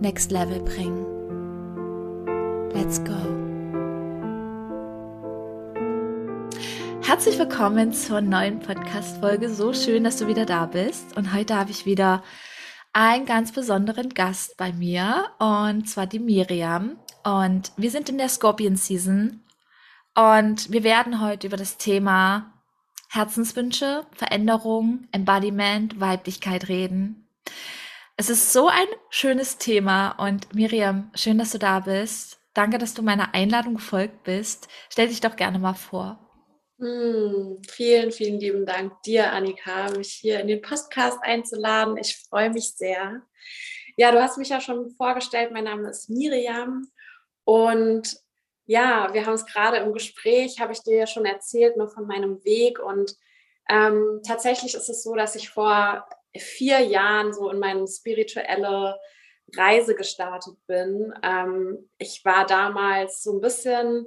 Next 0.00 0.30
Level 0.30 0.60
bringen. 0.60 1.04
Let's 2.72 3.02
go. 3.02 3.16
Herzlich 7.02 7.36
willkommen 7.36 7.92
zur 7.92 8.20
neuen 8.20 8.60
Podcast-Folge. 8.60 9.50
So 9.50 9.72
schön, 9.72 10.04
dass 10.04 10.18
du 10.18 10.28
wieder 10.28 10.46
da 10.46 10.66
bist. 10.66 11.16
Und 11.16 11.34
heute 11.34 11.56
habe 11.56 11.72
ich 11.72 11.84
wieder 11.84 12.22
einen 12.92 13.26
ganz 13.26 13.50
besonderen 13.50 14.10
Gast 14.10 14.56
bei 14.56 14.72
mir 14.72 15.32
und 15.40 15.88
zwar 15.88 16.06
die 16.06 16.20
Miriam. 16.20 16.96
Und 17.24 17.72
wir 17.76 17.90
sind 17.90 18.08
in 18.08 18.18
der 18.18 18.28
Scorpion 18.28 18.76
Season 18.76 19.42
und 20.14 20.70
wir 20.70 20.84
werden 20.84 21.20
heute 21.20 21.48
über 21.48 21.56
das 21.56 21.76
Thema 21.76 22.52
Herzenswünsche, 23.08 24.06
Veränderung, 24.12 25.08
Embodiment, 25.10 25.98
Weiblichkeit 25.98 26.68
reden. 26.68 27.26
Es 28.20 28.30
ist 28.30 28.52
so 28.52 28.66
ein 28.66 28.88
schönes 29.10 29.58
Thema 29.58 30.10
und 30.18 30.52
Miriam, 30.52 31.08
schön, 31.14 31.38
dass 31.38 31.52
du 31.52 31.58
da 31.60 31.78
bist. 31.78 32.40
Danke, 32.52 32.78
dass 32.78 32.92
du 32.92 33.02
meiner 33.02 33.32
Einladung 33.32 33.76
gefolgt 33.76 34.24
bist. 34.24 34.66
Stell 34.90 35.06
dich 35.06 35.20
doch 35.20 35.36
gerne 35.36 35.60
mal 35.60 35.74
vor. 35.74 36.18
Mm, 36.78 37.62
vielen, 37.68 38.10
vielen 38.10 38.40
lieben 38.40 38.66
Dank 38.66 39.00
dir, 39.02 39.32
Annika, 39.32 39.90
mich 39.90 40.14
hier 40.14 40.40
in 40.40 40.48
den 40.48 40.60
Podcast 40.60 41.20
einzuladen. 41.22 41.96
Ich 41.96 42.26
freue 42.28 42.50
mich 42.50 42.72
sehr. 42.72 43.22
Ja, 43.96 44.10
du 44.10 44.20
hast 44.20 44.36
mich 44.36 44.48
ja 44.48 44.60
schon 44.60 44.90
vorgestellt. 44.96 45.52
Mein 45.52 45.64
Name 45.64 45.88
ist 45.88 46.10
Miriam 46.10 46.90
und 47.44 48.16
ja, 48.66 49.14
wir 49.14 49.26
haben 49.26 49.34
es 49.34 49.46
gerade 49.46 49.76
im 49.76 49.92
Gespräch, 49.92 50.58
habe 50.58 50.72
ich 50.72 50.82
dir 50.82 50.96
ja 50.96 51.06
schon 51.06 51.24
erzählt, 51.24 51.76
nur 51.76 51.88
von 51.88 52.08
meinem 52.08 52.42
Weg 52.42 52.80
und 52.80 53.14
ähm, 53.68 54.22
tatsächlich 54.26 54.74
ist 54.74 54.88
es 54.88 55.04
so, 55.04 55.14
dass 55.14 55.36
ich 55.36 55.50
vor 55.50 56.04
vier 56.38 56.80
Jahren 56.80 57.32
so 57.32 57.50
in 57.50 57.58
meine 57.58 57.86
spirituelle 57.86 58.98
Reise 59.56 59.94
gestartet 59.94 60.54
bin. 60.66 61.12
Ähm, 61.22 61.90
ich 61.98 62.24
war 62.24 62.46
damals 62.46 63.22
so 63.22 63.32
ein 63.32 63.40
bisschen, 63.40 64.06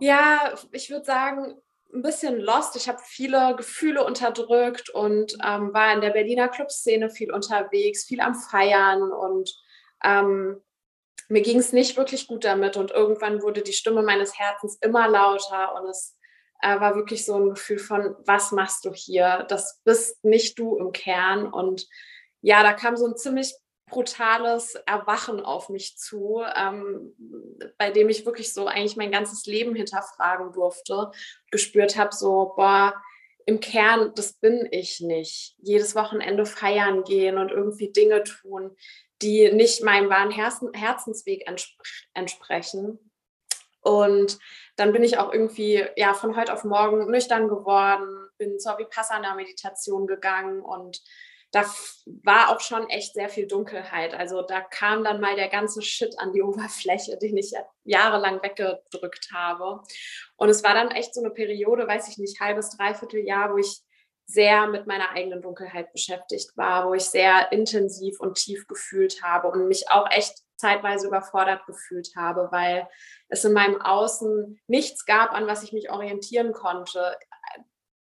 ja, 0.00 0.54
ich 0.72 0.90
würde 0.90 1.04
sagen, 1.04 1.56
ein 1.94 2.02
bisschen 2.02 2.40
lost. 2.40 2.76
Ich 2.76 2.88
habe 2.88 2.98
viele 3.04 3.54
Gefühle 3.56 4.04
unterdrückt 4.04 4.90
und 4.90 5.36
ähm, 5.44 5.72
war 5.72 5.94
in 5.94 6.00
der 6.00 6.10
Berliner 6.10 6.48
Clubszene 6.48 7.10
viel 7.10 7.32
unterwegs, 7.32 8.04
viel 8.04 8.20
am 8.20 8.34
Feiern 8.34 9.12
und 9.12 9.54
ähm, 10.02 10.60
mir 11.28 11.42
ging 11.42 11.58
es 11.58 11.72
nicht 11.72 11.96
wirklich 11.96 12.26
gut 12.26 12.44
damit 12.44 12.76
und 12.76 12.90
irgendwann 12.90 13.42
wurde 13.42 13.62
die 13.62 13.72
Stimme 13.72 14.02
meines 14.02 14.38
Herzens 14.38 14.76
immer 14.82 15.08
lauter 15.08 15.74
und 15.74 15.88
es 15.88 16.13
äh, 16.64 16.80
war 16.80 16.96
wirklich 16.96 17.24
so 17.26 17.36
ein 17.36 17.50
Gefühl 17.50 17.78
von, 17.78 18.16
was 18.24 18.50
machst 18.50 18.86
du 18.86 18.92
hier? 18.92 19.44
Das 19.48 19.82
bist 19.84 20.24
nicht 20.24 20.58
du 20.58 20.76
im 20.78 20.92
Kern. 20.92 21.46
Und 21.46 21.86
ja, 22.40 22.62
da 22.62 22.72
kam 22.72 22.96
so 22.96 23.06
ein 23.06 23.16
ziemlich 23.16 23.54
brutales 23.90 24.74
Erwachen 24.86 25.40
auf 25.40 25.68
mich 25.68 25.98
zu, 25.98 26.42
ähm, 26.56 27.14
bei 27.76 27.90
dem 27.90 28.08
ich 28.08 28.24
wirklich 28.24 28.54
so 28.54 28.66
eigentlich 28.66 28.96
mein 28.96 29.12
ganzes 29.12 29.44
Leben 29.44 29.74
hinterfragen 29.74 30.52
durfte, 30.52 31.10
gespürt 31.50 31.98
habe, 31.98 32.14
so, 32.14 32.54
boah, 32.56 32.94
im 33.46 33.60
Kern, 33.60 34.12
das 34.14 34.32
bin 34.32 34.66
ich 34.70 35.00
nicht. 35.00 35.56
Jedes 35.58 35.94
Wochenende 35.94 36.46
feiern 36.46 37.04
gehen 37.04 37.36
und 37.36 37.50
irgendwie 37.50 37.92
Dinge 37.92 38.24
tun, 38.24 38.74
die 39.20 39.52
nicht 39.52 39.84
meinem 39.84 40.08
wahren 40.08 40.30
Herzensweg 40.30 41.46
entsprechen. 42.14 42.98
Und 43.82 44.38
dann 44.76 44.92
bin 44.92 45.04
ich 45.04 45.18
auch 45.18 45.32
irgendwie 45.32 45.84
ja 45.96 46.14
von 46.14 46.36
heute 46.36 46.52
auf 46.52 46.64
morgen 46.64 47.10
nüchtern 47.10 47.48
geworden, 47.48 48.28
bin 48.38 48.58
zur 48.58 48.78
Vipassana-Meditation 48.78 50.06
gegangen 50.06 50.60
und 50.60 51.00
da 51.54 51.64
war 52.24 52.50
auch 52.50 52.60
schon 52.60 52.88
echt 52.90 53.14
sehr 53.14 53.28
viel 53.28 53.46
Dunkelheit. 53.46 54.12
Also 54.12 54.42
da 54.42 54.60
kam 54.60 55.04
dann 55.04 55.20
mal 55.20 55.36
der 55.36 55.48
ganze 55.48 55.82
Shit 55.82 56.18
an 56.18 56.32
die 56.32 56.42
Oberfläche, 56.42 57.16
den 57.16 57.36
ich 57.36 57.52
jahrelang 57.84 58.42
weggedrückt 58.42 59.28
habe. 59.32 59.80
Und 60.36 60.48
es 60.48 60.64
war 60.64 60.74
dann 60.74 60.90
echt 60.90 61.14
so 61.14 61.22
eine 61.22 61.30
Periode, 61.30 61.86
weiß 61.86 62.08
ich 62.08 62.18
nicht, 62.18 62.40
halbes, 62.40 62.76
dreiviertel 62.76 63.24
Jahr, 63.24 63.52
wo 63.52 63.58
ich 63.58 63.82
sehr 64.26 64.66
mit 64.66 64.86
meiner 64.86 65.10
eigenen 65.10 65.42
Dunkelheit 65.42 65.92
beschäftigt 65.92 66.56
war, 66.56 66.88
wo 66.88 66.94
ich 66.94 67.04
sehr 67.04 67.52
intensiv 67.52 68.18
und 68.20 68.36
tief 68.36 68.66
gefühlt 68.66 69.22
habe 69.22 69.48
und 69.48 69.68
mich 69.68 69.90
auch 69.90 70.10
echt 70.10 70.43
zeitweise 70.56 71.08
überfordert 71.08 71.66
gefühlt 71.66 72.10
habe, 72.16 72.48
weil 72.50 72.88
es 73.28 73.44
in 73.44 73.52
meinem 73.52 73.80
Außen 73.80 74.60
nichts 74.66 75.04
gab, 75.04 75.32
an 75.32 75.46
was 75.46 75.62
ich 75.62 75.72
mich 75.72 75.90
orientieren 75.90 76.52
konnte. 76.52 77.16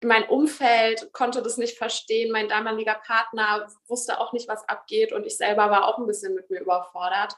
Mein 0.04 0.28
Umfeld 0.28 1.14
konnte 1.14 1.42
das 1.42 1.58
nicht 1.58 1.78
verstehen, 1.78 2.32
mein 2.32 2.50
damaliger 2.50 2.96
Partner 2.96 3.68
wusste 3.88 4.20
auch 4.20 4.34
nicht, 4.34 4.50
was 4.50 4.68
abgeht 4.68 5.14
und 5.14 5.26
ich 5.26 5.38
selber 5.38 5.70
war 5.70 5.88
auch 5.88 5.98
ein 5.98 6.08
bisschen 6.08 6.36
mit 6.36 6.50
mir 6.50 6.60
überfordert. 6.60 7.36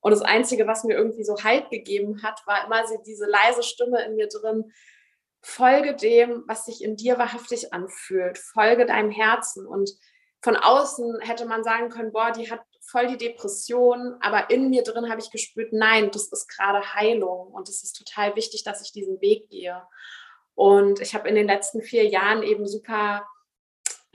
Und 0.00 0.10
das 0.10 0.22
Einzige, 0.22 0.66
was 0.66 0.84
mir 0.84 0.96
irgendwie 0.96 1.24
so 1.24 1.36
Halt 1.44 1.70
gegeben 1.70 2.22
hat, 2.22 2.44
war 2.46 2.66
immer 2.66 2.82
diese 3.06 3.26
leise 3.26 3.62
Stimme 3.62 4.04
in 4.04 4.16
mir 4.16 4.28
drin, 4.28 4.72
folge 5.40 5.94
dem, 5.94 6.44
was 6.46 6.66
sich 6.66 6.82
in 6.82 6.96
dir 6.96 7.18
wahrhaftig 7.18 7.72
anfühlt, 7.72 8.38
folge 8.38 8.86
deinem 8.86 9.10
Herzen. 9.10 9.66
Und 9.66 9.90
von 10.42 10.56
außen 10.56 11.20
hätte 11.20 11.46
man 11.46 11.64
sagen 11.64 11.88
können, 11.88 12.12
boah, 12.12 12.32
die 12.32 12.50
hat 12.50 12.60
voll 12.90 13.06
die 13.06 13.18
Depression, 13.18 14.16
aber 14.20 14.50
in 14.50 14.70
mir 14.70 14.82
drin 14.82 15.10
habe 15.10 15.20
ich 15.20 15.30
gespürt, 15.30 15.72
nein, 15.72 16.10
das 16.10 16.32
ist 16.32 16.48
gerade 16.48 16.94
Heilung 16.94 17.48
und 17.48 17.68
es 17.68 17.84
ist 17.84 17.92
total 17.92 18.34
wichtig, 18.34 18.64
dass 18.64 18.82
ich 18.82 18.92
diesen 18.92 19.20
Weg 19.20 19.50
gehe. 19.50 19.82
Und 20.54 21.00
ich 21.00 21.14
habe 21.14 21.28
in 21.28 21.34
den 21.34 21.46
letzten 21.46 21.82
vier 21.82 22.08
Jahren 22.08 22.42
eben 22.42 22.66
super 22.66 23.26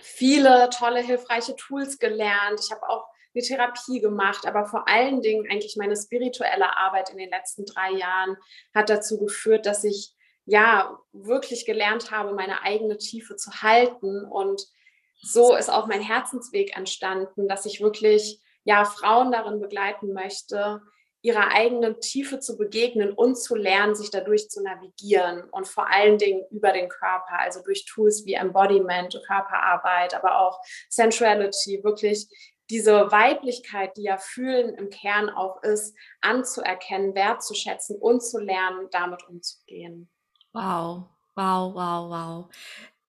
viele 0.01 0.69
tolle, 0.71 1.01
hilfreiche 1.01 1.55
Tools 1.55 1.99
gelernt. 1.99 2.59
Ich 2.59 2.71
habe 2.71 2.89
auch 2.89 3.05
eine 3.33 3.43
Therapie 3.43 3.99
gemacht, 3.99 4.45
aber 4.45 4.65
vor 4.65 4.87
allen 4.87 5.21
Dingen 5.21 5.49
eigentlich 5.49 5.77
meine 5.77 5.95
spirituelle 5.95 6.75
Arbeit 6.75 7.11
in 7.11 7.17
den 7.17 7.29
letzten 7.29 7.65
drei 7.65 7.91
Jahren 7.91 8.37
hat 8.73 8.89
dazu 8.89 9.19
geführt, 9.19 9.65
dass 9.65 9.83
ich 9.83 10.13
ja 10.45 10.99
wirklich 11.13 11.65
gelernt 11.65 12.11
habe, 12.11 12.33
meine 12.33 12.63
eigene 12.63 12.97
Tiefe 12.97 13.35
zu 13.35 13.61
halten. 13.61 14.25
Und 14.25 14.67
so 15.21 15.55
ist 15.55 15.69
auch 15.69 15.87
mein 15.87 16.01
Herzensweg 16.01 16.75
entstanden, 16.75 17.47
dass 17.47 17.65
ich 17.65 17.81
wirklich 17.81 18.41
ja 18.63 18.85
Frauen 18.85 19.31
darin 19.31 19.59
begleiten 19.59 20.13
möchte, 20.13 20.81
ihrer 21.23 21.53
eigenen 21.53 22.01
Tiefe 22.01 22.39
zu 22.39 22.57
begegnen 22.57 23.13
und 23.13 23.37
zu 23.37 23.55
lernen, 23.55 23.95
sich 23.95 24.11
dadurch 24.11 24.49
zu 24.49 24.61
navigieren 24.61 25.43
und 25.51 25.67
vor 25.67 25.89
allen 25.89 26.17
Dingen 26.17 26.43
über 26.51 26.73
den 26.73 26.89
Körper, 26.89 27.39
also 27.39 27.61
durch 27.63 27.85
Tools 27.85 28.25
wie 28.25 28.33
Embodiment, 28.33 29.17
Körperarbeit, 29.25 30.13
aber 30.13 30.39
auch 30.39 30.59
Sensuality, 30.89 31.81
wirklich 31.81 32.27
diese 32.69 33.11
Weiblichkeit, 33.11 33.95
die 33.95 34.03
ja 34.03 34.17
fühlen 34.17 34.75
im 34.75 34.89
Kern 34.89 35.29
auch 35.29 35.63
ist, 35.63 35.95
anzuerkennen, 36.21 37.15
wertzuschätzen 37.15 37.97
und 37.97 38.21
zu 38.21 38.39
lernen, 38.39 38.87
damit 38.91 39.27
umzugehen. 39.27 40.09
Wow, 40.51 41.05
wow, 41.35 41.73
wow, 41.73 42.09
wow. 42.09 42.55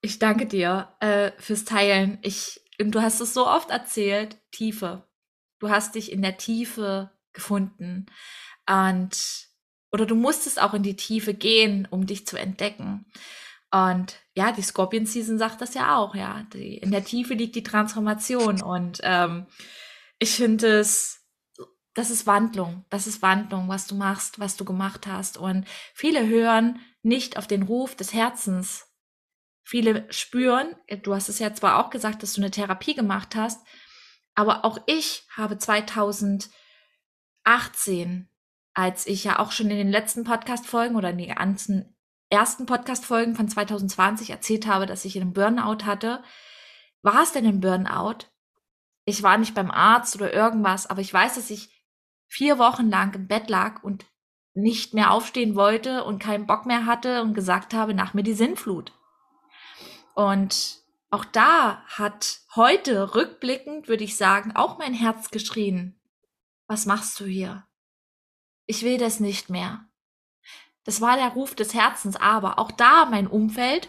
Ich 0.01 0.21
danke 0.21 0.47
dir 0.47 0.95
äh, 1.01 1.33
fürs 1.39 1.65
Teilen. 1.65 2.19
Ich, 2.23 2.61
du 2.79 3.03
hast 3.03 3.21
es 3.21 3.35
so 3.35 3.47
oft 3.47 3.71
erzählt, 3.71 4.37
Tiefe. 4.53 5.03
Du 5.65 5.71
hast 5.71 5.95
dich 5.95 6.13
in 6.13 6.21
der 6.21 6.37
Tiefe 6.37 7.11
gefunden. 7.33 8.05
Und, 8.69 9.49
oder 9.91 10.05
du 10.05 10.15
musstest 10.15 10.61
auch 10.61 10.75
in 10.75 10.83
die 10.83 10.95
Tiefe 10.95 11.33
gehen, 11.33 11.89
um 11.91 12.05
dich 12.05 12.27
zu 12.27 12.37
entdecken. 12.37 13.07
Und 13.71 14.21
ja, 14.35 14.53
die 14.53 14.61
Scorpion 14.61 15.07
Season 15.07 15.39
sagt 15.39 15.63
das 15.63 15.73
ja 15.73 15.97
auch, 15.97 16.15
ja. 16.15 16.43
Die, 16.53 16.77
in 16.77 16.91
der 16.91 17.03
Tiefe 17.03 17.33
liegt 17.33 17.57
die 17.57 17.63
Transformation. 17.63 18.61
Und 18.61 19.01
ähm, 19.05 19.47
ich 20.19 20.33
finde 20.35 20.81
es, 20.81 21.23
das 21.95 22.11
ist 22.11 22.27
Wandlung. 22.27 22.85
Das 22.91 23.07
ist 23.07 23.23
Wandlung, 23.23 23.67
was 23.67 23.87
du 23.87 23.95
machst, 23.95 24.39
was 24.39 24.59
du 24.59 24.67
gemacht 24.67 25.07
hast. 25.07 25.39
Und 25.39 25.67
viele 25.95 26.27
hören 26.27 26.79
nicht 27.03 27.39
auf 27.39 27.47
den 27.47 27.63
Ruf 27.63 27.95
des 27.95 28.13
Herzens. 28.13 28.87
Viele 29.63 30.07
spüren, 30.13 30.77
du 31.03 31.15
hast 31.15 31.31
es 31.31 31.39
ja 31.39 31.55
zwar 31.55 31.83
auch 31.83 31.89
gesagt, 31.89 32.23
dass 32.23 32.35
du 32.35 32.43
eine 32.43 32.51
Therapie 32.51 32.95
gemacht 32.95 33.35
hast, 33.35 33.65
aber 34.35 34.65
auch 34.65 34.79
ich 34.87 35.27
habe 35.37 35.59
2018, 35.59 38.29
als 38.75 39.07
ich 39.07 39.25
ja 39.25 39.39
auch 39.39 39.53
schon 39.53 39.71
in 39.71 39.77
den 39.77 39.91
letzten 39.91 40.25
Podcast-Folgen 40.25 40.97
oder 40.97 41.11
in 41.11 41.19
den 41.19 41.35
ganzen 41.35 41.97
ersten 42.31 42.67
Podcast-Folgen 42.67 43.37
von 43.37 43.49
2020 43.49 44.31
erzählt 44.31 44.67
habe, 44.67 44.87
dass 44.87 45.05
ich 45.05 45.21
einen 45.21 45.33
Burnout 45.33 45.85
hatte, 45.85 46.23
war 47.03 47.23
es 47.23 47.33
denn 47.33 47.47
ein 47.47 47.61
Burnout? 47.61 48.27
Ich 49.05 49.23
war 49.23 49.39
nicht 49.39 49.55
beim 49.55 49.71
Arzt 49.71 50.17
oder 50.17 50.33
irgendwas, 50.33 50.89
aber 50.89 51.01
ich 51.01 51.13
weiß, 51.13 51.35
dass 51.35 51.51
ich 51.51 51.71
vier 52.27 52.59
Wochen 52.59 52.89
lang 52.89 53.15
im 53.15 53.29
Bett 53.29 53.51
lag 53.51 53.83
und 53.83 54.07
nicht 54.55 54.95
mehr 54.95 55.11
aufstehen 55.11 55.55
wollte 55.55 56.05
und 56.05 56.21
keinen 56.21 56.47
Bock 56.47 56.65
mehr 56.65 56.87
hatte 56.87 57.23
und 57.23 57.35
gesagt 57.35 57.75
habe, 57.75 57.93
nach 57.93 58.15
mir 58.15 58.23
die 58.23 58.35
Sinnflut. 58.35 58.93
Und 60.15 60.84
auch 61.15 61.25
da 61.25 61.83
hat 61.87 62.41
heute 62.57 63.15
rückblickend, 63.15 63.89
würde 63.89 64.05
ich 64.05 64.17
sagen, 64.17 64.55
auch 64.57 64.79
mein 64.79 64.95
Herz 64.95 65.31
geschrien. 65.31 65.99
Was 66.67 66.87
machst 66.87 67.21
du 67.21 67.25
hier? 67.25 67.67
Ich 68.67 68.83
will 68.83 68.99
das 68.99 69.21
nicht 69.21 69.49
mehr. 69.49 69.87
Das 70.85 71.01
war 71.01 71.17
der 71.17 71.29
Ruf 71.29 71.55
des 71.55 71.73
Herzens, 71.73 72.17
aber 72.17 72.59
auch 72.59 72.71
da 72.73 73.07
mein 73.07 73.27
Umfeld, 73.27 73.89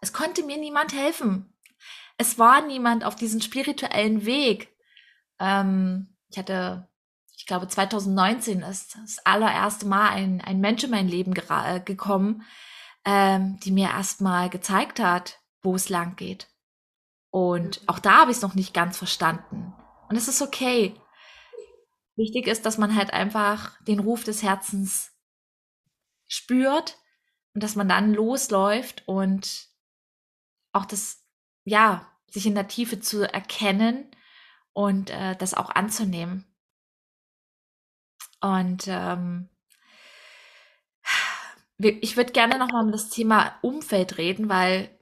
es 0.00 0.12
konnte 0.12 0.44
mir 0.44 0.58
niemand 0.58 0.92
helfen. 0.92 1.54
Es 2.18 2.38
war 2.38 2.62
niemand 2.66 3.04
auf 3.04 3.16
diesem 3.16 3.40
spirituellen 3.40 4.26
Weg. 4.26 4.74
Ähm, 5.38 6.16
ich 6.28 6.38
hatte, 6.38 6.88
ich 7.36 7.46
glaube, 7.46 7.68
2019 7.68 8.62
ist 8.62 8.96
das 8.96 9.18
allererste 9.24 9.86
Mal 9.86 10.10
ein, 10.10 10.40
ein 10.40 10.60
Mensch 10.60 10.84
in 10.84 10.90
mein 10.90 11.08
Leben 11.08 11.34
äh, 11.34 11.80
gekommen, 11.80 12.42
ähm, 13.04 13.58
die 13.60 13.70
mir 13.70 13.88
erstmal 13.88 14.50
gezeigt 14.50 15.00
hat, 15.00 15.40
wo 15.62 15.74
es 15.74 15.88
lang 15.88 16.16
geht. 16.16 16.48
Und 17.30 17.82
auch 17.86 17.98
da 17.98 18.20
habe 18.20 18.30
ich 18.30 18.38
es 18.38 18.42
noch 18.42 18.54
nicht 18.54 18.72
ganz 18.72 18.96
verstanden. 18.96 19.74
Und 20.08 20.16
es 20.16 20.28
ist 20.28 20.42
okay. 20.42 20.94
Wichtig 22.16 22.46
ist, 22.46 22.64
dass 22.64 22.78
man 22.78 22.96
halt 22.96 23.12
einfach 23.12 23.82
den 23.84 23.98
Ruf 23.98 24.24
des 24.24 24.42
Herzens 24.42 25.12
spürt 26.28 26.96
und 27.54 27.62
dass 27.62 27.76
man 27.76 27.88
dann 27.88 28.14
losläuft 28.14 29.02
und 29.06 29.68
auch 30.72 30.86
das, 30.86 31.24
ja, 31.64 32.10
sich 32.30 32.46
in 32.46 32.54
der 32.54 32.68
Tiefe 32.68 33.00
zu 33.00 33.22
erkennen 33.30 34.10
und 34.72 35.10
äh, 35.10 35.36
das 35.36 35.54
auch 35.54 35.70
anzunehmen. 35.70 36.44
Und 38.40 38.84
ähm, 38.88 39.48
ich 41.78 42.16
würde 42.16 42.32
gerne 42.32 42.58
noch 42.58 42.70
mal 42.70 42.84
um 42.84 42.92
das 42.92 43.10
Thema 43.10 43.58
Umfeld 43.62 44.18
reden, 44.18 44.48
weil 44.48 44.95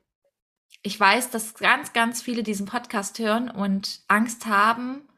ich 0.85 1.01
weiß, 1.01 1.31
dass 1.31 1.55
ganz, 1.55 1.95
ganz 1.95 2.21
viele 2.21 2.43
diesen 2.43 2.67
Podcast 2.67 3.19
hören 3.19 3.51
und 3.51 4.03
Angst 4.07 4.45
haben, 4.45 5.09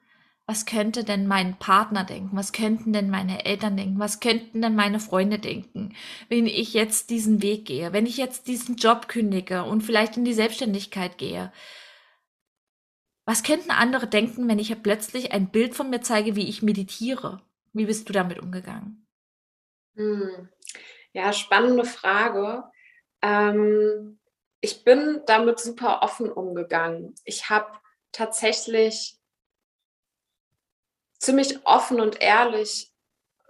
was 0.46 0.64
könnte 0.64 1.02
denn 1.02 1.26
mein 1.26 1.58
Partner 1.58 2.04
denken? 2.04 2.36
Was 2.36 2.52
könnten 2.52 2.92
denn 2.92 3.10
meine 3.10 3.44
Eltern 3.44 3.76
denken? 3.76 3.98
Was 3.98 4.20
könnten 4.20 4.62
denn 4.62 4.76
meine 4.76 5.00
Freunde 5.00 5.40
denken, 5.40 5.96
wenn 6.28 6.46
ich 6.46 6.72
jetzt 6.72 7.10
diesen 7.10 7.42
Weg 7.42 7.64
gehe, 7.64 7.92
wenn 7.92 8.06
ich 8.06 8.16
jetzt 8.16 8.46
diesen 8.46 8.76
Job 8.76 9.08
kündige 9.08 9.64
und 9.64 9.82
vielleicht 9.82 10.16
in 10.16 10.24
die 10.24 10.34
Selbstständigkeit 10.34 11.18
gehe? 11.18 11.52
Was 13.24 13.42
könnten 13.42 13.72
andere 13.72 14.06
denken, 14.06 14.46
wenn 14.46 14.60
ich 14.60 14.80
plötzlich 14.84 15.32
ein 15.32 15.50
Bild 15.50 15.74
von 15.74 15.90
mir 15.90 16.00
zeige, 16.00 16.36
wie 16.36 16.48
ich 16.48 16.62
meditiere? 16.62 17.42
Wie 17.72 17.86
bist 17.86 18.08
du 18.08 18.12
damit 18.12 18.38
umgegangen? 18.38 19.04
Hm. 19.96 20.48
Ja, 21.12 21.32
spannende 21.32 21.84
Frage. 21.84 22.62
Ähm, 23.20 24.20
ich 24.60 24.84
bin 24.84 25.22
damit 25.26 25.60
super 25.60 26.02
offen 26.02 26.30
umgegangen. 26.30 27.14
Ich 27.24 27.50
habe 27.50 27.72
tatsächlich 28.12 29.18
ziemlich 31.18 31.66
offen 31.66 32.00
und 32.00 32.20
ehrlich 32.20 32.92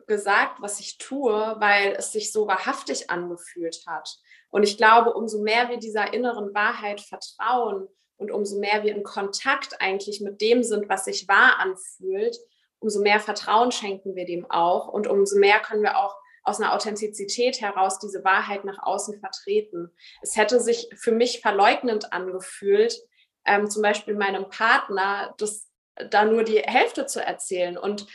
gesagt, 0.06 0.60
was 0.60 0.80
ich 0.80 0.98
tue, 0.98 1.56
weil 1.58 1.94
es 1.98 2.12
sich 2.12 2.32
so 2.32 2.46
wahrhaftig 2.46 3.10
angefühlt 3.10 3.84
hat. 3.86 4.18
Und 4.50 4.62
ich 4.62 4.76
glaube, 4.76 5.14
umso 5.14 5.42
mehr 5.42 5.68
wir 5.68 5.78
dieser 5.78 6.12
inneren 6.12 6.54
Wahrheit 6.54 7.00
vertrauen 7.00 7.88
und 8.16 8.30
umso 8.30 8.58
mehr 8.58 8.84
wir 8.84 8.94
in 8.94 9.02
Kontakt 9.02 9.80
eigentlich 9.80 10.20
mit 10.20 10.40
dem 10.40 10.62
sind, 10.62 10.88
was 10.88 11.04
sich 11.04 11.28
wahr 11.28 11.58
anfühlt, 11.58 12.38
umso 12.78 13.00
mehr 13.00 13.20
Vertrauen 13.20 13.72
schenken 13.72 14.14
wir 14.14 14.26
dem 14.26 14.48
auch 14.50 14.88
und 14.88 15.06
umso 15.06 15.38
mehr 15.38 15.60
können 15.60 15.82
wir 15.82 15.98
auch 15.98 16.16
aus 16.46 16.60
einer 16.60 16.75
Authentizität 16.75 17.60
heraus 17.60 17.98
diese 17.98 18.25
Wahrheit 18.25 18.64
nach 18.64 18.78
außen 18.82 19.19
vertreten. 19.20 19.90
Es 20.22 20.37
hätte 20.37 20.60
sich 20.60 20.88
für 20.96 21.12
mich 21.12 21.40
verleugnend 21.40 22.12
angefühlt, 22.12 22.96
ähm, 23.44 23.69
zum 23.69 23.82
Beispiel 23.82 24.14
meinem 24.14 24.48
Partner 24.48 25.34
das 25.38 25.66
da 26.10 26.25
nur 26.25 26.44
die 26.44 26.58
Hälfte 26.58 27.06
zu 27.06 27.25
erzählen. 27.25 27.78
Und 27.78 28.06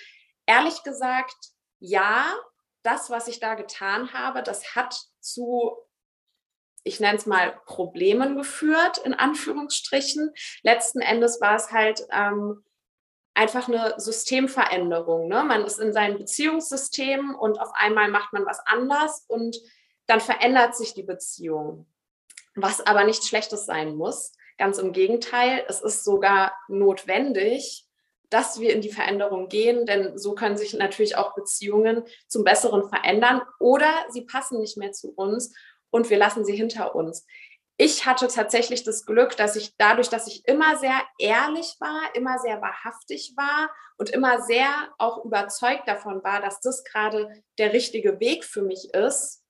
ehrlich 0.46 0.84
gesagt, 0.84 1.36
ja, 1.80 2.32
das, 2.84 3.10
was 3.10 3.28
ich 3.28 3.40
da 3.40 3.56
getan 3.56 4.14
habe, 4.14 4.44
das 4.44 4.76
hat 4.76 5.00
zu, 5.20 5.76
ich 6.84 7.00
nenne 7.00 7.18
es 7.18 7.26
mal, 7.26 7.60
Problemen 7.66 8.36
geführt, 8.36 9.00
in 9.00 9.14
Anführungsstrichen. 9.14 10.34
Letzten 10.64 11.02
Endes 11.02 11.42
war 11.42 11.56
es 11.56 11.72
halt 11.72 12.06
ähm, 12.12 12.64
einfach 13.42 13.68
eine 13.68 13.96
Systemveränderung. 13.98 15.28
Ne? 15.28 15.44
Man 15.44 15.66
ist 15.66 15.80
in 15.80 15.94
seinem 15.94 16.20
Beziehungssystem 16.20 17.34
und 17.34 17.60
auf 17.60 17.72
einmal 17.74 18.08
macht 18.08 18.34
man 18.34 18.46
was 18.46 18.60
anders 18.68 19.26
und 19.28 19.58
dann 20.06 20.22
verändert 20.22 20.76
sich 20.76 20.94
die 20.94 21.02
Beziehung. 21.02 21.88
Was 22.54 22.86
aber 22.86 23.04
nichts 23.04 23.28
Schlechtes 23.28 23.66
sein 23.66 23.96
muss. 23.96 24.34
Ganz 24.60 24.78
im 24.78 24.92
Gegenteil, 24.92 25.66
es 25.68 25.82
ist 25.82 26.04
sogar 26.04 26.54
notwendig, 26.68 27.88
dass 28.30 28.60
wir 28.60 28.74
in 28.74 28.82
die 28.82 28.92
Veränderung 28.92 29.48
gehen, 29.48 29.88
denn 29.88 30.20
so 30.20 30.36
können 30.36 30.56
sich 30.56 30.76
natürlich 30.76 31.18
auch 31.18 31.34
Beziehungen 31.34 32.04
zum 32.28 32.44
Besseren 32.44 32.88
verändern 32.88 33.42
oder 33.60 33.92
sie 34.10 34.22
passen 34.22 34.60
nicht 34.60 34.78
mehr 34.78 34.92
zu 34.92 35.14
uns 35.16 35.56
und 35.90 36.12
wir 36.12 36.18
lassen 36.18 36.46
sie 36.46 36.56
hinter 36.56 36.94
uns. 36.94 37.26
Ich 37.84 38.06
hatte 38.06 38.28
tatsächlich 38.28 38.84
das 38.84 39.08
Glück, 39.08 39.36
dass 39.38 39.56
ich 39.56 39.76
dadurch, 39.76 40.08
dass 40.08 40.28
ich 40.28 40.48
immer 40.48 40.78
sehr 40.78 41.02
ehrlich 41.18 41.78
war, 41.80 42.14
immer 42.14 42.38
sehr 42.38 42.62
wahrhaftig 42.62 43.34
war 43.36 43.72
und 43.98 44.12
immer 44.12 44.40
sehr 44.44 44.68
auch 45.00 45.26
überzeugt 45.26 45.88
davon 45.88 46.24
war, 46.24 46.42
dass 46.42 46.62
das 46.62 46.84
gerade 46.84 47.42
der 47.58 47.74
richtige 47.74 48.20
Weg 48.20 48.46
für 48.46 48.62
mich 48.62 48.94
ist, 48.94 49.44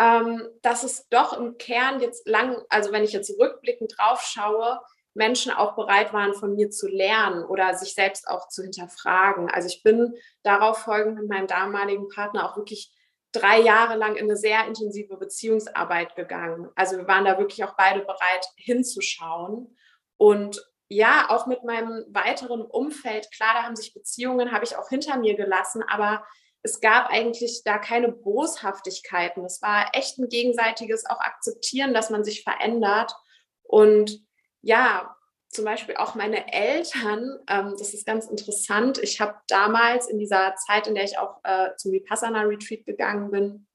ähm, 0.00 0.48
dass 0.62 0.82
es 0.82 1.08
doch 1.10 1.38
im 1.38 1.56
Kern 1.56 2.00
jetzt 2.00 2.26
lang, 2.26 2.60
also 2.70 2.90
wenn 2.90 3.04
ich 3.04 3.12
jetzt 3.12 3.32
rückblickend 3.38 3.94
drauf 3.96 4.22
schaue, 4.22 4.80
Menschen 5.14 5.52
auch 5.52 5.76
bereit 5.76 6.12
waren, 6.12 6.34
von 6.34 6.56
mir 6.56 6.70
zu 6.70 6.88
lernen 6.88 7.44
oder 7.44 7.74
sich 7.74 7.94
selbst 7.94 8.26
auch 8.26 8.48
zu 8.48 8.64
hinterfragen. 8.64 9.48
Also 9.48 9.68
ich 9.68 9.84
bin 9.84 10.16
darauf 10.42 10.78
folgend 10.78 11.20
mit 11.20 11.28
meinem 11.28 11.46
damaligen 11.46 12.08
Partner 12.08 12.50
auch 12.50 12.56
wirklich 12.56 12.90
drei 13.34 13.60
Jahre 13.60 13.96
lang 13.96 14.16
in 14.16 14.24
eine 14.24 14.36
sehr 14.36 14.66
intensive 14.66 15.16
Beziehungsarbeit 15.16 16.14
gegangen. 16.14 16.70
Also 16.76 16.96
wir 16.96 17.08
waren 17.08 17.24
da 17.24 17.38
wirklich 17.38 17.64
auch 17.64 17.74
beide 17.76 18.00
bereit 18.00 18.46
hinzuschauen. 18.56 19.76
Und 20.16 20.64
ja, 20.88 21.26
auch 21.30 21.46
mit 21.46 21.64
meinem 21.64 22.04
weiteren 22.10 22.62
Umfeld, 22.62 23.30
klar, 23.32 23.54
da 23.54 23.62
haben 23.64 23.76
sich 23.76 23.94
Beziehungen, 23.94 24.52
habe 24.52 24.64
ich 24.64 24.76
auch 24.76 24.88
hinter 24.88 25.18
mir 25.18 25.34
gelassen, 25.34 25.82
aber 25.82 26.24
es 26.62 26.80
gab 26.80 27.10
eigentlich 27.10 27.62
da 27.64 27.78
keine 27.78 28.10
Boshaftigkeiten. 28.10 29.44
Es 29.44 29.60
war 29.60 29.90
echt 29.92 30.18
ein 30.18 30.28
gegenseitiges 30.28 31.04
auch 31.04 31.20
akzeptieren, 31.20 31.92
dass 31.92 32.10
man 32.10 32.24
sich 32.24 32.42
verändert. 32.42 33.14
Und 33.62 34.20
ja, 34.62 35.14
zum 35.54 35.64
Beispiel 35.64 35.96
auch 35.96 36.14
meine 36.14 36.52
Eltern, 36.52 37.38
ähm, 37.48 37.74
das 37.78 37.94
ist 37.94 38.06
ganz 38.06 38.26
interessant. 38.26 38.98
Ich 38.98 39.20
habe 39.20 39.36
damals 39.48 40.08
in 40.08 40.18
dieser 40.18 40.54
Zeit, 40.56 40.86
in 40.86 40.94
der 40.94 41.04
ich 41.04 41.18
auch 41.18 41.40
äh, 41.44 41.70
zum 41.76 41.92
Vipassana 41.92 42.42
Retreat 42.42 42.84
gegangen 42.84 43.30
bin, 43.30 43.66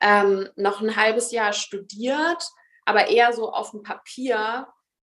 ähm, 0.00 0.48
noch 0.56 0.80
ein 0.80 0.96
halbes 0.96 1.32
Jahr 1.32 1.52
studiert, 1.52 2.44
aber 2.84 3.08
eher 3.08 3.32
so 3.32 3.52
auf 3.52 3.72
dem 3.72 3.82
Papier. 3.82 4.68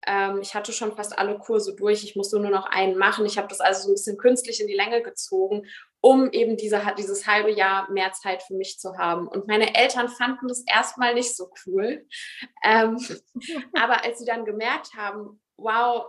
Ähm, 0.07 0.41
ich 0.41 0.55
hatte 0.55 0.73
schon 0.73 0.95
fast 0.95 1.19
alle 1.19 1.39
Kurse 1.39 1.75
durch. 1.75 2.05
Ich 2.05 2.15
musste 2.15 2.39
nur 2.39 2.51
noch 2.51 2.67
einen 2.67 2.97
machen. 2.97 3.27
Ich 3.27 3.37
habe 3.37 3.49
das 3.49 3.61
also 3.61 3.83
so 3.83 3.89
ein 3.91 3.95
bisschen 3.95 4.19
künstlich 4.19 4.61
in 4.61 4.69
die 4.69 4.77
Länge 4.77 5.03
gezogen 5.03 5.67
um 6.07 6.31
eben 6.31 6.57
diese, 6.57 6.81
dieses 6.97 7.27
halbe 7.27 7.51
Jahr 7.51 7.91
mehr 7.91 8.13
Zeit 8.13 8.41
für 8.45 8.55
mich 8.55 8.79
zu 8.79 8.97
haben. 8.97 9.27
Und 9.27 9.49
meine 9.49 9.75
Eltern 9.75 10.09
fanden 10.09 10.47
das 10.47 10.63
erstmal 10.65 11.15
nicht 11.15 11.37
so 11.37 11.51
cool. 11.67 12.07
Ähm, 12.63 12.97
aber 13.75 14.05
als 14.05 14.21
sie 14.21 14.25
dann 14.25 14.45
gemerkt 14.45 14.95
haben, 14.95 15.41
wow, 15.57 16.07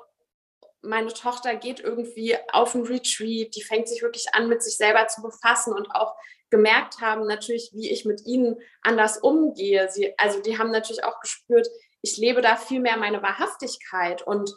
meine 0.81 1.13
Tochter 1.13 1.55
geht 1.55 1.79
irgendwie 1.79 2.37
auf 2.51 2.75
ein 2.75 2.83
Retreat, 2.83 3.55
die 3.55 3.63
fängt 3.63 3.87
sich 3.87 4.01
wirklich 4.01 4.33
an, 4.33 4.47
mit 4.47 4.63
sich 4.63 4.77
selber 4.77 5.07
zu 5.07 5.21
befassen 5.21 5.73
und 5.73 5.91
auch 5.91 6.15
gemerkt 6.49 7.01
haben 7.01 7.25
natürlich, 7.25 7.71
wie 7.73 7.91
ich 7.91 8.05
mit 8.05 8.25
ihnen 8.25 8.57
anders 8.81 9.17
umgehe. 9.17 9.89
Sie, 9.89 10.17
also 10.17 10.39
die 10.41 10.57
haben 10.57 10.71
natürlich 10.71 11.03
auch 11.03 11.19
gespürt, 11.19 11.67
ich 12.01 12.17
lebe 12.17 12.41
da 12.41 12.55
viel 12.55 12.79
mehr 12.79 12.97
meine 12.97 13.21
Wahrhaftigkeit 13.21 14.21
und 14.21 14.53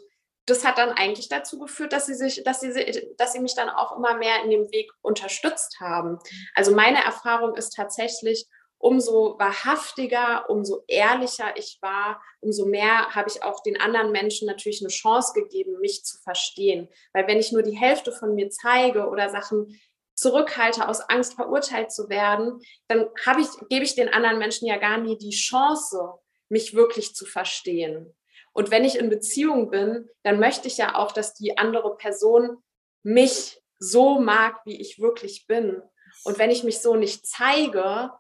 das 0.47 0.65
hat 0.65 0.79
dann 0.79 0.91
eigentlich 0.91 1.29
dazu 1.29 1.59
geführt, 1.59 1.93
dass 1.93 2.07
sie 2.07 2.15
sich, 2.15 2.43
dass 2.45 2.61
sie, 2.61 3.15
dass 3.17 3.33
sie 3.33 3.41
mich 3.41 3.55
dann 3.55 3.69
auch 3.69 3.97
immer 3.97 4.17
mehr 4.17 4.43
in 4.43 4.51
dem 4.51 4.71
Weg 4.73 4.91
unterstützt 5.01 5.79
haben. 5.81 6.19
Also 6.55 6.75
meine 6.75 7.05
Erfahrung 7.05 7.55
ist 7.55 7.75
tatsächlich, 7.75 8.47
umso 8.81 9.39
wahrhaftiger, 9.39 10.49
umso 10.49 10.83
ehrlicher 10.89 11.55
ich 11.57 11.79
war, 11.83 12.21
umso 12.41 12.65
mehr 12.65 13.15
habe 13.15 13.29
ich 13.29 13.43
auch 13.43 13.63
den 13.63 13.79
anderen 13.79 14.11
Menschen 14.11 14.47
natürlich 14.47 14.81
eine 14.81 14.89
Chance 14.89 15.35
gegeben, 15.35 15.79
mich 15.81 16.03
zu 16.03 16.17
verstehen. 16.23 16.89
Weil 17.13 17.29
wenn 17.29 17.39
ich 17.39 17.53
nur 17.53 17.63
die 17.63 17.77
Hälfte 17.77 18.11
von 18.11 18.35
mir 18.35 18.49
zeige 18.49 19.07
oder 19.09 19.29
Sachen 19.29 19.79
zurückhalte 20.15 20.89
aus 20.89 21.01
Angst 21.01 21.35
verurteilt 21.35 21.93
zu 21.93 22.09
werden, 22.09 22.61
dann 22.89 23.11
habe 23.27 23.43
ich, 23.43 23.49
gebe 23.69 23.85
ich 23.85 23.95
den 23.95 24.09
anderen 24.09 24.39
Menschen 24.39 24.67
ja 24.67 24.79
gar 24.79 24.97
nie 24.97 25.19
die 25.19 25.31
Chance, 25.31 26.15
mich 26.49 26.75
wirklich 26.75 27.15
zu 27.15 27.27
verstehen. 27.27 28.15
Und 28.53 28.71
wenn 28.71 28.85
ich 28.85 28.99
in 28.99 29.11
Beziehung 29.11 29.71
bin, 29.71 30.09
dann 30.23 30.41
möchte 30.41 30.69
ich 30.69 30.79
ja 30.79 30.97
auch, 30.97 31.13
dass 31.13 31.35
die 31.35 31.59
andere 31.59 31.97
Person 31.97 32.57
mich 33.03 33.61
so 33.79 34.19
mag, 34.19 34.61
wie 34.65 34.81
ich 34.81 35.01
wirklich 35.01 35.47
bin. 35.47 35.83
Und 36.25 36.39
wenn 36.39 36.51
ich 36.51 36.65
mich 36.65 36.81
so 36.81 36.97
nicht 36.97 37.27
zeige, 37.27 38.11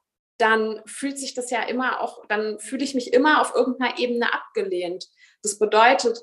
dann 0.41 0.83
fühlt 0.87 1.19
sich 1.19 1.35
das 1.35 1.51
ja 1.51 1.63
immer 1.63 2.01
auch, 2.01 2.27
dann 2.27 2.59
fühle 2.59 2.85
ich 2.85 2.95
mich 2.95 3.13
immer 3.13 3.41
auf 3.41 3.55
irgendeiner 3.55 3.99
Ebene 3.99 4.33
abgelehnt. 4.33 5.09
Das 5.43 5.59
bedeutet, 5.59 6.19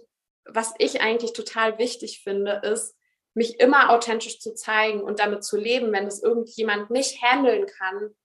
was 0.46 0.74
ich 0.78 1.02
eigentlich 1.02 1.34
total 1.34 1.78
wichtig 1.78 2.22
finde, 2.24 2.62
ist, 2.64 2.96
mich 3.34 3.60
immer 3.60 3.92
authentisch 3.92 4.40
zu 4.40 4.56
zeigen 4.56 5.02
und 5.02 5.20
damit 5.20 5.44
zu 5.44 5.58
leben, 5.58 5.92
wenn 5.92 6.08
es 6.08 6.24
irgendjemand 6.24 6.90
nicht 6.90 7.22
handeln 7.22 7.68
kann, 7.68 8.16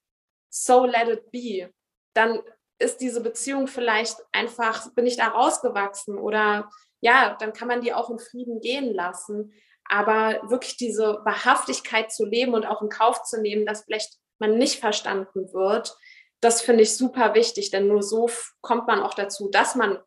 so 0.48 0.86
let 0.86 1.08
it 1.08 1.30
be. 1.30 1.70
Dann 2.14 2.40
ist 2.78 3.00
diese 3.00 3.20
Beziehung 3.20 3.66
vielleicht 3.66 4.16
einfach, 4.32 4.92
bin 4.94 5.06
ich 5.06 5.16
da 5.16 5.28
rausgewachsen 5.28 6.16
oder 6.16 6.70
ja, 7.00 7.36
dann 7.38 7.52
kann 7.52 7.68
man 7.68 7.82
die 7.82 7.92
auch 7.92 8.10
in 8.10 8.18
Frieden 8.18 8.60
gehen 8.60 8.94
lassen. 8.94 9.52
Aber 9.84 10.40
wirklich 10.48 10.76
diese 10.76 11.20
Wahrhaftigkeit 11.24 12.10
zu 12.12 12.24
leben 12.24 12.54
und 12.54 12.64
auch 12.64 12.80
in 12.80 12.88
Kauf 12.88 13.22
zu 13.24 13.40
nehmen, 13.40 13.66
dass 13.66 13.84
vielleicht 13.84 14.18
man 14.42 14.58
nicht 14.58 14.80
verstanden 14.80 15.52
wird, 15.54 15.96
das 16.42 16.60
finde 16.60 16.82
ich 16.82 16.96
super 16.96 17.34
wichtig, 17.34 17.70
denn 17.70 17.86
nur 17.86 18.02
so 18.02 18.28
kommt 18.60 18.86
man 18.88 19.00
auch 19.00 19.14
dazu, 19.14 19.48
dass 19.48 19.76
man 19.76 19.98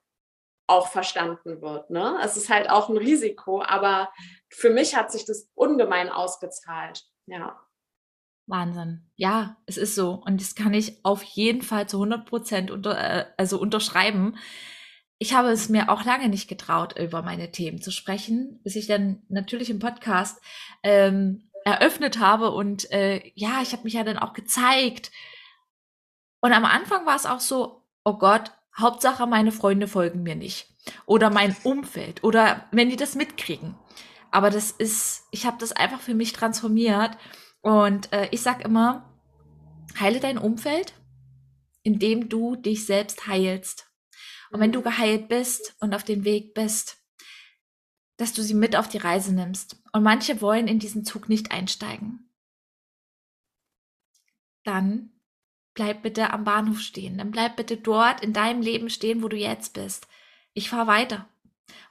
auch 0.67 0.87
verstanden 0.87 1.61
wird. 1.61 1.89
Ne? 1.89 2.19
Es 2.23 2.37
ist 2.37 2.49
halt 2.49 2.69
auch 2.69 2.89
ein 2.89 2.97
Risiko, 2.97 3.63
aber 3.63 4.11
für 4.49 4.69
mich 4.69 4.95
hat 4.95 5.11
sich 5.11 5.25
das 5.25 5.49
ungemein 5.55 6.09
ausgezahlt. 6.09 7.03
Ja. 7.27 7.59
Wahnsinn. 8.47 9.09
Ja, 9.15 9.57
es 9.65 9.77
ist 9.77 9.95
so. 9.95 10.21
Und 10.25 10.41
das 10.41 10.55
kann 10.55 10.73
ich 10.73 10.99
auf 11.03 11.23
jeden 11.23 11.61
Fall 11.61 11.87
zu 11.87 11.97
100 11.97 12.25
Prozent 12.27 12.69
unter, 12.71 12.97
äh, 12.97 13.25
also 13.37 13.59
unterschreiben. 13.59 14.37
Ich 15.17 15.33
habe 15.33 15.49
es 15.49 15.69
mir 15.69 15.89
auch 15.89 16.03
lange 16.03 16.27
nicht 16.27 16.47
getraut, 16.49 16.99
über 16.99 17.21
meine 17.21 17.51
Themen 17.51 17.81
zu 17.81 17.91
sprechen, 17.91 18.59
bis 18.63 18.75
ich 18.75 18.87
dann 18.87 19.23
natürlich 19.29 19.69
im 19.69 19.79
Podcast 19.79 20.41
ähm, 20.83 21.49
eröffnet 21.65 22.19
habe 22.19 22.51
und 22.51 22.89
äh, 22.91 23.21
ja, 23.33 23.61
ich 23.61 23.73
habe 23.73 23.83
mich 23.83 23.93
ja 23.93 24.03
dann 24.03 24.19
auch 24.19 24.33
gezeigt. 24.33 25.11
Und 26.39 26.53
am 26.53 26.63
Anfang 26.63 27.05
war 27.05 27.15
es 27.15 27.25
auch 27.25 27.39
so, 27.41 27.83
oh 28.05 28.17
Gott, 28.17 28.51
Hauptsache 28.77 29.25
meine 29.25 29.51
Freunde 29.51 29.87
folgen 29.87 30.23
mir 30.23 30.35
nicht 30.35 30.67
oder 31.05 31.29
mein 31.31 31.55
Umfeld 31.63 32.23
oder 32.23 32.67
wenn 32.71 32.89
die 32.89 32.95
das 32.95 33.15
mitkriegen. 33.15 33.75
Aber 34.31 34.51
das 34.51 34.71
ist, 34.71 35.23
ich 35.31 35.45
habe 35.45 35.57
das 35.59 35.71
einfach 35.71 35.99
für 35.99 36.13
mich 36.13 36.33
transformiert 36.33 37.17
und 37.61 38.13
äh, 38.13 38.27
ich 38.31 38.41
sag 38.41 38.63
immer, 38.63 39.11
heile 39.99 40.19
dein 40.19 40.37
Umfeld, 40.37 40.93
indem 41.81 42.29
du 42.29 42.55
dich 42.55 42.85
selbst 42.85 43.27
heilst. 43.27 43.89
Und 44.51 44.59
wenn 44.59 44.71
du 44.71 44.83
geheilt 44.83 45.29
bist 45.29 45.75
und 45.79 45.95
auf 45.95 46.03
dem 46.03 46.25
Weg 46.25 46.53
bist, 46.53 46.97
dass 48.17 48.33
du 48.33 48.41
sie 48.41 48.53
mit 48.53 48.75
auf 48.75 48.87
die 48.87 48.97
Reise 48.97 49.33
nimmst. 49.33 49.81
Und 49.91 50.03
manche 50.03 50.41
wollen 50.41 50.67
in 50.67 50.79
diesen 50.79 51.05
Zug 51.05 51.29
nicht 51.29 51.51
einsteigen. 51.51 52.29
Dann 54.63 55.11
bleib 55.73 56.01
bitte 56.01 56.31
am 56.31 56.43
Bahnhof 56.43 56.79
stehen. 56.79 57.17
Dann 57.17 57.31
bleib 57.31 57.55
bitte 57.57 57.77
dort 57.77 58.21
in 58.21 58.33
deinem 58.33 58.61
Leben 58.61 58.89
stehen, 58.89 59.21
wo 59.21 59.27
du 59.27 59.37
jetzt 59.37 59.73
bist. 59.73 60.07
Ich 60.53 60.69
fahre 60.69 60.87
weiter. 60.87 61.27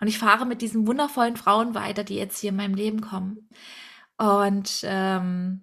Und 0.01 0.09
ich 0.09 0.19
fahre 0.19 0.47
mit 0.47 0.63
diesen 0.63 0.87
wundervollen 0.87 1.37
Frauen 1.37 1.75
weiter, 1.75 2.05
die 2.05 2.17
jetzt 2.17 2.41
hier 2.41 2.51
in 2.51 2.57
meinem 2.57 2.75
Leben 2.75 3.01
kommen. 3.01 3.49
Und, 4.17 4.81
ähm, 4.85 5.63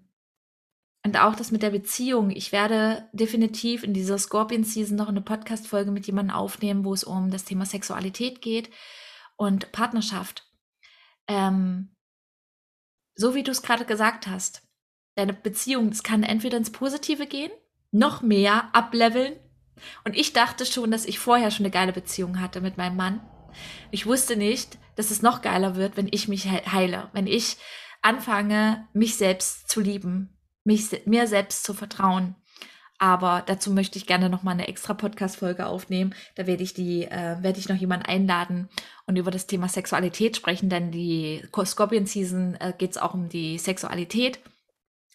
und 1.04 1.20
auch 1.20 1.36
das 1.36 1.52
mit 1.52 1.64
der 1.64 1.72
Beziehung. 1.72 2.30
Ich 2.30 2.52
werde 2.52 3.10
definitiv 3.12 3.84
in 3.84 3.94
dieser 3.94 4.18
Scorpion 4.18 4.64
Season 4.64 4.96
noch 4.96 5.10
eine 5.10 5.22
Podcast-Folge 5.22 5.92
mit 5.92 6.06
jemandem 6.06 6.36
aufnehmen, 6.36 6.86
wo 6.86 6.94
es 6.94 7.04
um 7.04 7.32
das 7.32 7.46
Thema 7.46 7.66
Sexualität 7.66 8.42
geht 8.42 8.70
und 9.36 9.72
Partnerschaft. 9.72 10.51
Ähm, 11.28 11.96
so 13.16 13.36
wie 13.36 13.44
du 13.44 13.52
es 13.52 13.62
gerade 13.62 13.86
gesagt 13.86 14.28
hast, 14.28 14.64
deine 15.16 15.34
Beziehung, 15.34 15.90
das 15.90 16.04
kann 16.04 16.24
entweder 16.24 16.58
ins 16.58 16.72
Positive 16.72 17.28
gehen, 17.28 17.52
noch 17.92 18.22
mehr 18.22 18.74
ableveln. 18.74 19.36
Und 20.04 20.16
ich 20.16 20.34
dachte 20.34 20.66
schon, 20.66 20.92
dass 20.92 21.06
ich 21.06 21.20
vorher 21.20 21.52
schon 21.52 21.66
eine 21.66 21.74
geile 21.74 21.94
Beziehung 21.94 22.40
hatte 22.40 22.62
mit 22.62 22.78
meinem 22.78 22.96
Mann. 22.96 23.22
Ich 23.92 24.06
wusste 24.06 24.36
nicht, 24.36 24.78
dass 24.96 25.12
es 25.12 25.22
noch 25.22 25.42
geiler 25.42 25.76
wird, 25.76 25.98
wenn 25.98 26.08
ich 26.10 26.28
mich 26.28 26.50
heile, 26.50 27.10
wenn 27.14 27.28
ich 27.28 27.58
anfange, 28.02 28.88
mich 28.94 29.16
selbst 29.16 29.70
zu 29.70 29.82
lieben, 29.82 30.38
mich, 30.64 31.06
mir 31.06 31.28
selbst 31.28 31.64
zu 31.64 31.74
vertrauen. 31.74 32.36
Aber 33.02 33.42
dazu 33.44 33.72
möchte 33.72 33.98
ich 33.98 34.06
gerne 34.06 34.30
noch 34.30 34.44
mal 34.44 34.52
eine 34.52 34.68
extra 34.68 34.94
Podcast-Folge 34.94 35.66
aufnehmen. 35.66 36.14
Da 36.36 36.46
werde 36.46 36.62
ich 36.62 36.76
die, 36.76 37.06
äh, 37.06 37.42
werde 37.42 37.58
ich 37.58 37.68
noch 37.68 37.76
jemanden 37.76 38.06
einladen 38.06 38.70
und 39.08 39.16
über 39.16 39.32
das 39.32 39.48
Thema 39.48 39.68
Sexualität 39.68 40.38
sprechen, 40.38 40.70
denn 40.70 40.92
die 40.92 41.42
Scorpion 41.66 42.06
Season 42.06 42.54
äh, 42.60 42.74
geht 42.78 42.92
es 42.92 42.98
auch 43.00 43.16
um 43.16 43.28
die 43.28 43.58
Sexualität, 43.58 44.40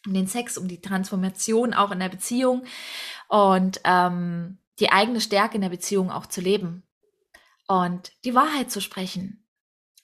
um 0.05 0.15
den 0.15 0.27
Sex, 0.27 0.59
um 0.59 0.67
die 0.67 0.81
Transformation 0.81 1.75
auch 1.75 1.93
in 1.93 2.01
der 2.01 2.09
Beziehung 2.09 2.65
und 3.29 3.81
ähm, 3.85 4.59
die 4.81 4.91
eigene 4.91 5.21
Stärke 5.21 5.55
in 5.55 5.63
der 5.63 5.69
Beziehung 5.69 6.11
auch 6.11 6.27
zu 6.27 6.41
leben 6.41 6.83
und 7.69 8.11
die 8.25 8.35
Wahrheit 8.35 8.73
zu 8.73 8.81
sprechen. 8.81 9.47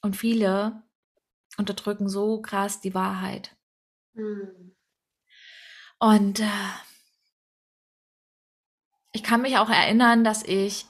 Und 0.03 0.17
viele 0.17 0.85
unterdrücken 1.59 2.09
so 2.09 2.41
krass 2.43 2.81
die 2.81 2.95
Wahrheit. 2.95 3.57
Mhm. 4.15 4.77
Und 5.99 6.39
äh, 6.39 6.47
ich 9.13 9.23
kann 9.23 9.43
mich 9.43 9.59
auch 9.59 9.69
erinnern, 9.69 10.25
dass 10.25 10.43
ich 10.43 10.87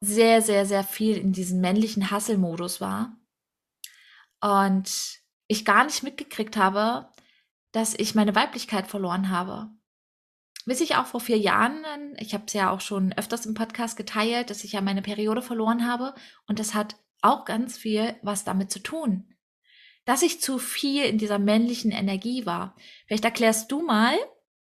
sehr, 0.00 0.42
sehr, 0.42 0.66
sehr 0.66 0.84
viel 0.84 1.16
in 1.16 1.32
diesem 1.32 1.60
männlichen 1.60 2.10
Hasselmodus 2.10 2.80
war 2.80 3.16
und 4.40 5.20
ich 5.48 5.64
gar 5.64 5.84
nicht 5.84 6.02
mitgekriegt 6.02 6.56
habe, 6.56 7.08
dass 7.72 7.94
ich 7.94 8.14
meine 8.14 8.34
Weiblichkeit 8.34 8.86
verloren 8.86 9.30
habe. 9.30 9.70
Bis 10.64 10.80
ich 10.80 10.96
auch 10.96 11.06
vor 11.06 11.20
vier 11.20 11.38
Jahren, 11.38 11.84
ich 12.18 12.34
habe 12.34 12.44
es 12.46 12.52
ja 12.52 12.70
auch 12.70 12.80
schon 12.80 13.12
öfters 13.12 13.46
im 13.46 13.54
Podcast 13.54 13.96
geteilt, 13.96 14.50
dass 14.50 14.64
ich 14.64 14.72
ja 14.72 14.80
meine 14.80 15.02
Periode 15.02 15.42
verloren 15.42 15.86
habe 15.88 16.14
und 16.46 16.58
das 16.58 16.74
hat 16.74 16.96
auch 17.22 17.44
ganz 17.44 17.76
viel 17.76 18.16
was 18.22 18.44
damit 18.44 18.70
zu 18.70 18.80
tun, 18.80 19.34
dass 20.04 20.22
ich 20.22 20.40
zu 20.40 20.58
viel 20.58 21.04
in 21.04 21.18
dieser 21.18 21.38
männlichen 21.38 21.90
Energie 21.90 22.46
war. 22.46 22.76
Vielleicht 23.06 23.24
erklärst 23.24 23.70
du 23.72 23.82
mal, 23.82 24.16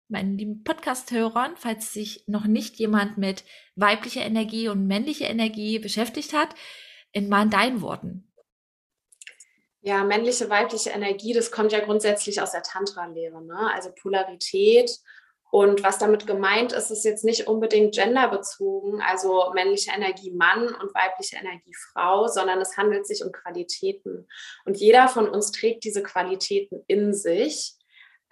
meinen 0.09 0.37
lieben 0.37 0.63
Podcast-Hörern, 0.63 1.55
falls 1.55 1.93
sich 1.93 2.23
noch 2.27 2.45
nicht 2.45 2.77
jemand 2.77 3.17
mit 3.17 3.43
weiblicher 3.75 4.21
Energie 4.21 4.67
und 4.67 4.87
männlicher 4.87 5.29
Energie 5.29 5.79
beschäftigt 5.79 6.33
hat, 6.33 6.49
in 7.11 7.29
mal 7.29 7.47
deinen 7.49 7.81
Worten. 7.81 8.31
Ja, 9.81 10.03
männliche, 10.03 10.49
weibliche 10.49 10.89
Energie, 10.89 11.33
das 11.33 11.51
kommt 11.51 11.71
ja 11.71 11.79
grundsätzlich 11.79 12.41
aus 12.41 12.51
der 12.51 12.63
Tantra-Lehre, 12.63 13.43
ne? 13.43 13.71
also 13.73 13.91
Polarität. 14.01 14.91
Und 15.51 15.83
was 15.83 15.97
damit 15.97 16.27
gemeint 16.27 16.73
ist, 16.73 16.91
ist 16.91 17.05
jetzt 17.05 17.23
nicht 17.23 17.47
unbedingt 17.47 17.95
genderbezogen, 17.95 19.01
also 19.01 19.51
männliche 19.55 19.91
Energie 19.91 20.31
Mann 20.31 20.67
und 20.67 20.93
weibliche 20.93 21.37
Energie 21.37 21.73
Frau, 21.91 22.27
sondern 22.27 22.61
es 22.61 22.77
handelt 22.77 23.07
sich 23.07 23.23
um 23.23 23.31
Qualitäten. 23.31 24.27
Und 24.65 24.77
jeder 24.77 25.07
von 25.07 25.27
uns 25.27 25.51
trägt 25.51 25.85
diese 25.85 26.03
Qualitäten 26.03 26.83
in 26.85 27.13
sich. 27.15 27.78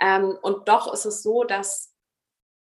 Ähm, 0.01 0.37
und 0.41 0.67
doch 0.67 0.93
ist 0.93 1.05
es 1.05 1.23
so, 1.23 1.43
dass 1.43 1.93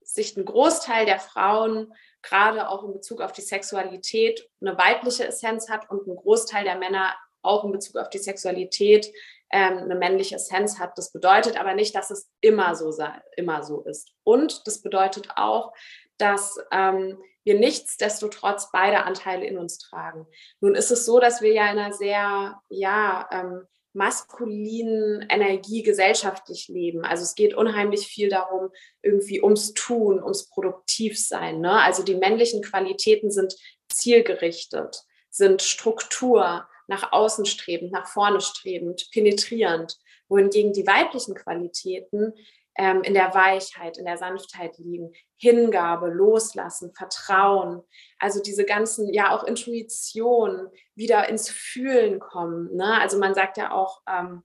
sich 0.01 0.35
ein 0.35 0.45
Großteil 0.45 1.05
der 1.05 1.19
Frauen 1.19 1.93
gerade 2.21 2.69
auch 2.69 2.83
in 2.83 2.93
Bezug 2.93 3.21
auf 3.21 3.31
die 3.31 3.41
Sexualität 3.41 4.49
eine 4.61 4.77
weibliche 4.77 5.27
Essenz 5.27 5.69
hat 5.69 5.89
und 5.89 6.07
ein 6.07 6.15
Großteil 6.15 6.63
der 6.63 6.77
Männer 6.77 7.15
auch 7.41 7.63
in 7.63 7.71
Bezug 7.71 7.97
auf 7.97 8.09
die 8.09 8.17
Sexualität 8.17 9.11
ähm, 9.51 9.77
eine 9.77 9.95
männliche 9.95 10.35
Essenz 10.35 10.79
hat. 10.79 10.97
Das 10.97 11.11
bedeutet 11.11 11.59
aber 11.59 11.73
nicht, 11.73 11.95
dass 11.95 12.11
es 12.11 12.29
immer 12.41 12.75
so, 12.75 12.91
immer 13.35 13.63
so 13.63 13.81
ist. 13.81 14.11
Und 14.23 14.67
das 14.67 14.81
bedeutet 14.81 15.29
auch, 15.35 15.73
dass 16.17 16.57
ähm, 16.71 17.21
wir 17.43 17.57
nichtsdestotrotz 17.57 18.69
beide 18.71 19.03
Anteile 19.05 19.45
in 19.45 19.57
uns 19.57 19.77
tragen. 19.77 20.27
Nun 20.59 20.75
ist 20.75 20.91
es 20.91 21.05
so, 21.05 21.19
dass 21.19 21.41
wir 21.41 21.53
ja 21.53 21.71
in 21.71 21.79
einer 21.79 21.93
sehr, 21.93 22.61
ja, 22.67 23.27
ähm, 23.31 23.67
maskulinen 23.93 25.25
Energie 25.29 25.83
gesellschaftlich 25.83 26.67
leben. 26.67 27.03
Also 27.03 27.23
es 27.23 27.35
geht 27.35 27.53
unheimlich 27.53 28.07
viel 28.07 28.29
darum, 28.29 28.69
irgendwie 29.01 29.41
ums 29.41 29.73
Tun, 29.73 30.21
ums 30.21 30.49
Produktivsein. 30.49 31.59
Ne? 31.59 31.81
Also 31.81 32.03
die 32.03 32.15
männlichen 32.15 32.61
Qualitäten 32.61 33.31
sind 33.31 33.55
zielgerichtet, 33.89 35.03
sind 35.29 35.61
Struktur, 35.61 36.67
nach 36.87 37.11
außen 37.11 37.45
strebend, 37.45 37.91
nach 37.91 38.07
vorne 38.07 38.41
strebend, 38.41 39.09
penetrierend, 39.11 39.97
wohingegen 40.27 40.73
die 40.73 40.87
weiblichen 40.87 41.35
Qualitäten 41.35 42.33
ähm, 42.79 43.03
in 43.03 43.13
der 43.13 43.33
Weichheit, 43.33 43.97
in 43.97 44.05
der 44.05 44.17
Sanftheit 44.17 44.77
liegen, 44.77 45.11
Hingabe, 45.35 46.07
Loslassen, 46.07 46.93
Vertrauen, 46.95 47.83
also 48.19 48.41
diese 48.41 48.63
ganzen, 48.63 49.13
ja 49.13 49.35
auch 49.35 49.43
Intuition, 49.43 50.69
wieder 50.95 51.27
ins 51.27 51.49
Fühlen 51.49 52.19
kommen. 52.21 52.73
Ne? 52.77 53.01
Also 53.01 53.19
man 53.19 53.35
sagt 53.35 53.57
ja 53.57 53.73
auch, 53.73 54.01
ähm, 54.09 54.43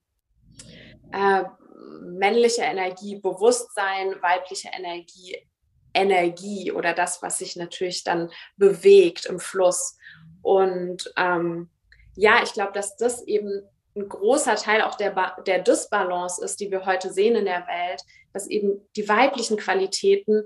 äh, 1.13 1.45
männliche 2.03 2.63
Energie, 2.63 3.21
Bewusstsein, 3.21 4.21
weibliche 4.21 4.71
Energie, 4.77 5.37
Energie 5.95 6.73
oder 6.73 6.93
das, 6.93 7.23
was 7.23 7.39
sich 7.39 7.55
natürlich 7.55 8.03
dann 8.03 8.33
bewegt 8.57 9.27
im 9.27 9.39
Fluss. 9.39 9.97
Und 10.43 11.13
ähm, 11.17 11.71
ja, 12.17 12.43
ich 12.43 12.53
glaube, 12.53 12.73
dass 12.73 12.97
das 12.97 13.23
eben 13.29 13.63
ein 13.97 14.09
großer 14.09 14.57
Teil 14.57 14.83
auch 14.83 14.97
der, 14.97 15.11
ba 15.11 15.37
der 15.47 15.61
Dysbalance 15.61 16.43
ist, 16.45 16.61
die 16.61 16.71
wir 16.71 16.85
heute 16.85 17.13
sehen 17.13 17.37
in 17.37 17.45
der 17.45 17.67
Welt, 17.67 18.03
dass 18.33 18.49
eben 18.49 18.81
die 18.97 19.09
weiblichen 19.09 19.57
Qualitäten 19.57 20.45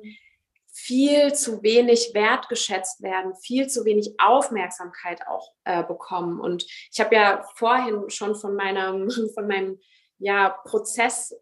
viel 0.71 1.35
zu 1.35 1.63
wenig 1.63 2.13
wertgeschätzt 2.15 3.03
werden, 3.03 3.35
viel 3.35 3.69
zu 3.69 3.85
wenig 3.85 4.15
Aufmerksamkeit 4.19 5.27
auch 5.27 5.53
äh, 5.65 5.83
bekommen. 5.83 6.39
Und 6.41 6.67
ich 6.93 7.01
habe 7.01 7.15
ja 7.15 7.45
vorhin 7.57 8.11
schon 8.11 8.37
von 8.37 8.55
meinem, 8.55 9.11
von 9.35 9.49
meinem 9.49 9.81
ja, 10.19 10.51
Prozess 10.65 11.35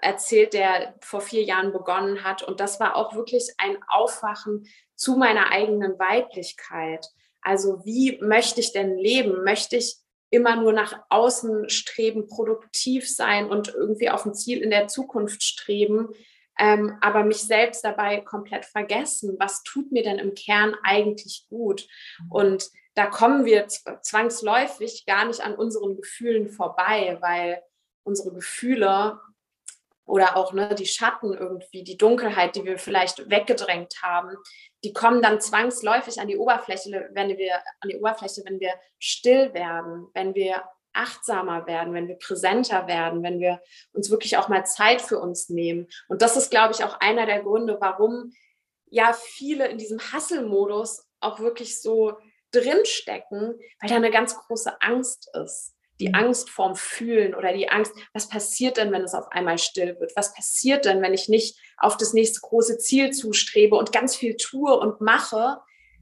erzählt, 0.00 0.54
der 0.54 0.94
vor 1.02 1.20
vier 1.20 1.42
Jahren 1.42 1.72
begonnen 1.72 2.24
hat. 2.24 2.42
Und 2.42 2.60
das 2.60 2.80
war 2.80 2.96
auch 2.96 3.14
wirklich 3.14 3.52
ein 3.58 3.76
Aufwachen 3.88 4.66
zu 4.94 5.16
meiner 5.16 5.50
eigenen 5.52 5.98
Weiblichkeit. 5.98 7.06
Also 7.42 7.84
wie 7.84 8.18
möchte 8.22 8.60
ich 8.60 8.72
denn 8.72 8.96
leben? 8.96 9.44
Möchte 9.44 9.76
ich 9.76 9.96
immer 10.30 10.56
nur 10.56 10.72
nach 10.72 11.00
außen 11.08 11.68
streben, 11.70 12.26
produktiv 12.26 13.08
sein 13.08 13.48
und 13.48 13.68
irgendwie 13.68 14.10
auf 14.10 14.26
ein 14.26 14.34
Ziel 14.34 14.62
in 14.62 14.70
der 14.70 14.88
Zukunft 14.88 15.42
streben, 15.42 16.08
ähm, 16.58 16.98
aber 17.00 17.24
mich 17.24 17.38
selbst 17.38 17.84
dabei 17.84 18.20
komplett 18.20 18.64
vergessen. 18.64 19.36
Was 19.38 19.62
tut 19.62 19.92
mir 19.92 20.02
denn 20.02 20.18
im 20.18 20.34
Kern 20.34 20.74
eigentlich 20.82 21.46
gut? 21.48 21.86
Und 22.28 22.68
da 22.94 23.06
kommen 23.06 23.44
wir 23.44 23.68
zwangsläufig 23.68 25.06
gar 25.06 25.24
nicht 25.24 25.40
an 25.40 25.54
unseren 25.54 25.96
Gefühlen 25.96 26.48
vorbei, 26.48 27.16
weil 27.20 27.62
unsere 28.02 28.32
Gefühle 28.32 29.20
oder 30.04 30.36
auch 30.36 30.52
ne, 30.52 30.74
die 30.74 30.86
Schatten 30.86 31.32
irgendwie, 31.34 31.84
die 31.84 31.98
Dunkelheit, 31.98 32.56
die 32.56 32.64
wir 32.64 32.78
vielleicht 32.78 33.30
weggedrängt 33.30 34.02
haben, 34.02 34.36
die 34.84 34.92
kommen 34.92 35.22
dann 35.22 35.40
zwangsläufig 35.40 36.20
an 36.20 36.28
die 36.28 36.36
Oberfläche, 36.36 37.08
wenn 37.12 37.36
wir 37.36 37.56
an 37.80 37.88
die 37.88 37.96
Oberfläche, 37.96 38.42
wenn 38.44 38.60
wir 38.60 38.72
still 38.98 39.52
werden, 39.54 40.08
wenn 40.14 40.34
wir 40.34 40.62
achtsamer 40.92 41.66
werden, 41.66 41.94
wenn 41.94 42.08
wir 42.08 42.16
präsenter 42.16 42.86
werden, 42.86 43.22
wenn 43.22 43.40
wir 43.40 43.60
uns 43.92 44.10
wirklich 44.10 44.36
auch 44.36 44.48
mal 44.48 44.64
Zeit 44.64 45.02
für 45.02 45.18
uns 45.18 45.48
nehmen. 45.48 45.88
Und 46.08 46.22
das 46.22 46.36
ist, 46.36 46.50
glaube 46.50 46.74
ich, 46.74 46.84
auch 46.84 47.00
einer 47.00 47.26
der 47.26 47.42
Gründe, 47.42 47.78
warum 47.80 48.32
ja 48.90 49.12
viele 49.12 49.68
in 49.68 49.78
diesem 49.78 49.98
Hustle-Modus 49.98 51.06
auch 51.20 51.40
wirklich 51.40 51.80
so 51.80 52.16
drinstecken, 52.52 53.60
weil 53.80 53.90
da 53.90 53.96
eine 53.96 54.10
ganz 54.10 54.36
große 54.36 54.80
Angst 54.80 55.30
ist 55.34 55.74
die 56.00 56.08
mhm. 56.08 56.14
Angst 56.14 56.50
vorm 56.50 56.76
Fühlen 56.76 57.34
oder 57.34 57.52
die 57.52 57.68
Angst, 57.68 57.92
was 58.12 58.28
passiert 58.28 58.76
denn, 58.76 58.92
wenn 58.92 59.02
es 59.02 59.14
auf 59.14 59.30
einmal 59.30 59.58
still 59.58 59.98
wird? 60.00 60.12
Was 60.16 60.34
passiert 60.34 60.84
denn, 60.84 61.02
wenn 61.02 61.14
ich 61.14 61.28
nicht 61.28 61.58
auf 61.76 61.96
das 61.96 62.12
nächste 62.12 62.40
große 62.40 62.78
Ziel 62.78 63.10
zustrebe 63.10 63.76
und 63.76 63.92
ganz 63.92 64.16
viel 64.16 64.36
tue 64.36 64.76
und 64.78 65.00
mache? 65.00 65.58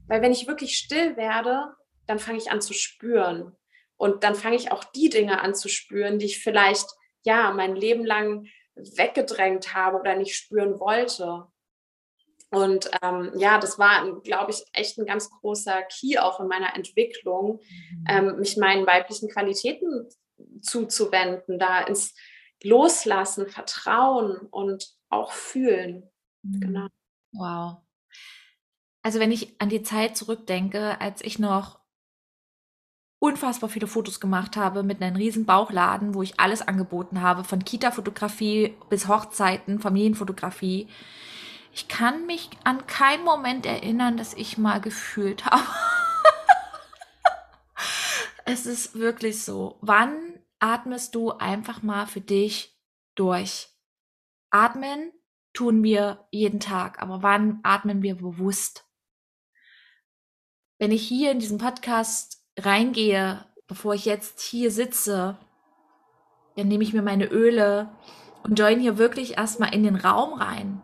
Weil 0.07 0.21
wenn 0.21 0.31
ich 0.31 0.47
wirklich 0.47 0.77
still 0.77 1.17
werde, 1.17 1.73
dann 2.05 2.19
fange 2.19 2.37
ich 2.37 2.51
an 2.51 2.61
zu 2.61 2.73
spüren. 2.73 3.55
Und 3.97 4.23
dann 4.23 4.35
fange 4.35 4.55
ich 4.55 4.71
auch 4.71 4.83
die 4.83 5.09
Dinge 5.09 5.41
an 5.41 5.55
zu 5.55 5.69
spüren, 5.69 6.19
die 6.19 6.27
ich 6.27 6.39
vielleicht, 6.39 6.87
ja, 7.23 7.51
mein 7.51 7.75
Leben 7.75 8.05
lang 8.05 8.47
weggedrängt 8.75 9.73
habe 9.73 9.99
oder 9.99 10.15
nicht 10.15 10.35
spüren 10.35 10.79
wollte. 10.79 11.47
Und 12.49 12.89
ähm, 13.01 13.31
ja, 13.35 13.59
das 13.59 13.77
war, 13.77 14.21
glaube 14.21 14.51
ich, 14.51 14.63
echt 14.73 14.97
ein 14.97 15.05
ganz 15.05 15.29
großer 15.29 15.83
Key 15.83 16.17
auch 16.17 16.39
in 16.39 16.47
meiner 16.47 16.75
Entwicklung, 16.75 17.59
mhm. 17.69 18.05
ähm, 18.07 18.39
mich 18.39 18.57
meinen 18.57 18.87
weiblichen 18.87 19.29
Qualitäten 19.29 20.07
zuzuwenden, 20.61 21.59
da 21.59 21.81
ins 21.81 22.13
Loslassen, 22.63 23.47
Vertrauen 23.47 24.37
und 24.49 24.87
auch 25.09 25.31
fühlen. 25.31 26.09
Mhm. 26.43 26.59
Genau. 26.61 26.87
Wow. 27.33 27.77
Also 29.03 29.19
wenn 29.19 29.31
ich 29.31 29.59
an 29.59 29.69
die 29.69 29.83
Zeit 29.83 30.17
zurückdenke, 30.17 30.99
als 31.01 31.21
ich 31.21 31.39
noch 31.39 31.79
unfassbar 33.19 33.69
viele 33.69 33.87
Fotos 33.87 34.19
gemacht 34.19 34.57
habe 34.57 34.83
mit 34.83 35.01
einem 35.01 35.15
riesen 35.15 35.45
Bauchladen, 35.45 36.13
wo 36.13 36.21
ich 36.21 36.39
alles 36.39 36.61
angeboten 36.61 37.21
habe, 37.21 37.43
von 37.43 37.65
Kita-Fotografie 37.65 38.75
bis 38.89 39.07
Hochzeiten, 39.07 39.79
Familienfotografie 39.79 40.87
ich 41.77 41.87
kann 41.87 42.25
mich 42.25 42.49
an 42.63 42.87
keinen 42.87 43.23
Moment 43.23 43.67
erinnern, 43.67 44.17
dass 44.17 44.33
ich 44.33 44.57
mal 44.57 44.81
gefühlt 44.81 45.45
habe. 45.45 45.61
es 48.45 48.65
ist 48.65 48.95
wirklich 48.95 49.43
so. 49.43 49.77
Wann 49.81 50.39
atmest 50.57 51.13
du 51.13 51.33
einfach 51.33 51.83
mal 51.83 52.07
für 52.07 52.19
dich 52.19 52.75
durch? 53.13 53.69
Atmen 54.49 55.11
tun 55.53 55.83
wir 55.83 56.27
jeden 56.31 56.59
Tag, 56.59 56.99
aber 56.99 57.21
wann 57.21 57.59
atmen 57.61 58.01
wir 58.01 58.15
bewusst? 58.15 58.89
Wenn 60.79 60.91
ich 60.91 61.07
hier 61.07 61.29
in 61.29 61.37
diesen 61.37 61.59
Podcast 61.59 62.43
reingehe, 62.57 63.45
bevor 63.67 63.93
ich 63.93 64.05
jetzt 64.05 64.41
hier 64.41 64.71
sitze, 64.71 65.37
dann 66.55 66.69
nehme 66.69 66.83
ich 66.83 66.93
mir 66.93 67.03
meine 67.03 67.25
Öle 67.25 67.95
und 68.41 68.57
join 68.57 68.79
hier 68.79 68.97
wirklich 68.97 69.37
erstmal 69.37 69.75
in 69.75 69.83
den 69.83 69.95
Raum 69.95 70.33
rein. 70.33 70.81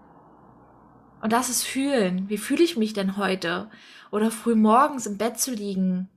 Und 1.23 1.31
das 1.31 1.47
ist 1.47 1.63
fühlen. 1.63 2.27
Wie 2.27 2.37
fühle 2.37 2.65
ich 2.65 2.75
mich 2.75 2.91
denn 2.91 3.15
heute? 3.15 3.71
Oder 4.11 4.29
früh 4.29 4.55
morgens 4.55 5.05
im 5.05 5.17
Bett 5.17 5.39
zu 5.39 5.53
liegen. 5.53 6.09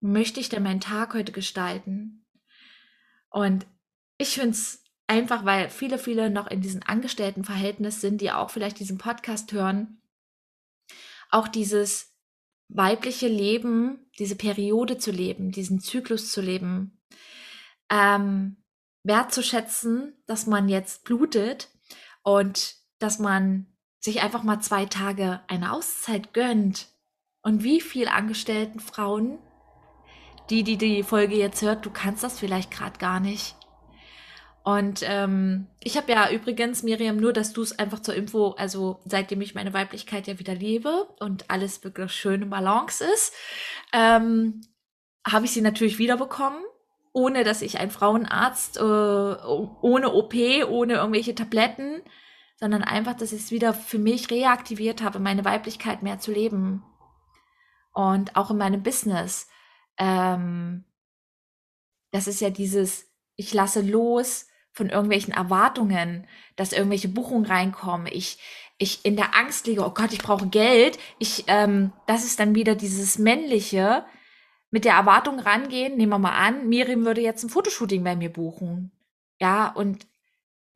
Wie 0.00 0.08
möchte 0.08 0.38
ich 0.38 0.50
denn 0.50 0.62
meinen 0.62 0.82
Tag 0.82 1.14
heute 1.14 1.32
gestalten? 1.32 2.26
Und 3.30 3.66
ich 4.18 4.34
finde 4.34 4.50
es 4.50 4.84
einfach, 5.06 5.46
weil 5.46 5.70
viele, 5.70 5.98
viele 5.98 6.28
noch 6.28 6.46
in 6.46 6.60
diesem 6.60 6.82
Angestelltenverhältnis 6.84 8.02
sind, 8.02 8.20
die 8.20 8.30
auch 8.30 8.50
vielleicht 8.50 8.78
diesen 8.78 8.98
Podcast 8.98 9.50
hören, 9.52 10.02
auch 11.30 11.48
dieses 11.48 12.14
weibliche 12.68 13.28
Leben, 13.28 14.10
diese 14.18 14.36
Periode 14.36 14.98
zu 14.98 15.10
leben, 15.10 15.52
diesen 15.52 15.80
Zyklus 15.80 16.30
zu 16.30 16.42
leben, 16.42 17.00
ähm, 17.88 18.58
wertzuschätzen, 19.04 20.22
dass 20.26 20.46
man 20.46 20.68
jetzt 20.68 21.04
blutet 21.04 21.70
und 22.22 22.74
dass 22.98 23.18
man 23.18 23.66
sich 24.00 24.22
einfach 24.22 24.42
mal 24.42 24.60
zwei 24.60 24.86
Tage 24.86 25.40
eine 25.48 25.72
Auszeit 25.72 26.32
gönnt. 26.32 26.86
Und 27.42 27.64
wie 27.64 27.80
viele 27.80 28.12
angestellten 28.12 28.80
Frauen, 28.80 29.38
die, 30.50 30.62
die 30.62 30.76
die 30.76 31.02
Folge 31.02 31.36
jetzt 31.36 31.62
hört, 31.62 31.84
du 31.84 31.90
kannst 31.90 32.22
das 32.22 32.38
vielleicht 32.38 32.70
gerade 32.70 32.98
gar 32.98 33.20
nicht. 33.20 33.54
Und 34.64 35.00
ähm, 35.02 35.66
ich 35.82 35.96
habe 35.96 36.12
ja 36.12 36.30
übrigens, 36.30 36.82
Miriam, 36.82 37.16
nur, 37.16 37.32
dass 37.32 37.54
du 37.54 37.62
es 37.62 37.78
einfach 37.78 38.00
zur 38.00 38.14
Info, 38.14 38.50
also 38.58 39.00
seitdem 39.06 39.40
ich 39.40 39.54
meine 39.54 39.72
Weiblichkeit 39.72 40.26
ja 40.26 40.38
wieder 40.38 40.54
lebe 40.54 41.08
und 41.20 41.48
alles 41.48 41.82
wirklich 41.84 42.12
schön 42.12 42.42
im 42.42 42.50
Balance 42.50 43.02
ist, 43.02 43.32
ähm, 43.94 44.60
habe 45.26 45.46
ich 45.46 45.52
sie 45.52 45.62
natürlich 45.62 45.98
wiederbekommen, 45.98 46.60
ohne 47.14 47.44
dass 47.44 47.62
ich 47.62 47.78
ein 47.78 47.90
Frauenarzt, 47.90 48.76
äh, 48.76 48.80
ohne 48.80 50.12
OP, 50.12 50.34
ohne 50.68 50.94
irgendwelche 50.94 51.34
Tabletten, 51.34 52.02
sondern 52.58 52.82
einfach, 52.82 53.14
dass 53.14 53.32
ich 53.32 53.42
es 53.42 53.50
wieder 53.50 53.72
für 53.72 53.98
mich 53.98 54.30
reaktiviert 54.30 55.02
habe, 55.02 55.20
meine 55.20 55.44
Weiblichkeit 55.44 56.02
mehr 56.02 56.18
zu 56.18 56.32
leben. 56.32 56.82
Und 57.92 58.36
auch 58.36 58.50
in 58.50 58.58
meinem 58.58 58.82
Business. 58.82 59.48
Ähm, 59.96 60.84
das 62.10 62.26
ist 62.26 62.40
ja 62.40 62.50
dieses, 62.50 63.06
ich 63.36 63.54
lasse 63.54 63.80
los 63.80 64.46
von 64.72 64.90
irgendwelchen 64.90 65.32
Erwartungen, 65.32 66.26
dass 66.56 66.72
irgendwelche 66.72 67.08
Buchungen 67.08 67.46
reinkommen. 67.46 68.08
Ich, 68.10 68.38
ich 68.78 69.04
in 69.04 69.16
der 69.16 69.34
Angst 69.36 69.66
liege, 69.66 69.84
oh 69.84 69.90
Gott, 69.90 70.12
ich 70.12 70.20
brauche 70.20 70.48
Geld. 70.48 70.98
Ich, 71.18 71.44
ähm, 71.46 71.92
das 72.06 72.24
ist 72.24 72.40
dann 72.40 72.54
wieder 72.54 72.74
dieses 72.74 73.18
männliche, 73.18 74.04
mit 74.70 74.84
der 74.84 74.94
Erwartung 74.94 75.38
rangehen. 75.38 75.96
Nehmen 75.96 76.12
wir 76.12 76.18
mal 76.18 76.36
an, 76.36 76.68
Miriam 76.68 77.04
würde 77.04 77.20
jetzt 77.20 77.42
ein 77.42 77.50
Fotoshooting 77.50 78.04
bei 78.04 78.16
mir 78.16 78.32
buchen. 78.32 78.92
Ja, 79.40 79.68
und 79.68 80.06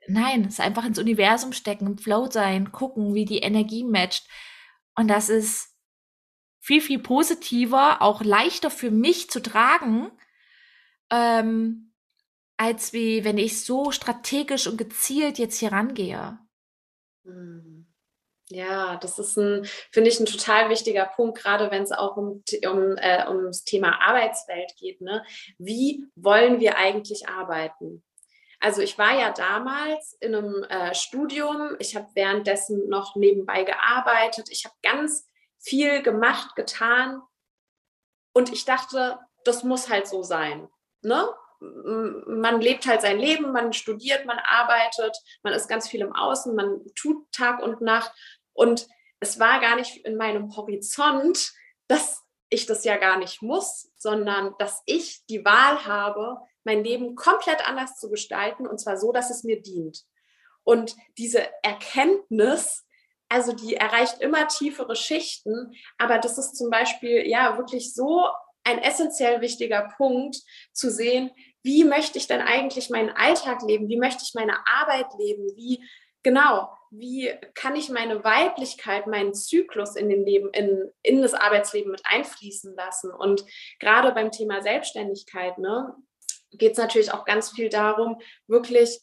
Nein, 0.09 0.45
es 0.47 0.61
einfach 0.61 0.85
ins 0.85 0.99
Universum 0.99 1.53
stecken, 1.53 1.87
im 1.87 1.99
Flow 1.99 2.29
sein, 2.31 2.73
gucken, 2.73 3.15
wie 3.15 3.25
die 3.25 3.39
Energie 3.39 3.85
matcht. 3.85 4.27
Und 4.95 5.09
das 5.09 5.29
ist 5.29 5.77
viel, 6.61 6.81
viel 6.81 6.99
positiver, 6.99 8.03
auch 8.03 8.23
leichter 8.23 8.71
für 8.71 8.91
mich 8.91 9.31
zu 9.31 9.41
tragen, 9.41 10.11
ähm, 11.11 11.93
als 12.57 12.93
wie 12.93 13.25
wenn 13.25 13.39
ich 13.39 13.65
so 13.65 13.91
strategisch 13.91 14.67
und 14.67 14.77
gezielt 14.77 15.39
jetzt 15.39 15.59
hier 15.59 15.73
rangehe. 15.73 16.39
Hm. 17.25 17.87
Ja, 18.49 18.97
das 18.97 19.19
ist 19.19 19.39
ein, 19.39 19.65
finde 19.91 20.11
ich, 20.11 20.21
ein 20.21 20.27
total 20.27 20.69
wichtiger 20.69 21.07
Punkt, 21.07 21.39
gerade 21.39 21.71
wenn 21.71 21.83
es 21.83 21.91
auch 21.91 22.19
um, 22.19 22.45
um, 22.67 22.97
äh, 22.99 23.27
ums 23.27 23.65
Thema 23.65 24.01
Arbeitswelt 24.03 24.75
geht. 24.77 25.01
Ne? 25.01 25.25
Wie 25.57 26.05
wollen 26.17 26.61
wir 26.61 26.77
eigentlich 26.77 27.29
arbeiten? 27.29 28.05
Also 28.63 28.81
ich 28.81 28.97
war 28.97 29.19
ja 29.19 29.33
damals 29.33 30.17
in 30.21 30.37
einem 30.37 30.63
äh, 30.63 30.95
Studium, 30.95 31.75
ich 31.81 31.97
habe 31.97 32.07
währenddessen 32.15 32.89
noch 32.89 33.17
nebenbei 33.17 33.65
gearbeitet, 33.65 34.51
ich 34.51 34.65
habe 34.65 34.77
ganz 34.83 35.29
viel 35.59 36.01
gemacht, 36.01 36.55
getan 36.55 37.21
und 38.33 38.53
ich 38.53 38.65
dachte, 38.65 39.19
das 39.45 39.65
muss 39.65 39.91
halt 39.91 40.07
so 40.07 40.23
sein. 40.23 40.69
Ne? 41.01 41.29
Man 41.59 42.61
lebt 42.61 42.87
halt 42.87 43.03
sein 43.03 43.19
Leben, 43.19 43.51
man 43.51 43.73
studiert, 43.73 44.27
man 44.27 44.39
arbeitet, 44.39 45.17
man 45.43 45.55
ist 45.55 45.67
ganz 45.67 45.89
viel 45.89 46.03
im 46.03 46.15
Außen, 46.15 46.55
man 46.55 46.83
tut 46.95 47.33
Tag 47.33 47.61
und 47.61 47.81
Nacht 47.81 48.13
und 48.53 48.87
es 49.19 49.41
war 49.41 49.59
gar 49.59 49.75
nicht 49.75 50.07
in 50.07 50.17
meinem 50.17 50.55
Horizont, 50.55 51.53
dass 51.89 52.23
ich 52.49 52.67
das 52.67 52.85
ja 52.85 52.97
gar 52.97 53.19
nicht 53.19 53.43
muss, 53.43 53.91
sondern 53.97 54.55
dass 54.61 54.85
ich 54.87 55.27
die 55.27 55.45
Wahl 55.45 55.85
habe, 55.85 56.39
mein 56.65 56.85
Leben 56.85 57.15
komplett 57.15 57.67
anders 57.69 57.99
zu 57.99 58.11
gestalten 58.11 58.67
und 58.67 58.79
zwar 58.79 58.97
so, 58.97 59.13
dass 59.13 59.31
es 59.31 59.45
mir 59.45 59.61
dient. 59.61 60.03
Und 60.65 60.95
diese 61.19 61.49
Erkenntnis, 61.63 62.85
also 63.29 63.53
die 63.53 63.75
erreicht 63.75 64.21
immer 64.21 64.47
tiefere 64.49 64.97
Schichten, 64.97 65.73
aber 65.99 66.19
das 66.19 66.39
ist 66.39 66.57
zum 66.57 66.71
Beispiel 66.71 67.27
ja 67.27 67.57
wirklich 67.59 67.95
so 67.95 68.27
ein 68.65 68.79
essentiell 68.79 69.41
wichtiger 69.41 69.93
Punkt 69.97 70.37
zu 70.73 70.91
sehen, 70.91 71.31
wie 71.63 71.85
möchte 71.85 72.19
ich 72.19 72.27
denn 72.27 72.41
eigentlich 72.41 72.91
meinen 72.91 73.11
Alltag 73.11 73.63
leben? 73.63 73.89
Wie 73.89 73.99
möchte 73.99 74.23
ich 74.25 74.35
meine 74.35 74.57
Arbeit 74.67 75.07
leben? 75.19 75.47
Wie 75.57 75.85
genau, 76.23 76.71
wie 76.91 77.33
kann 77.55 77.77
ich 77.77 77.89
meine 77.89 78.23
Weiblichkeit, 78.25 79.07
meinen 79.07 79.35
Zyklus 79.35 79.97
in 79.97 80.09
den 80.09 80.25
Leben, 80.25 80.51
in, 80.53 80.91
in 81.03 81.23
das 81.23 81.35
Arbeitsleben 81.35 81.91
mit 81.91 82.03
einfließen 82.05 82.75
lassen? 82.75 83.13
Und 83.13 83.45
gerade 83.81 84.13
beim 84.13 84.31
Thema 84.31 84.63
Selbstständigkeit, 84.63 85.59
ne, 85.59 85.95
geht 86.53 86.73
es 86.73 86.79
natürlich 86.79 87.13
auch 87.13 87.25
ganz 87.25 87.51
viel 87.51 87.69
darum, 87.69 88.21
wirklich 88.47 89.01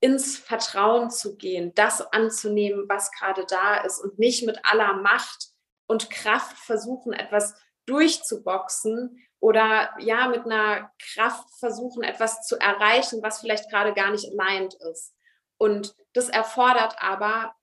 ins 0.00 0.36
Vertrauen 0.36 1.10
zu 1.10 1.36
gehen, 1.36 1.72
das 1.74 2.00
anzunehmen, 2.12 2.88
was 2.88 3.10
gerade 3.12 3.46
da 3.48 3.78
ist 3.78 4.00
und 4.00 4.18
nicht 4.18 4.44
mit 4.44 4.58
aller 4.64 4.94
Macht 4.94 5.48
und 5.86 6.10
Kraft 6.10 6.58
versuchen, 6.58 7.12
etwas 7.12 7.54
durchzuboxen 7.86 9.18
oder 9.40 9.94
ja, 9.98 10.28
mit 10.28 10.44
einer 10.44 10.90
Kraft 10.98 11.48
versuchen, 11.58 12.02
etwas 12.02 12.46
zu 12.46 12.58
erreichen, 12.58 13.22
was 13.22 13.40
vielleicht 13.40 13.70
gerade 13.70 13.94
gar 13.94 14.10
nicht 14.10 14.26
aligned 14.30 14.74
ist. 14.90 15.14
Und 15.58 15.94
das 16.12 16.28
erfordert 16.28 16.96
aber 16.98 17.54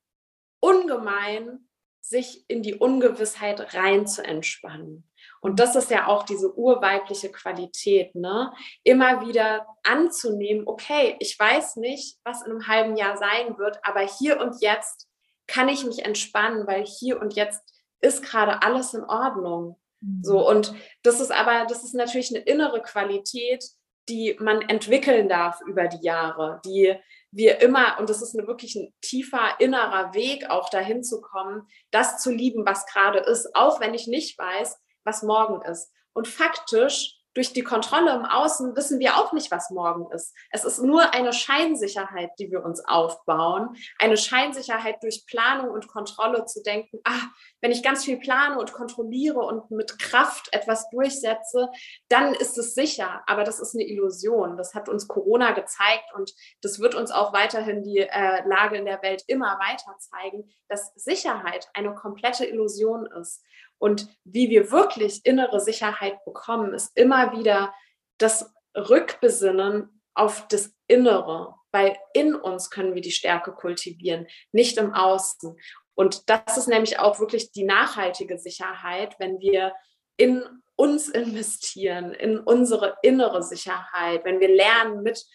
ungemein, 0.60 1.67
sich 2.02 2.46
in 2.48 2.62
die 2.62 2.76
Ungewissheit 2.76 3.74
rein 3.74 4.08
zu 4.08 4.24
entspannen. 4.24 5.11
Und 5.41 5.60
das 5.60 5.75
ist 5.75 5.89
ja 5.89 6.08
auch 6.08 6.23
diese 6.23 6.56
urweibliche 6.56 7.32
Qualität, 7.32 8.13
ne? 8.15 8.54
Immer 8.84 9.27
wieder 9.27 9.65
anzunehmen, 9.84 10.67
okay, 10.67 11.15
ich 11.19 11.38
weiß 11.38 11.77
nicht, 11.77 12.19
was 12.23 12.43
in 12.43 12.51
einem 12.51 12.67
halben 12.67 12.95
Jahr 12.95 13.17
sein 13.17 13.58
wird, 13.58 13.80
aber 13.84 14.01
hier 14.01 14.39
und 14.39 14.62
jetzt 14.62 15.08
kann 15.47 15.67
ich 15.67 15.84
mich 15.84 16.06
entspannen, 16.06 16.67
weil 16.67 16.86
hier 16.86 17.19
und 17.19 17.34
jetzt 17.36 17.62
ist 17.99 18.23
gerade 18.23 18.62
alles 18.62 18.93
in 18.93 19.04
Ordnung. 19.04 19.80
So, 20.21 20.39
mhm. 20.39 20.45
und 20.45 20.73
das 21.04 21.19
ist 21.19 21.32
aber, 21.32 21.65
das 21.65 21.84
ist 21.84 21.93
natürlich 21.93 22.34
eine 22.34 22.43
innere 22.43 22.82
Qualität, 22.82 23.63
die 24.10 24.36
man 24.39 24.62
entwickeln 24.62 25.30
darf 25.30 25.60
über 25.67 25.88
die 25.88 26.04
Jahre, 26.04 26.60
die 26.65 26.95
wir 27.32 27.62
immer, 27.62 27.97
und 27.99 28.10
das 28.10 28.21
ist 28.21 28.38
eine, 28.38 28.47
wirklich 28.47 28.75
ein 28.75 28.93
tiefer 29.01 29.60
innerer 29.60 30.13
Weg, 30.13 30.49
auch 30.49 30.69
dahin 30.69 31.04
zu 31.04 31.21
kommen, 31.21 31.67
das 31.91 32.21
zu 32.21 32.32
lieben, 32.32 32.65
was 32.65 32.86
gerade 32.88 33.19
ist, 33.19 33.56
auch 33.56 33.80
wenn 33.80 33.93
ich 33.93 34.08
nicht 34.08 34.38
weiß, 34.38 34.81
was 35.03 35.23
morgen 35.23 35.61
ist. 35.63 35.91
Und 36.13 36.27
faktisch 36.27 37.21
durch 37.33 37.53
die 37.53 37.63
Kontrolle 37.63 38.13
im 38.13 38.25
Außen 38.25 38.75
wissen 38.75 38.99
wir 38.99 39.15
auch 39.17 39.31
nicht, 39.31 39.51
was 39.51 39.69
morgen 39.69 40.11
ist. 40.11 40.35
Es 40.49 40.65
ist 40.65 40.81
nur 40.81 41.13
eine 41.13 41.31
Scheinsicherheit, 41.31 42.31
die 42.39 42.51
wir 42.51 42.63
uns 42.63 42.83
aufbauen. 42.83 43.75
Eine 43.99 44.17
Scheinsicherheit 44.17 45.01
durch 45.01 45.25
Planung 45.27 45.69
und 45.69 45.87
Kontrolle 45.87 46.45
zu 46.45 46.61
denken, 46.61 46.99
ah, 47.05 47.29
wenn 47.61 47.71
ich 47.71 47.83
ganz 47.83 48.03
viel 48.03 48.17
plane 48.17 48.59
und 48.59 48.73
kontrolliere 48.73 49.39
und 49.39 49.71
mit 49.71 49.97
Kraft 49.97 50.49
etwas 50.51 50.89
durchsetze, 50.89 51.69
dann 52.09 52.33
ist 52.33 52.57
es 52.57 52.73
sicher. 52.73 53.21
Aber 53.27 53.43
das 53.45 53.59
ist 53.59 53.75
eine 53.75 53.87
Illusion. 53.87 54.57
Das 54.57 54.73
hat 54.73 54.89
uns 54.89 55.07
Corona 55.07 55.51
gezeigt 55.51 56.13
und 56.15 56.33
das 56.61 56.79
wird 56.79 56.95
uns 56.95 57.11
auch 57.11 57.31
weiterhin 57.31 57.81
die 57.83 57.99
äh, 57.99 58.45
Lage 58.45 58.77
in 58.77 58.85
der 58.85 59.01
Welt 59.01 59.23
immer 59.27 59.57
weiter 59.59 59.95
zeigen, 59.99 60.51
dass 60.67 60.93
Sicherheit 60.95 61.69
eine 61.73 61.95
komplette 61.95 62.45
Illusion 62.45 63.05
ist. 63.05 63.41
Und 63.82 64.08
wie 64.24 64.52
wir 64.52 64.72
wirklich 64.72 65.26
innere 65.26 65.60
Sicherheit 65.60 66.24
bekommen, 66.24 66.76
ist 66.76 66.96
immer 66.96 67.36
wieder 67.36 67.74
das 68.20 68.54
Rückbesinnen 68.78 70.04
auf 70.13 70.48
das 70.50 70.72
Innere, 70.88 71.56
weil 71.72 71.98
in 72.13 72.36
uns 72.36 72.70
können 72.70 72.94
wir 72.94 73.02
die 73.02 73.12
Stärke 73.12 73.54
kultivieren, 73.54 74.28
nicht 74.52 74.78
im 74.78 74.94
Außen. 74.94 75.60
Und 75.96 76.30
das 76.30 76.58
ist 76.58 76.67
nämlich 76.67 77.00
auch 77.00 77.20
wirklich 77.20 77.52
die 77.54 77.63
nachhaltige 77.63 78.38
Sicherheit, 78.38 79.15
wenn 79.17 79.39
wir 79.39 79.74
in 80.15 80.44
uns 80.76 81.10
investieren, 81.10 82.13
in 82.13 82.38
unsere 82.38 82.98
innere 83.02 83.41
Sicherheit, 83.41 84.24
wenn 84.26 84.39
wir 84.39 84.50
lernen, 84.50 85.02
mit 85.02 85.26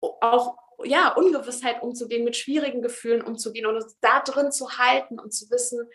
auch 0.00 0.56
ja, 0.82 1.14
Ungewissheit 1.14 1.80
umzugehen, 1.80 2.24
mit 2.24 2.36
schwierigen 2.36 2.82
Gefühlen 2.82 3.22
umzugehen 3.22 3.66
und 3.66 3.76
uns 3.76 3.96
da 4.00 4.18
drin 4.20 4.50
zu 4.50 4.78
halten 4.78 5.20
und 5.20 5.32
zu 5.32 5.48
wissen, 5.50 5.88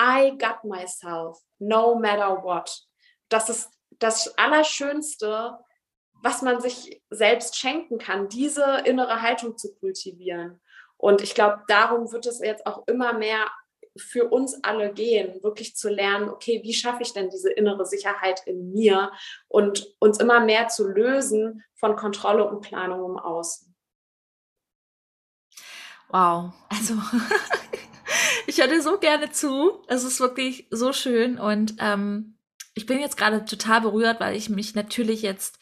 I 0.00 0.36
got 0.38 0.64
myself, 0.64 1.38
no 1.58 1.98
matter 1.98 2.42
what. 2.42 2.84
Das 3.28 3.48
ist 3.48 3.70
das 3.98 4.36
Allerschönste, 4.38 5.58
was 6.22 6.42
man 6.42 6.60
sich 6.60 7.02
selbst 7.10 7.56
schenken 7.56 7.98
kann, 7.98 8.28
diese 8.28 8.82
innere 8.84 9.22
Haltung 9.22 9.56
zu 9.56 9.74
kultivieren. 9.74 10.60
Und 10.96 11.22
ich 11.22 11.34
glaube, 11.34 11.62
darum 11.68 12.10
wird 12.10 12.26
es 12.26 12.40
jetzt 12.40 12.66
auch 12.66 12.86
immer 12.86 13.12
mehr 13.12 13.46
für 13.96 14.28
uns 14.28 14.62
alle 14.62 14.92
gehen, 14.92 15.42
wirklich 15.42 15.76
zu 15.76 15.88
lernen, 15.88 16.28
okay, 16.28 16.60
wie 16.62 16.74
schaffe 16.74 17.02
ich 17.02 17.12
denn 17.12 17.30
diese 17.30 17.50
innere 17.50 17.84
Sicherheit 17.84 18.42
in 18.46 18.72
mir 18.72 19.12
und 19.48 19.94
uns 19.98 20.18
immer 20.18 20.40
mehr 20.40 20.68
zu 20.68 20.86
lösen 20.86 21.64
von 21.74 21.96
Kontrolle 21.96 22.48
und 22.48 22.60
Planung 22.60 23.04
im 23.10 23.18
Außen. 23.18 23.74
Wow, 26.08 26.52
also 26.68 26.94
ich 28.48 28.58
höre 28.58 28.68
dir 28.68 28.80
so 28.82 28.98
gerne 28.98 29.30
zu. 29.30 29.82
Es 29.88 30.04
ist 30.04 30.20
wirklich 30.20 30.68
so 30.70 30.94
schön 30.94 31.38
und 31.38 31.74
ähm, 31.80 32.38
ich 32.72 32.86
bin 32.86 32.98
jetzt 32.98 33.18
gerade 33.18 33.44
total 33.44 33.82
berührt, 33.82 34.20
weil 34.20 34.34
ich 34.36 34.48
mich 34.48 34.74
natürlich 34.74 35.20
jetzt 35.20 35.58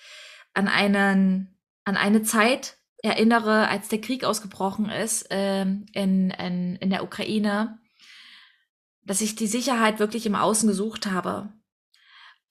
an 0.55 0.69
einen 0.69 1.59
an 1.85 1.97
eine 1.97 2.23
Zeit 2.23 2.79
erinnere, 3.03 3.69
als 3.69 3.89
der 3.89 4.01
Krieg 4.01 4.25
ausgebrochen 4.25 4.89
ist 4.89 5.27
ähm, 5.31 5.87
in, 5.93 6.31
in, 6.31 6.77
in 6.77 6.91
der 6.91 7.03
Ukraine, 7.03 7.79
dass 9.03 9.21
ich 9.21 9.35
die 9.35 9.47
Sicherheit 9.47 9.99
wirklich 9.99 10.25
im 10.25 10.35
Außen 10.37 10.69
gesucht 10.69 11.07
habe. 11.07 11.53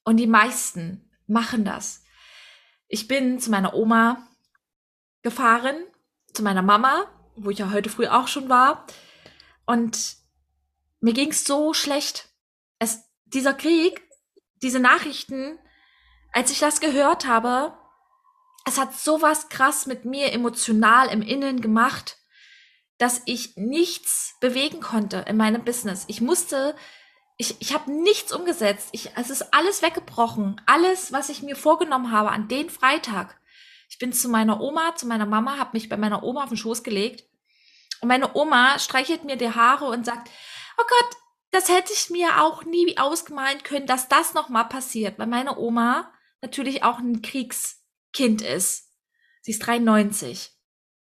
Und 0.04 0.18
die 0.18 0.28
meisten 0.28 1.12
machen 1.28 1.64
das. 1.64 2.04
Ich 2.88 3.08
bin 3.08 3.40
zu 3.40 3.52
meiner 3.52 3.74
Oma 3.74 4.26
gefahren, 5.22 5.76
zu 6.34 6.44
meiner 6.44 6.62
Mama, 6.62 7.06
wo 7.36 7.50
ich 7.50 7.60
ja 7.60 7.72
heute 7.72 7.90
früh 7.90 8.08
auch 8.08 8.28
schon 8.28 8.48
war. 8.48 8.86
Und 9.66 10.25
mir 11.06 11.14
ging's 11.14 11.46
so 11.46 11.76
schlecht. 11.76 12.30
Es, 12.80 13.04
dieser 13.26 13.54
Krieg, 13.54 14.02
diese 14.64 14.80
Nachrichten, 14.80 15.60
als 16.34 16.50
ich 16.50 16.60
das 16.60 16.80
gehört 16.80 17.28
habe, 17.28 17.78
es 18.66 18.80
hat 18.80 18.96
sowas 18.96 19.50
krass 19.50 19.86
mit 19.86 20.06
mir 20.06 20.34
emotional 20.34 21.10
im 21.10 21.22
Innen 21.22 21.62
gemacht, 21.62 22.18
dass 22.98 23.22
ich 23.28 23.56
nichts 23.56 24.34
bewegen 24.42 24.82
konnte 24.82 25.26
in 25.28 25.38
meinem 25.38 25.64
Business. 25.64 26.06
Ich 26.08 26.22
musste, 26.22 26.76
ich, 27.38 27.56
ich 27.60 27.76
habe 27.76 27.92
nichts 27.92 28.34
umgesetzt. 28.34 28.90
Ich, 28.92 29.12
es 29.16 29.30
ist 29.30 29.54
alles 29.54 29.84
weggebrochen. 29.84 30.60
Alles, 30.66 31.12
was 31.12 31.30
ich 31.30 31.44
mir 31.44 31.56
vorgenommen 31.56 32.12
habe 32.12 32.32
an 32.32 32.48
den 32.48 32.72
Freitag. 32.72 33.40
Ich 33.90 34.00
bin 34.00 34.12
zu 34.12 34.28
meiner 34.28 34.60
Oma, 34.60 34.96
zu 34.96 35.06
meiner 35.06 35.28
Mama, 35.28 35.60
habe 35.60 35.72
mich 35.74 35.88
bei 35.88 35.98
meiner 35.98 36.24
Oma 36.24 36.46
auf 36.46 36.50
den 36.50 36.58
Schoß 36.58 36.82
gelegt. 36.82 37.26
Und 38.02 38.08
meine 38.08 38.36
Oma 38.36 38.80
streichelt 38.80 39.24
mir 39.24 39.36
die 39.36 39.52
Haare 39.52 39.86
und 39.86 40.04
sagt, 40.04 40.32
oh 40.78 40.84
Gott, 40.84 41.18
das 41.52 41.70
hätte 41.70 41.94
ich 41.94 42.10
mir 42.10 42.42
auch 42.42 42.64
nie 42.66 42.98
ausgemalen 42.98 43.64
können, 43.64 43.88
dass 43.88 44.10
das 44.10 44.34
nochmal 44.34 44.68
passiert, 44.68 45.18
weil 45.18 45.28
meine 45.28 45.58
Oma 45.58 46.12
natürlich 46.42 46.84
auch 46.84 47.00
ein 47.00 47.22
Kriegskind 47.22 48.42
ist. 48.42 48.92
Sie 49.42 49.52
ist 49.52 49.60
93. 49.60 50.52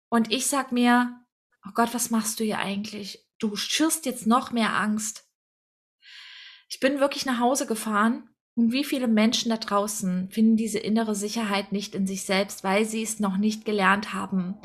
Und 0.08 0.32
ich 0.32 0.46
sag 0.46 0.70
mir, 0.70 1.24
oh 1.66 1.70
Gott, 1.74 1.94
was 1.94 2.10
machst 2.10 2.38
du 2.38 2.44
hier 2.44 2.58
eigentlich? 2.58 3.26
Du 3.38 3.56
schürst 3.56 4.06
jetzt 4.06 4.26
noch 4.26 4.52
mehr 4.52 4.74
Angst. 4.74 5.28
Ich 6.68 6.80
bin 6.80 7.00
wirklich 7.00 7.26
nach 7.26 7.40
Hause 7.40 7.66
gefahren 7.66 8.28
und 8.56 8.72
wie 8.72 8.84
viele 8.84 9.08
Menschen 9.08 9.50
da 9.50 9.56
draußen 9.56 10.30
finden 10.30 10.56
diese 10.56 10.78
innere 10.78 11.14
Sicherheit 11.14 11.72
nicht 11.72 11.94
in 11.94 12.06
sich 12.06 12.22
selbst, 12.22 12.64
weil 12.64 12.84
sie 12.84 13.02
es 13.02 13.18
noch 13.18 13.36
nicht 13.36 13.64
gelernt 13.64 14.12
haben. 14.12 14.56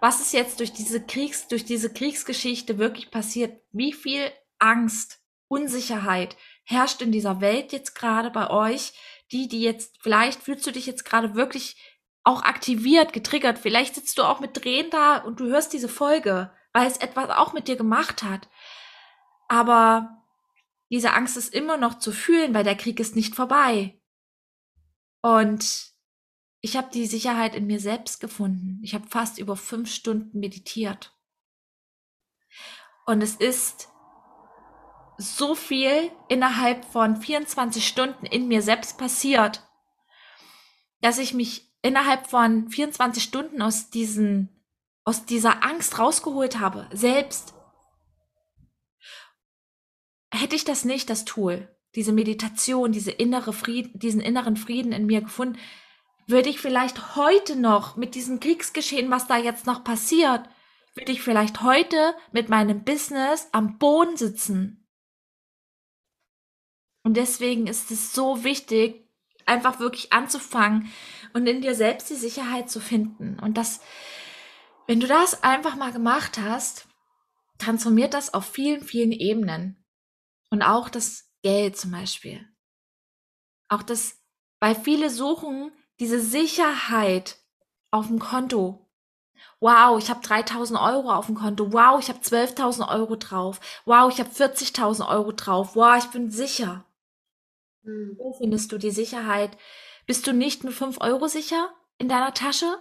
Was 0.00 0.20
ist 0.20 0.32
jetzt 0.32 0.60
durch 0.60 0.72
diese 0.72 1.02
Kriegs, 1.02 1.48
durch 1.48 1.64
diese 1.64 1.92
Kriegsgeschichte 1.92 2.78
wirklich 2.78 3.10
passiert? 3.10 3.60
Wie 3.72 3.92
viel 3.92 4.30
Angst, 4.64 5.20
Unsicherheit 5.48 6.36
herrscht 6.64 7.02
in 7.02 7.12
dieser 7.12 7.40
Welt 7.40 7.72
jetzt 7.72 7.94
gerade 7.94 8.30
bei 8.30 8.50
euch? 8.50 8.94
Die, 9.32 9.48
die 9.48 9.62
jetzt, 9.62 9.96
vielleicht 10.00 10.42
fühlst 10.42 10.66
du 10.66 10.70
dich 10.70 10.86
jetzt 10.86 11.04
gerade 11.04 11.34
wirklich 11.34 11.76
auch 12.24 12.42
aktiviert, 12.42 13.12
getriggert. 13.12 13.58
Vielleicht 13.58 13.94
sitzt 13.94 14.18
du 14.18 14.22
auch 14.22 14.40
mit 14.40 14.64
Drehen 14.64 14.90
da 14.90 15.18
und 15.18 15.40
du 15.40 15.46
hörst 15.46 15.72
diese 15.72 15.88
Folge, 15.88 16.50
weil 16.72 16.86
es 16.86 16.96
etwas 16.96 17.30
auch 17.30 17.52
mit 17.52 17.68
dir 17.68 17.76
gemacht 17.76 18.22
hat. 18.22 18.48
Aber 19.48 20.22
diese 20.90 21.12
Angst 21.12 21.36
ist 21.36 21.54
immer 21.54 21.76
noch 21.76 21.98
zu 21.98 22.12
fühlen, 22.12 22.54
weil 22.54 22.64
der 22.64 22.76
Krieg 22.76 22.98
ist 23.00 23.16
nicht 23.16 23.34
vorbei. 23.34 24.00
Und 25.20 25.92
ich 26.60 26.76
habe 26.76 26.90
die 26.92 27.06
Sicherheit 27.06 27.54
in 27.54 27.66
mir 27.66 27.80
selbst 27.80 28.20
gefunden. 28.20 28.80
Ich 28.82 28.94
habe 28.94 29.06
fast 29.08 29.38
über 29.38 29.56
fünf 29.56 29.90
Stunden 29.90 30.40
meditiert. 30.40 31.14
Und 33.06 33.22
es 33.22 33.36
ist 33.36 33.90
so 35.18 35.54
viel 35.54 36.10
innerhalb 36.28 36.84
von 36.84 37.16
24 37.16 37.86
Stunden 37.86 38.26
in 38.26 38.48
mir 38.48 38.62
selbst 38.62 38.98
passiert, 38.98 39.62
dass 41.00 41.18
ich 41.18 41.34
mich 41.34 41.72
innerhalb 41.82 42.26
von 42.26 42.68
24 42.68 43.22
Stunden 43.22 43.62
aus 43.62 43.90
diesen, 43.90 44.48
aus 45.04 45.26
dieser 45.26 45.62
Angst 45.62 45.98
rausgeholt 45.98 46.58
habe, 46.58 46.88
selbst, 46.92 47.54
hätte 50.32 50.56
ich 50.56 50.64
das 50.64 50.84
nicht, 50.84 51.10
das 51.10 51.24
Tool, 51.24 51.68
diese 51.94 52.12
Meditation, 52.12 52.90
diese 52.90 53.10
innere 53.10 53.52
Frieden, 53.52 53.98
diesen 53.98 54.20
inneren 54.20 54.56
Frieden 54.56 54.92
in 54.92 55.06
mir 55.06 55.20
gefunden, 55.20 55.58
würde 56.26 56.48
ich 56.48 56.58
vielleicht 56.58 57.16
heute 57.16 57.54
noch 57.54 57.96
mit 57.96 58.14
diesem 58.14 58.40
Kriegsgeschehen, 58.40 59.10
was 59.10 59.26
da 59.26 59.36
jetzt 59.36 59.66
noch 59.66 59.84
passiert, 59.84 60.48
würde 60.94 61.12
ich 61.12 61.22
vielleicht 61.22 61.62
heute 61.62 62.14
mit 62.32 62.48
meinem 62.48 62.84
Business 62.84 63.48
am 63.52 63.78
Boden 63.78 64.16
sitzen. 64.16 64.83
Und 67.04 67.16
deswegen 67.16 67.66
ist 67.66 67.90
es 67.90 68.12
so 68.12 68.44
wichtig, 68.44 69.08
einfach 69.46 69.78
wirklich 69.78 70.12
anzufangen 70.12 70.90
und 71.34 71.46
in 71.46 71.60
dir 71.60 71.74
selbst 71.74 72.08
die 72.08 72.14
Sicherheit 72.14 72.70
zu 72.70 72.80
finden. 72.80 73.38
Und 73.38 73.58
das, 73.58 73.80
wenn 74.86 75.00
du 75.00 75.06
das 75.06 75.42
einfach 75.42 75.76
mal 75.76 75.92
gemacht 75.92 76.38
hast, 76.38 76.88
transformiert 77.58 78.14
das 78.14 78.32
auf 78.32 78.46
vielen, 78.46 78.82
vielen 78.82 79.12
Ebenen. 79.12 79.84
Und 80.50 80.62
auch 80.62 80.88
das 80.88 81.30
Geld 81.42 81.76
zum 81.76 81.90
Beispiel. 81.90 82.48
Auch 83.68 83.82
das, 83.82 84.16
weil 84.60 84.74
viele 84.74 85.10
suchen 85.10 85.72
diese 86.00 86.20
Sicherheit 86.20 87.38
auf 87.90 88.06
dem 88.06 88.18
Konto. 88.18 88.80
Wow, 89.60 89.98
ich 89.98 90.10
habe 90.10 90.20
3000 90.20 90.80
Euro 90.80 91.12
auf 91.12 91.26
dem 91.26 91.34
Konto. 91.34 91.72
Wow, 91.72 92.00
ich 92.00 92.08
habe 92.08 92.20
12.000 92.20 92.88
Euro 92.88 93.16
drauf. 93.16 93.60
Wow, 93.84 94.12
ich 94.12 94.20
habe 94.20 94.30
40.000 94.30 95.08
Euro 95.08 95.32
drauf. 95.32 95.76
Wow, 95.76 95.96
ich 95.98 96.10
bin 96.10 96.30
sicher. 96.30 96.84
Hm. 97.84 98.16
Wo 98.18 98.32
findest 98.32 98.72
du 98.72 98.78
die 98.78 98.90
Sicherheit? 98.90 99.56
Bist 100.06 100.26
du 100.26 100.32
nicht 100.32 100.64
mit 100.64 100.74
5 100.74 101.00
Euro 101.00 101.28
sicher 101.28 101.72
in 101.98 102.08
deiner 102.08 102.34
Tasche? 102.34 102.78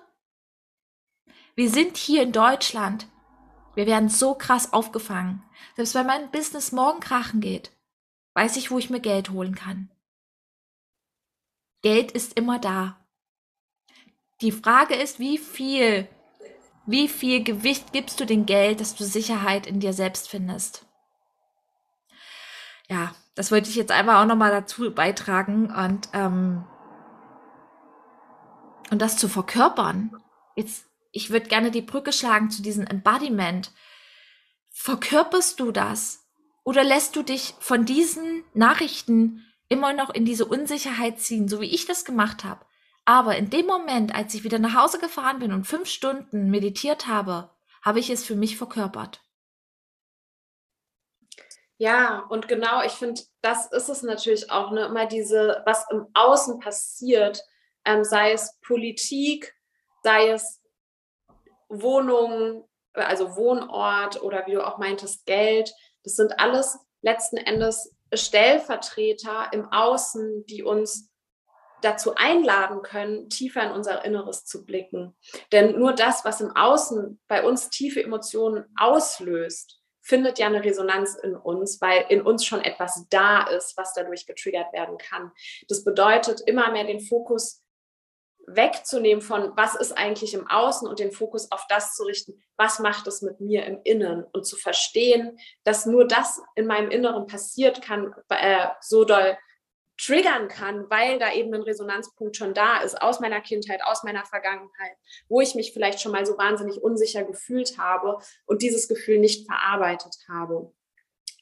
Wir 1.55 1.69
sind 1.69 1.97
hier 1.97 2.23
in 2.23 2.31
Deutschland. 2.31 3.07
Wir 3.75 3.85
werden 3.85 4.09
so 4.09 4.35
krass 4.35 4.73
aufgefangen. 4.73 5.43
Selbst 5.75 5.95
wenn 5.95 6.05
mein 6.05 6.31
Business 6.31 6.71
morgen 6.71 6.99
krachen 6.99 7.41
geht, 7.41 7.71
weiß 8.33 8.57
ich, 8.57 8.71
wo 8.71 8.79
ich 8.79 8.89
mir 8.89 8.99
Geld 8.99 9.29
holen 9.29 9.55
kann. 9.55 9.91
Geld 11.81 12.11
ist 12.11 12.37
immer 12.37 12.59
da. 12.59 12.97
Die 14.41 14.51
Frage 14.51 14.95
ist, 14.95 15.19
wie 15.19 15.37
viel, 15.37 16.07
wie 16.85 17.07
viel 17.07 17.43
Gewicht 17.43 17.93
gibst 17.93 18.19
du 18.19 18.25
dem 18.25 18.45
Geld, 18.45 18.79
dass 18.79 18.95
du 18.95 19.03
Sicherheit 19.03 19.67
in 19.67 19.79
dir 19.79 19.93
selbst 19.93 20.29
findest? 20.29 20.85
Ja, 22.89 23.15
das 23.35 23.51
wollte 23.51 23.69
ich 23.69 23.75
jetzt 23.75 23.91
einfach 23.91 24.21
auch 24.21 24.25
nochmal 24.25 24.51
dazu 24.51 24.93
beitragen 24.93 25.71
und, 25.71 26.09
ähm, 26.13 26.63
und 28.91 29.01
das 29.01 29.17
zu 29.17 29.27
verkörpern. 29.27 30.15
Jetzt, 30.55 30.85
ich 31.11 31.31
würde 31.31 31.47
gerne 31.47 31.71
die 31.71 31.81
Brücke 31.81 32.13
schlagen 32.13 32.51
zu 32.51 32.61
diesem 32.61 32.85
Embodiment. 32.85 33.71
Verkörperst 34.71 35.59
du 35.59 35.71
das? 35.71 36.19
Oder 36.63 36.83
lässt 36.83 37.15
du 37.15 37.23
dich 37.23 37.55
von 37.59 37.85
diesen 37.85 38.43
Nachrichten 38.53 39.43
immer 39.67 39.93
noch 39.93 40.11
in 40.11 40.25
diese 40.25 40.45
Unsicherheit 40.45 41.19
ziehen, 41.19 41.47
so 41.47 41.59
wie 41.59 41.73
ich 41.73 41.85
das 41.85 42.05
gemacht 42.05 42.43
habe? 42.43 42.65
Aber 43.05 43.35
in 43.35 43.49
dem 43.49 43.65
Moment, 43.65 44.15
als 44.15 44.33
ich 44.33 44.43
wieder 44.43 44.59
nach 44.59 44.75
Hause 44.75 44.99
gefahren 44.99 45.39
bin 45.39 45.51
und 45.51 45.65
fünf 45.65 45.89
Stunden 45.89 46.49
meditiert 46.49 47.07
habe, 47.07 47.49
habe 47.81 47.99
ich 47.99 48.09
es 48.09 48.23
für 48.23 48.35
mich 48.35 48.57
verkörpert. 48.57 49.22
Ja, 51.77 52.25
und 52.29 52.47
genau, 52.47 52.83
ich 52.83 52.91
finde, 52.93 53.21
das 53.41 53.71
ist 53.71 53.89
es 53.89 54.03
natürlich 54.03 54.51
auch, 54.51 54.71
ne, 54.71 54.85
immer 54.85 55.05
diese, 55.05 55.61
was 55.65 55.85
im 55.89 56.07
Außen 56.13 56.59
passiert, 56.59 57.43
ähm, 57.85 58.03
sei 58.03 58.31
es 58.31 58.59
Politik, 58.61 59.53
sei 60.03 60.29
es 60.29 60.61
Wohnung, 61.69 62.67
also 62.93 63.35
Wohnort 63.35 64.21
oder 64.21 64.45
wie 64.45 64.53
du 64.53 64.65
auch 64.65 64.77
meintest, 64.77 65.25
Geld, 65.25 65.73
das 66.03 66.15
sind 66.15 66.39
alles 66.39 66.77
letzten 67.01 67.37
Endes 67.37 67.95
Stellvertreter 68.13 69.49
im 69.51 69.71
Außen, 69.71 70.45
die 70.45 70.63
uns 70.63 71.09
dazu 71.81 72.15
einladen 72.15 72.81
können, 72.81 73.29
tiefer 73.29 73.63
in 73.63 73.71
unser 73.71 74.05
Inneres 74.05 74.45
zu 74.45 74.65
blicken. 74.65 75.15
Denn 75.51 75.77
nur 75.77 75.93
das, 75.93 76.23
was 76.23 76.39
im 76.39 76.55
Außen 76.55 77.19
bei 77.27 77.43
uns 77.43 77.69
tiefe 77.69 78.01
Emotionen 78.01 78.65
auslöst, 78.77 79.82
findet 80.03 80.37
ja 80.37 80.47
eine 80.47 80.63
Resonanz 80.63 81.15
in 81.15 81.35
uns, 81.35 81.81
weil 81.81 82.05
in 82.09 82.21
uns 82.21 82.45
schon 82.45 82.61
etwas 82.61 83.05
da 83.09 83.47
ist, 83.47 83.75
was 83.77 83.93
dadurch 83.93 84.27
getriggert 84.27 84.71
werden 84.73 84.97
kann. 84.97 85.31
Das 85.67 85.83
bedeutet, 85.83 86.41
immer 86.45 86.71
mehr 86.71 86.83
den 86.83 86.99
Fokus 86.99 87.63
wegzunehmen 88.45 89.21
von, 89.21 89.53
was 89.55 89.75
ist 89.75 89.93
eigentlich 89.93 90.33
im 90.33 90.49
Außen 90.49 90.87
und 90.87 90.99
den 90.99 91.13
Fokus 91.13 91.49
auf 91.51 91.65
das 91.69 91.95
zu 91.95 92.03
richten, 92.03 92.43
was 92.57 92.79
macht 92.79 93.07
es 93.07 93.21
mit 93.21 93.39
mir 93.39 93.65
im 93.65 93.79
Innen 93.83 94.25
und 94.33 94.45
zu 94.45 94.57
verstehen, 94.57 95.39
dass 95.63 95.85
nur 95.85 96.05
das 96.05 96.41
in 96.55 96.67
meinem 96.67 96.91
Inneren 96.91 97.25
passiert 97.25 97.81
kann, 97.81 98.13
äh, 98.29 98.67
so 98.81 99.05
doll 99.05 99.37
triggern 99.97 100.47
kann, 100.47 100.89
weil 100.89 101.19
da 101.19 101.33
eben 101.33 101.53
ein 101.53 101.61
Resonanzpunkt 101.61 102.35
schon 102.35 102.53
da 102.53 102.81
ist 102.81 103.01
aus 103.01 103.19
meiner 103.19 103.41
Kindheit, 103.41 103.81
aus 103.83 104.03
meiner 104.03 104.25
Vergangenheit, 104.25 104.97
wo 105.29 105.39
ich 105.41 105.55
mich 105.55 105.71
vielleicht 105.71 106.01
schon 106.01 106.11
mal 106.11 106.25
so 106.25 106.37
wahnsinnig 106.37 106.81
unsicher 106.81 107.23
gefühlt 107.23 107.77
habe 107.77 108.17
und 108.45 108.61
dieses 108.61 108.87
Gefühl 108.87 109.19
nicht 109.19 109.45
verarbeitet 109.45 110.15
habe. 110.27 110.73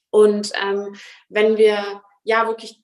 Und 0.09 0.51
ähm, 0.61 0.95
wenn 1.29 1.57
wir 1.57 2.03
ja 2.23 2.47
wirklich 2.47 2.83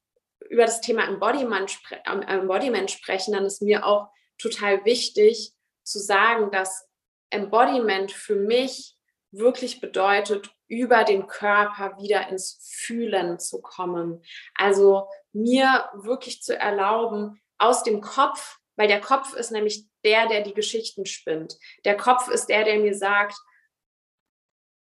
über 0.49 0.65
das 0.65 0.81
Thema 0.81 1.05
Embodiment, 1.05 1.69
spre 1.69 2.01
ähm, 2.05 2.21
Embodiment 2.21 2.89
sprechen, 2.89 3.33
dann 3.33 3.45
ist 3.45 3.61
mir 3.61 3.85
auch 3.85 4.07
total 4.37 4.85
wichtig 4.85 5.53
zu 5.83 5.99
sagen, 5.99 6.51
dass 6.51 6.87
Embodiment 7.29 8.11
für 8.11 8.35
mich 8.35 8.96
wirklich 9.37 9.81
bedeutet, 9.81 10.49
über 10.67 11.03
den 11.03 11.27
Körper 11.27 11.97
wieder 11.97 12.27
ins 12.29 12.59
Fühlen 12.61 13.39
zu 13.39 13.61
kommen. 13.61 14.23
Also 14.55 15.07
mir 15.31 15.89
wirklich 15.93 16.41
zu 16.41 16.57
erlauben, 16.57 17.41
aus 17.57 17.83
dem 17.83 18.01
Kopf, 18.01 18.57
weil 18.75 18.87
der 18.87 19.01
Kopf 19.01 19.33
ist 19.33 19.51
nämlich 19.51 19.87
der, 20.03 20.27
der 20.27 20.41
die 20.41 20.53
Geschichten 20.53 21.05
spinnt. 21.05 21.57
Der 21.85 21.97
Kopf 21.97 22.27
ist 22.29 22.47
der, 22.47 22.63
der 22.63 22.79
mir 22.79 22.95
sagt, 22.95 23.35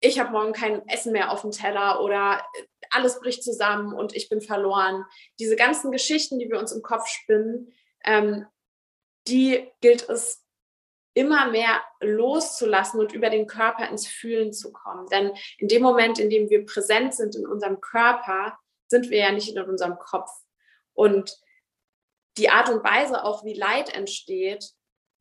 ich 0.01 0.19
habe 0.19 0.31
morgen 0.31 0.53
kein 0.53 0.87
Essen 0.87 1.13
mehr 1.13 1.31
auf 1.31 1.41
dem 1.41 1.51
Teller 1.51 2.01
oder 2.01 2.45
alles 2.91 3.19
bricht 3.19 3.43
zusammen 3.43 3.93
und 3.93 4.15
ich 4.15 4.29
bin 4.29 4.41
verloren. 4.41 5.05
Diese 5.39 5.55
ganzen 5.55 5.91
Geschichten, 5.91 6.37
die 6.37 6.49
wir 6.49 6.59
uns 6.59 6.71
im 6.71 6.81
Kopf 6.81 7.07
spinnen, 7.07 7.73
ähm, 8.03 8.45
die 9.27 9.71
gilt 9.81 10.07
es 10.09 10.44
immer 11.15 11.49
mehr 11.49 11.81
loszulassen 12.01 12.99
und 12.99 13.13
über 13.13 13.31
den 13.31 13.47
Körper 13.47 13.89
ins 13.89 14.05
Fühlen 14.05 14.53
zu 14.53 14.71
kommen. 14.71 15.07
Denn 15.07 15.31
in 15.57 15.67
dem 15.67 15.81
Moment, 15.81 16.19
in 16.19 16.29
dem 16.29 16.49
wir 16.49 16.65
präsent 16.65 17.15
sind 17.15 17.35
in 17.35 17.47
unserem 17.47 17.81
Körper, 17.81 18.59
sind 18.87 19.09
wir 19.09 19.19
ja 19.19 19.31
nicht 19.31 19.49
in 19.49 19.61
unserem 19.63 19.97
Kopf. 19.97 20.29
Und 20.93 21.35
die 22.37 22.49
Art 22.49 22.69
und 22.69 22.83
Weise 22.83 23.23
auch, 23.23 23.43
wie 23.45 23.53
Leid 23.53 23.95
entsteht, 23.95 24.71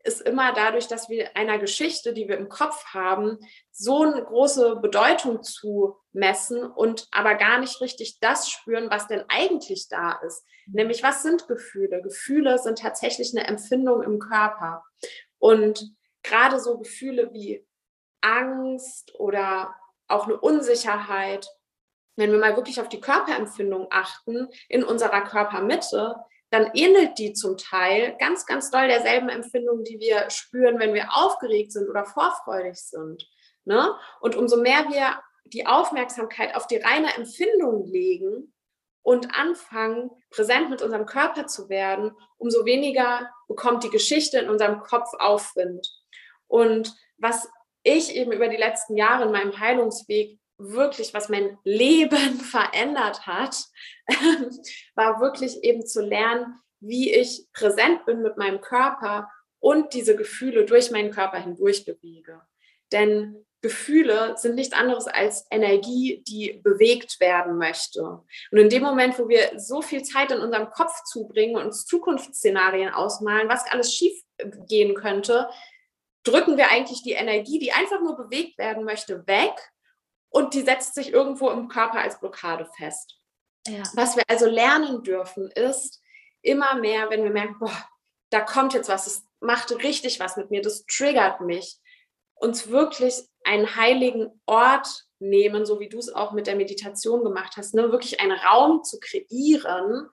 ist 0.04 0.20
immer 0.20 0.52
dadurch, 0.52 0.86
dass 0.86 1.08
wir 1.08 1.34
einer 1.36 1.58
Geschichte, 1.58 2.12
die 2.12 2.28
wir 2.28 2.36
im 2.36 2.50
Kopf 2.50 2.84
haben, 2.92 3.38
so 3.70 4.02
eine 4.02 4.22
große 4.22 4.76
Bedeutung 4.76 5.42
zu 5.42 5.96
messen 6.12 6.62
und 6.62 7.08
aber 7.10 7.36
gar 7.36 7.58
nicht 7.58 7.80
richtig 7.80 8.18
das 8.20 8.50
spüren, 8.50 8.90
was 8.90 9.08
denn 9.08 9.24
eigentlich 9.28 9.88
da 9.88 10.20
ist. 10.26 10.44
Nämlich, 10.66 11.02
was 11.02 11.22
sind 11.22 11.48
Gefühle? 11.48 12.02
Gefühle 12.02 12.58
sind 12.58 12.78
tatsächlich 12.78 13.34
eine 13.34 13.46
Empfindung 13.46 14.02
im 14.02 14.18
Körper. 14.18 14.84
Und 15.38 15.94
gerade 16.22 16.58
so 16.58 16.78
Gefühle 16.78 17.32
wie 17.32 17.66
Angst 18.20 19.14
oder 19.18 19.74
auch 20.08 20.26
eine 20.26 20.38
Unsicherheit, 20.38 21.48
wenn 22.16 22.30
wir 22.30 22.38
mal 22.38 22.56
wirklich 22.56 22.80
auf 22.80 22.88
die 22.88 23.00
Körperempfindung 23.00 23.88
achten 23.90 24.48
in 24.68 24.84
unserer 24.84 25.22
Körpermitte, 25.22 26.16
dann 26.50 26.70
ähnelt 26.74 27.18
die 27.18 27.32
zum 27.32 27.56
Teil 27.56 28.16
ganz, 28.18 28.46
ganz 28.46 28.70
doll 28.70 28.86
derselben 28.86 29.28
Empfindung, 29.28 29.82
die 29.82 29.98
wir 29.98 30.30
spüren, 30.30 30.78
wenn 30.78 30.94
wir 30.94 31.08
aufgeregt 31.12 31.72
sind 31.72 31.88
oder 31.88 32.04
vorfreudig 32.04 32.76
sind. 32.76 33.28
Ne? 33.64 33.92
Und 34.20 34.36
umso 34.36 34.58
mehr 34.58 34.88
wir 34.88 35.20
die 35.46 35.66
Aufmerksamkeit 35.66 36.54
auf 36.54 36.66
die 36.66 36.76
reine 36.76 37.12
Empfindung 37.16 37.84
legen 37.84 38.54
und 39.02 39.34
anfangen, 39.36 40.10
präsent 40.30 40.70
mit 40.70 40.80
unserem 40.80 41.06
Körper 41.06 41.46
zu 41.46 41.68
werden, 41.68 42.12
umso 42.38 42.64
weniger 42.64 43.30
bekommt 43.48 43.84
die 43.84 43.90
Geschichte 43.90 44.38
in 44.38 44.48
unserem 44.48 44.80
Kopf 44.80 45.12
Aufwind. 45.18 45.88
Und 46.46 46.94
was 47.18 47.48
ich 47.82 48.14
eben 48.14 48.32
über 48.32 48.48
die 48.48 48.56
letzten 48.56 48.96
Jahre 48.96 49.24
in 49.24 49.32
meinem 49.32 49.58
Heilungsweg 49.58 50.38
wirklich, 50.58 51.14
was 51.14 51.28
mein 51.28 51.58
Leben 51.64 52.34
verändert 52.40 53.26
hat, 53.26 53.56
war 54.94 55.20
wirklich 55.20 55.62
eben 55.62 55.86
zu 55.86 56.02
lernen, 56.02 56.60
wie 56.80 57.12
ich 57.12 57.46
präsent 57.52 58.04
bin 58.04 58.22
mit 58.22 58.36
meinem 58.36 58.60
Körper 58.60 59.30
und 59.58 59.94
diese 59.94 60.16
Gefühle 60.16 60.66
durch 60.66 60.90
meinen 60.90 61.10
Körper 61.10 61.38
hindurch 61.38 61.84
bewege. 61.86 62.42
Denn 62.92 63.46
Gefühle 63.64 64.34
sind 64.36 64.56
nichts 64.56 64.74
anderes 64.74 65.06
als 65.06 65.46
Energie, 65.50 66.22
die 66.28 66.60
bewegt 66.62 67.18
werden 67.18 67.56
möchte. 67.56 68.02
Und 68.02 68.58
in 68.58 68.68
dem 68.68 68.82
Moment, 68.82 69.18
wo 69.18 69.26
wir 69.26 69.58
so 69.58 69.80
viel 69.80 70.02
Zeit 70.02 70.30
in 70.30 70.40
unserem 70.40 70.68
Kopf 70.68 71.02
zubringen 71.04 71.56
und 71.56 71.64
uns 71.64 71.86
Zukunftsszenarien 71.86 72.92
ausmalen, 72.92 73.48
was 73.48 73.64
alles 73.70 73.94
schief 73.94 74.12
gehen 74.68 74.94
könnte, 74.94 75.48
drücken 76.24 76.58
wir 76.58 76.70
eigentlich 76.70 77.02
die 77.04 77.12
Energie, 77.12 77.58
die 77.58 77.72
einfach 77.72 78.02
nur 78.02 78.18
bewegt 78.18 78.58
werden 78.58 78.84
möchte, 78.84 79.26
weg 79.26 79.54
und 80.28 80.52
die 80.52 80.60
setzt 80.60 80.94
sich 80.94 81.10
irgendwo 81.10 81.48
im 81.48 81.68
Körper 81.68 82.00
als 82.00 82.20
Blockade 82.20 82.68
fest. 82.76 83.18
Ja. 83.66 83.82
Was 83.94 84.14
wir 84.14 84.24
also 84.28 84.44
lernen 84.44 85.02
dürfen, 85.02 85.50
ist 85.52 86.02
immer 86.42 86.74
mehr, 86.74 87.08
wenn 87.08 87.24
wir 87.24 87.30
merken, 87.30 87.56
boah, 87.58 87.88
da 88.28 88.40
kommt 88.40 88.74
jetzt 88.74 88.90
was, 88.90 89.06
es 89.06 89.26
macht 89.40 89.70
richtig 89.82 90.20
was 90.20 90.36
mit 90.36 90.50
mir, 90.50 90.60
das 90.60 90.84
triggert 90.84 91.40
mich, 91.40 91.78
uns 92.34 92.68
wirklich 92.68 93.26
einen 93.44 93.76
heiligen 93.76 94.40
Ort 94.46 94.88
nehmen, 95.18 95.64
so 95.64 95.80
wie 95.80 95.88
du 95.88 95.98
es 95.98 96.12
auch 96.12 96.32
mit 96.32 96.46
der 96.46 96.56
Meditation 96.56 97.22
gemacht 97.22 97.56
hast, 97.56 97.74
ne? 97.74 97.92
wirklich 97.92 98.20
einen 98.20 98.32
Raum 98.32 98.82
zu 98.82 98.98
kreieren, 99.00 100.08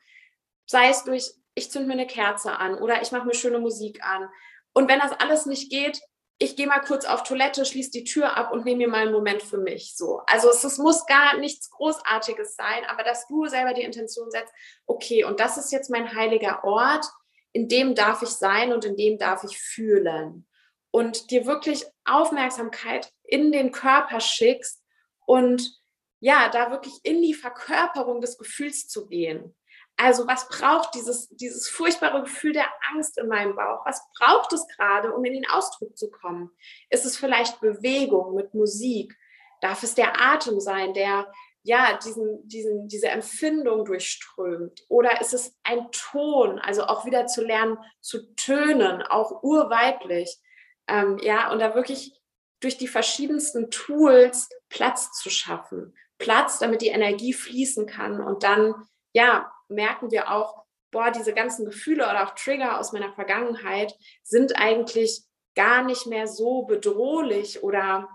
sei 0.66 0.90
es 0.90 1.04
durch, 1.04 1.32
ich 1.56 1.72
zünde 1.72 1.88
mir 1.88 1.94
eine 1.94 2.08
Kerze 2.08 2.58
an 2.58 2.76
oder 2.76 3.02
ich 3.02 3.12
mache 3.12 3.26
mir 3.26 3.34
schöne 3.34 3.60
Musik 3.60 4.04
an. 4.04 4.30
Und 4.74 4.88
wenn 4.90 5.00
das 5.00 5.12
alles 5.12 5.46
nicht 5.46 5.70
geht, 5.70 6.00
ich 6.38 6.56
gehe 6.56 6.66
mal 6.66 6.80
kurz 6.80 7.06
auf 7.06 7.24
Toilette, 7.24 7.66
schließe 7.66 7.92
die 7.92 8.04
Tür 8.04 8.36
ab 8.36 8.52
und 8.52 8.66
nehme 8.66 8.80
mir 8.80 8.88
mal 8.88 9.02
einen 9.02 9.12
Moment 9.12 9.44
für 9.44 9.60
mich. 9.60 9.96
So. 9.96 10.22
Also 10.26 10.50
es, 10.50 10.64
es, 10.64 10.80
muss 10.80 11.06
gar 11.06 11.38
nichts 11.38 11.70
Großartiges 11.70 12.56
sein, 12.56 12.84
aber 12.88 13.04
dass 13.04 13.28
du 13.28 13.46
selber 13.46 13.74
die 13.74 13.84
Intention 13.84 14.32
setzt, 14.32 14.52
okay, 14.88 15.24
und 15.24 15.40
das 15.40 15.58
ist 15.58 15.72
jetzt 15.72 15.92
mein 15.92 16.16
heiliger 16.16 16.64
Ort, 16.64 17.06
in 17.52 17.68
dem 17.68 17.94
darf 17.94 18.24
ich 18.24 18.30
sein 18.30 18.74
und 18.74 18.86
in 18.86 18.96
dem 18.96 19.20
darf 19.20 19.44
ich 19.44 19.58
fühlen 19.60 20.48
und 20.92 21.32
dir 21.32 21.46
wirklich 21.46 21.86
Aufmerksamkeit 22.06 23.12
in 23.32 23.52
den 23.52 23.72
Körper 23.72 24.20
schickst 24.20 24.84
und 25.26 25.82
ja, 26.20 26.50
da 26.50 26.70
wirklich 26.70 26.94
in 27.04 27.22
die 27.22 27.34
Verkörperung 27.34 28.22
des 28.22 28.38
Gefühls 28.38 28.88
zu 28.88 29.08
gehen. 29.08 29.56
Also 29.98 30.28
was 30.28 30.48
braucht 30.48 30.94
dieses, 30.96 31.30
dieses 31.30 31.68
furchtbare 31.68 32.22
Gefühl 32.22 32.54
der 32.54 32.68
Angst 32.92 33.18
in 33.18 33.28
meinem 33.28 33.56
Bauch? 33.56 33.86
Was 33.86 34.02
braucht 34.18 34.54
es 34.54 34.68
gerade, 34.68 35.14
um 35.14 35.24
in 35.26 35.34
den 35.34 35.50
Ausdruck 35.50 35.98
zu 35.98 36.10
kommen? 36.12 36.52
Ist 36.90 37.06
es 37.06 37.18
vielleicht 37.18 37.60
Bewegung 37.62 38.36
mit 38.36 38.54
Musik? 38.54 39.18
Darf 39.62 39.84
es 39.84 39.96
der 39.96 40.20
Atem 40.20 40.60
sein, 40.60 40.94
der 40.94 41.32
ja 41.64 42.00
diesen, 42.04 42.48
diesen, 42.48 42.88
diese 42.88 43.10
Empfindung 43.10 43.86
durchströmt? 43.86 44.84
Oder 44.90 45.22
ist 45.22 45.34
es 45.34 45.56
ein 45.64 45.92
Ton, 45.92 46.60
also 46.60 46.86
auch 46.86 47.06
wieder 47.06 47.28
zu 47.28 47.44
lernen 47.44 47.78
zu 48.00 48.34
tönen, 48.36 49.02
auch 49.04 49.44
urweiblich? 49.44 50.40
Ähm, 50.88 51.20
ja, 51.22 51.52
und 51.52 51.60
da 51.60 51.76
wirklich 51.76 52.21
durch 52.62 52.78
die 52.78 52.88
verschiedensten 52.88 53.70
Tools 53.70 54.50
Platz 54.70 55.12
zu 55.12 55.30
schaffen. 55.30 55.94
Platz, 56.18 56.60
damit 56.60 56.82
die 56.82 56.88
Energie 56.88 57.34
fließen 57.34 57.88
kann. 57.88 58.22
Und 58.22 58.44
dann, 58.44 58.76
ja, 59.14 59.52
merken 59.68 60.12
wir 60.12 60.32
auch, 60.32 60.64
boah, 60.92 61.12
diese 61.12 61.34
ganzen 61.34 61.66
Gefühle 61.66 62.04
oder 62.04 62.24
auch 62.28 62.36
Trigger 62.36 62.80
aus 62.80 62.94
meiner 62.94 63.12
Vergangenheit 63.14 63.94
sind 64.24 64.56
eigentlich 64.58 65.24
gar 65.56 65.84
nicht 65.84 66.06
mehr 66.06 66.28
so 66.28 66.64
bedrohlich 66.64 67.64
oder 67.64 68.08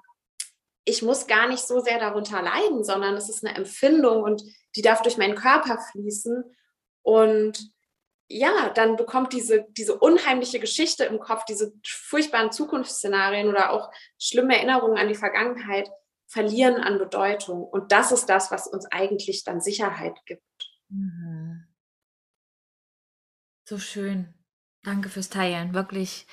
ich 0.84 1.02
muss 1.02 1.26
gar 1.26 1.48
nicht 1.48 1.66
so 1.66 1.80
sehr 1.80 1.98
darunter 1.98 2.40
leiden, 2.40 2.84
sondern 2.84 3.14
es 3.14 3.28
ist 3.28 3.44
eine 3.44 3.56
Empfindung 3.56 4.22
und 4.22 4.42
die 4.76 4.82
darf 4.82 5.02
durch 5.02 5.18
meinen 5.18 5.34
Körper 5.34 5.78
fließen. 5.90 6.44
Und 7.02 7.70
ja, 8.28 8.70
dann 8.70 8.96
bekommt 8.96 9.32
diese, 9.32 9.66
diese 9.70 9.96
unheimliche 9.96 10.58
Geschichte 10.58 11.04
im 11.04 11.20
Kopf, 11.20 11.44
diese 11.44 11.72
furchtbaren 11.86 12.50
Zukunftsszenarien 12.50 13.48
oder 13.48 13.70
auch 13.70 13.92
schlimme 14.18 14.56
Erinnerungen 14.56 14.98
an 14.98 15.08
die 15.08 15.14
Vergangenheit 15.14 15.88
verlieren 16.26 16.76
an 16.76 16.98
Bedeutung. 16.98 17.62
Und 17.62 17.92
das 17.92 18.10
ist 18.10 18.26
das, 18.26 18.50
was 18.50 18.66
uns 18.66 18.86
eigentlich 18.90 19.44
dann 19.44 19.60
Sicherheit 19.60 20.18
gibt. 20.26 20.42
Mhm. 20.88 21.66
So 23.64 23.78
schön. 23.78 24.34
Danke 24.82 25.08
fürs 25.08 25.28
Teilen, 25.28 25.72
wirklich. 25.72 26.26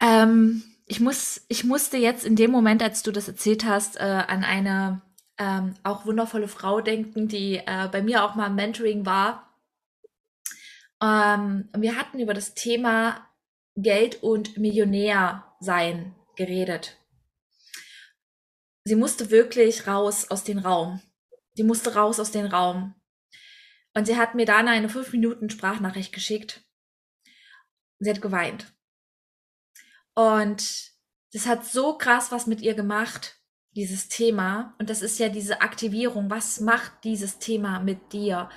Ähm, 0.00 0.62
ich, 0.86 1.00
muss, 1.00 1.44
ich 1.48 1.64
musste 1.64 1.96
jetzt 1.96 2.24
in 2.24 2.36
dem 2.36 2.50
Moment, 2.50 2.82
als 2.82 3.02
du 3.02 3.12
das 3.12 3.28
erzählt 3.28 3.64
hast, 3.64 3.96
äh, 3.96 4.00
an 4.00 4.44
eine 4.44 5.00
ähm, 5.38 5.74
auch 5.84 6.06
wundervolle 6.06 6.48
Frau 6.48 6.80
denken, 6.80 7.28
die 7.28 7.56
äh, 7.56 7.88
bei 7.90 8.02
mir 8.02 8.24
auch 8.24 8.34
mal 8.34 8.48
im 8.48 8.54
Mentoring 8.56 9.06
war 9.06 9.51
ähm, 11.02 11.68
wir 11.76 11.96
hatten 11.96 12.20
über 12.20 12.32
das 12.32 12.54
Thema 12.54 13.28
Geld 13.74 14.22
und 14.22 14.56
Millionär 14.56 15.52
sein 15.60 16.14
geredet. 16.36 16.98
Sie 18.84 18.96
musste 18.96 19.30
wirklich 19.30 19.86
raus 19.86 20.30
aus 20.30 20.44
dem 20.44 20.58
Raum. 20.58 21.00
Sie 21.54 21.64
musste 21.64 21.94
raus 21.94 22.18
aus 22.20 22.30
dem 22.30 22.46
Raum. 22.46 22.94
Und 23.94 24.06
sie 24.06 24.16
hat 24.16 24.34
mir 24.34 24.46
dann 24.46 24.68
eine 24.68 24.88
fünf 24.88 25.12
Minuten 25.12 25.50
Sprachnachricht 25.50 26.12
geschickt. 26.12 26.64
Sie 27.98 28.10
hat 28.10 28.22
geweint. 28.22 28.72
Und 30.14 30.92
das 31.32 31.46
hat 31.46 31.64
so 31.64 31.96
krass 31.96 32.32
was 32.32 32.46
mit 32.46 32.60
ihr 32.60 32.74
gemacht, 32.74 33.38
dieses 33.72 34.08
Thema. 34.08 34.74
Und 34.78 34.90
das 34.90 35.02
ist 35.02 35.18
ja 35.18 35.28
diese 35.28 35.60
Aktivierung. 35.60 36.30
Was 36.30 36.60
macht 36.60 37.04
dieses 37.04 37.38
Thema 37.38 37.80
mit 37.80 38.12
dir? 38.12 38.50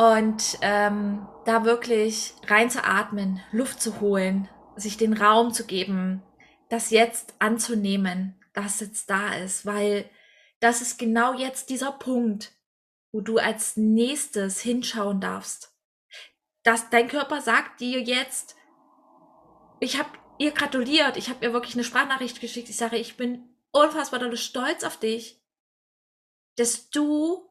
Und 0.00 0.56
ähm, 0.62 1.28
da 1.44 1.66
wirklich 1.66 2.32
reinzuatmen, 2.46 3.42
Luft 3.52 3.82
zu 3.82 4.00
holen, 4.00 4.48
sich 4.74 4.96
den 4.96 5.12
Raum 5.12 5.52
zu 5.52 5.66
geben, 5.66 6.22
das 6.70 6.88
jetzt 6.88 7.34
anzunehmen, 7.38 8.34
dass 8.54 8.80
jetzt 8.80 9.10
da 9.10 9.34
ist, 9.34 9.66
weil 9.66 10.08
das 10.58 10.80
ist 10.80 10.98
genau 10.98 11.34
jetzt 11.34 11.68
dieser 11.68 11.92
Punkt, 11.92 12.52
wo 13.12 13.20
du 13.20 13.36
als 13.36 13.76
nächstes 13.76 14.60
hinschauen 14.60 15.20
darfst. 15.20 15.76
Dass 16.62 16.88
dein 16.88 17.08
Körper 17.08 17.42
sagt 17.42 17.80
dir 17.80 18.00
jetzt, 18.00 18.56
ich 19.80 19.98
habe 19.98 20.08
ihr 20.38 20.52
gratuliert, 20.52 21.18
ich 21.18 21.28
habe 21.28 21.44
ihr 21.44 21.52
wirklich 21.52 21.74
eine 21.74 21.84
Sprachnachricht 21.84 22.40
geschickt, 22.40 22.70
ich 22.70 22.76
sage, 22.78 22.96
ich 22.96 23.18
bin 23.18 23.54
unfassbar 23.70 24.34
stolz 24.34 24.82
auf 24.82 24.96
dich, 24.96 25.42
dass 26.56 26.88
du 26.88 27.50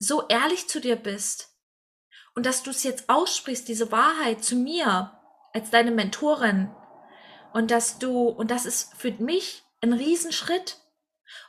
so 0.00 0.26
ehrlich 0.26 0.68
zu 0.68 0.80
dir 0.80 0.96
bist, 0.96 1.47
und 2.34 2.46
dass 2.46 2.62
du 2.62 2.70
es 2.70 2.82
jetzt 2.82 3.08
aussprichst, 3.08 3.68
diese 3.68 3.90
Wahrheit 3.92 4.44
zu 4.44 4.56
mir 4.56 5.18
als 5.52 5.70
deine 5.70 5.90
Mentorin. 5.90 6.70
Und 7.52 7.70
dass 7.70 7.98
du, 7.98 8.28
und 8.28 8.50
das 8.50 8.66
ist 8.66 8.94
für 8.96 9.10
mich 9.12 9.64
ein 9.80 9.92
Riesenschritt. 9.92 10.78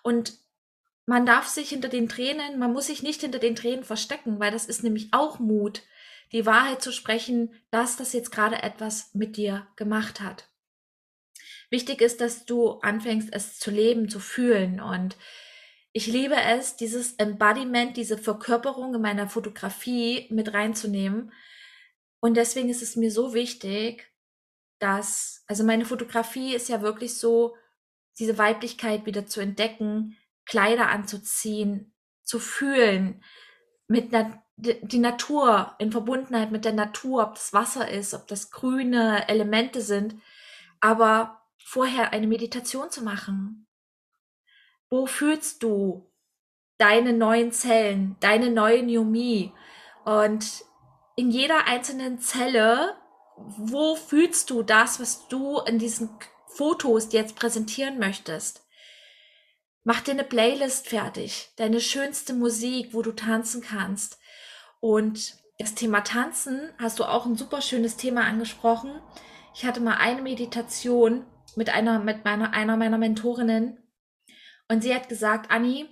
Und 0.04 0.38
man 1.06 1.26
darf 1.26 1.48
sich 1.48 1.70
hinter 1.70 1.90
den 1.90 2.08
Tränen, 2.08 2.60
man 2.60 2.74
muss 2.74 2.88
sich 2.88 3.04
nicht 3.04 3.22
hinter 3.22 3.40
den 3.40 3.56
Tränen 3.56 3.84
verstecken, 3.84 4.40
weil 4.40 4.52
das 4.52 4.66
ist 4.66 4.84
nämlich 4.84 5.10
auch 5.12 5.40
Mut, 5.40 5.84
die 6.32 6.46
Wahrheit 6.46 6.82
zu 6.82 6.92
sprechen, 6.92 7.54
dass 7.72 7.98
das 7.98 8.14
jetzt 8.14 8.32
gerade 8.32 8.62
etwas 8.62 9.14
mit 9.14 9.36
dir 9.36 9.68
gemacht 9.76 10.22
hat. 10.22 10.48
Wichtig 11.70 12.02
ist, 12.02 12.22
dass 12.22 12.46
du 12.46 12.80
anfängst, 12.80 13.30
es 13.32 13.60
zu 13.60 13.72
leben, 13.72 14.10
zu 14.10 14.20
fühlen. 14.20 14.80
Und 14.80 15.18
ich 15.92 16.08
liebe 16.08 16.36
es, 16.36 16.76
dieses 16.76 17.14
Embodiment, 17.14 17.98
diese 17.98 18.18
Verkörperung 18.18 18.94
in 18.96 19.02
meiner 19.02 19.28
Fotografie 19.28 20.28
mit 20.30 20.54
reinzunehmen. 20.54 21.32
Und 22.20 22.38
deswegen 22.38 22.70
ist 22.70 22.82
es 22.82 22.96
mir 22.96 23.12
so 23.12 23.34
wichtig, 23.34 24.12
dass, 24.80 25.44
also 25.48 25.64
meine 25.64 25.86
Fotografie 25.86 26.54
ist 26.54 26.70
ja 26.70 26.82
wirklich 26.82 27.18
so, 27.18 27.56
diese 28.20 28.38
Weiblichkeit 28.38 29.06
wieder 29.06 29.26
zu 29.26 29.40
entdecken, 29.40 30.18
Kleider 30.46 30.90
anzuziehen, 30.90 31.94
zu 32.24 32.40
fühlen, 32.40 33.24
mit 33.88 34.12
na 34.12 34.44
die 34.62 35.00
Natur, 35.00 35.74
in 35.80 35.90
Verbundenheit 35.90 36.52
mit 36.52 36.66
der 36.66 36.74
Natur, 36.74 37.24
ob 37.24 37.36
das 37.36 37.54
Wasser 37.54 37.90
ist, 37.90 38.14
ob 38.14 38.28
das 38.28 38.52
grüne 38.52 39.30
Elemente 39.30 39.80
sind, 39.80 40.16
aber 40.82 41.42
vorher 41.64 42.12
eine 42.12 42.28
Meditation 42.28 42.92
zu 42.92 43.02
machen, 43.02 43.69
wo 44.90 45.06
fühlst 45.06 45.64
du 45.64 46.10
deine 46.78 47.14
neuen 47.14 47.52
Zellen, 47.52 48.16
deine 48.20 48.50
neue 48.50 48.84
Myomie? 48.84 49.52
Und 50.06 50.64
in 51.16 51.32
jeder 51.32 51.68
einzelnen 51.68 52.20
Zelle, 52.20 52.96
wo 53.38 53.96
fühlst 53.96 54.50
du 54.50 54.64
das, 54.64 55.00
was 55.00 55.28
du 55.28 55.60
in 55.60 55.80
diesen 55.80 56.10
Fotos 56.48 57.12
jetzt 57.12 57.36
präsentieren 57.36 58.00
möchtest? 58.00 58.66
Mach 59.84 60.02
dir 60.02 60.12
eine 60.12 60.24
Playlist 60.24 60.88
fertig, 60.88 61.52
deine 61.56 61.80
schönste 61.80 62.34
Musik, 62.34 62.94
wo 62.94 63.02
du 63.02 63.12
tanzen 63.12 63.62
kannst. 63.62 64.20
Und 64.82 65.36
das 65.58 65.76
Thema 65.76 66.02
Tanzen 66.02 66.70
hast 66.78 67.00
du 67.00 67.06
auch 67.06 67.26
ein 67.26 67.36
super 67.36 67.62
schönes 67.62 67.98
Thema 67.98 68.24
angesprochen. 68.24 69.02
Ich 69.54 69.66
hatte 69.66 69.82
mal 69.82 69.96
eine 69.96 70.22
Meditation 70.22 71.26
mit 71.56 71.70
einer, 71.70 72.00
mit 72.00 72.24
meiner, 72.24 72.54
einer 72.54 72.78
meiner 72.78 72.98
Mentorinnen 72.98 73.78
und 74.70 74.82
sie 74.82 74.94
hat 74.94 75.10
gesagt, 75.10 75.52
Anni, 75.52 75.90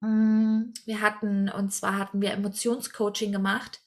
mm, 0.00 0.72
wir 0.84 1.00
hatten, 1.00 1.48
und 1.48 1.72
zwar 1.72 1.98
hatten 1.98 2.20
wir 2.20 2.32
Emotionscoaching 2.32 3.32
gemacht. 3.32 3.80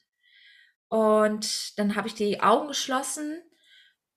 Und 0.87 1.77
dann 1.77 1.95
habe 1.95 2.07
ich 2.07 2.15
die 2.15 2.41
Augen 2.41 2.69
geschlossen 2.69 3.41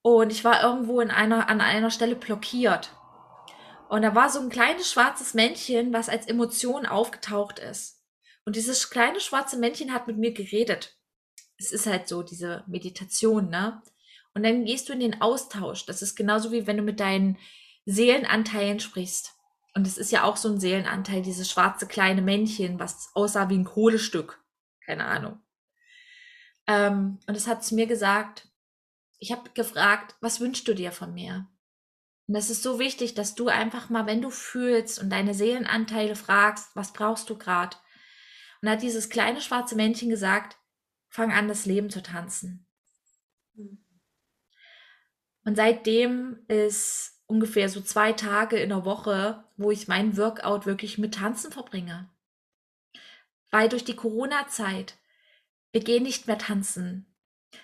und 0.03 0.31
ich 0.31 0.45
war 0.45 0.63
irgendwo 0.63 1.01
in 1.01 1.11
einer, 1.11 1.49
an 1.49 1.61
einer 1.61 1.91
Stelle 1.91 2.17
blockiert. 2.17 2.95
Und 3.89 4.03
da 4.03 4.15
war 4.15 4.31
so 4.31 4.41
ein 4.41 4.49
kleines 4.49 4.91
schwarzes 4.91 5.35
Männchen, 5.35 5.93
was 5.93 6.09
als 6.09 6.27
Emotion 6.27 6.87
aufgetaucht 6.87 7.59
ist. 7.59 8.03
Und 8.45 8.57
dieses 8.57 8.91
kleine 8.91 9.21
schwarze 9.21 9.57
Männchen 9.57 9.93
hat 9.93 10.07
mit 10.07 10.19
mir 10.19 10.33
geredet. 10.33 10.97
Es 11.59 11.73
ist 11.73 11.87
halt 11.87 12.09
so 12.09 12.23
diese 12.23 12.65
Meditation, 12.67 13.51
ne? 13.51 13.83
Und 14.35 14.45
dann 14.45 14.65
gehst 14.65 14.89
du 14.89 14.95
in 14.95 15.01
den 15.01 15.21
Austausch. 15.21 15.85
Das 15.87 16.03
ist 16.03 16.17
genauso 16.17 16.53
wie 16.53 16.67
wenn 16.67 16.79
du 16.79 16.83
mit 16.83 17.01
deinen 17.01 17.39
Seelenanteilen 17.85 18.81
sprichst. 18.81 19.35
Und 19.75 19.87
es 19.87 19.97
ist 19.97 20.13
ja 20.13 20.25
auch 20.25 20.37
so 20.37 20.49
ein 20.49 20.61
Seelenanteil, 20.61 21.23
dieses 21.23 21.51
schwarze 21.51 21.87
kleine 21.87 22.23
Männchen, 22.23 22.79
was 22.79 23.11
aussah 23.15 23.49
wie 23.49 23.59
ein 23.59 23.65
Kohlestück. 23.65 24.43
Keine 24.85 25.07
Ahnung. 25.07 25.41
Ähm, 26.67 27.19
und 27.27 27.37
es 27.37 27.47
hat 27.47 27.65
zu 27.65 27.75
mir 27.75 27.87
gesagt, 27.87 28.49
ich 29.19 29.33
habe 29.33 29.51
gefragt, 29.51 30.17
was 30.21 30.41
wünschst 30.41 30.67
du 30.69 30.75
dir 30.75 30.93
von 30.93 31.15
mir? 31.15 31.49
Und 32.27 32.35
das 32.35 32.51
ist 32.51 32.63
so 32.63 32.79
wichtig, 32.79 33.15
dass 33.15 33.35
du 33.35 33.49
einfach 33.49 33.89
mal, 33.89 34.07
wenn 34.07 34.23
du 34.23 34.31
fühlst 34.31 35.01
und 35.01 35.11
deine 35.11 35.35
Seelenanteile 35.35 36.17
fragst, 36.17 36.75
was 36.75 36.93
brauchst 36.93 37.31
du 37.31 37.39
gerade? 37.39 37.77
Und 38.61 38.69
hat 38.69 38.83
dieses 38.83 39.11
kleine 39.11 39.41
schwarze 39.41 39.75
Männchen 39.75 40.09
gesagt, 40.09 40.59
fang 41.09 41.33
an, 41.33 41.49
das 41.49 41.67
Leben 41.67 41.91
zu 41.91 42.03
tanzen. 42.03 42.67
Mhm. 43.55 43.85
Und 45.45 45.57
seitdem 45.57 46.45
ist 46.49 47.21
ungefähr 47.27 47.69
so 47.69 47.81
zwei 47.81 48.13
Tage 48.13 48.57
in 48.57 48.69
der 48.69 48.85
Woche, 48.85 49.45
wo 49.63 49.71
ich 49.71 49.89
mein 49.89 50.17
Workout 50.17 50.67
wirklich 50.67 50.99
mit 50.99 51.15
Tanzen 51.15 51.53
verbringe. 51.53 52.09
Weil 53.51 53.69
durch 53.69 53.85
die 53.85 53.97
Corona-Zeit, 53.97 54.95
wir 55.73 55.83
gehen 55.83 56.03
nicht 56.03 56.27
mehr 56.27 56.39
tanzen. 56.39 57.07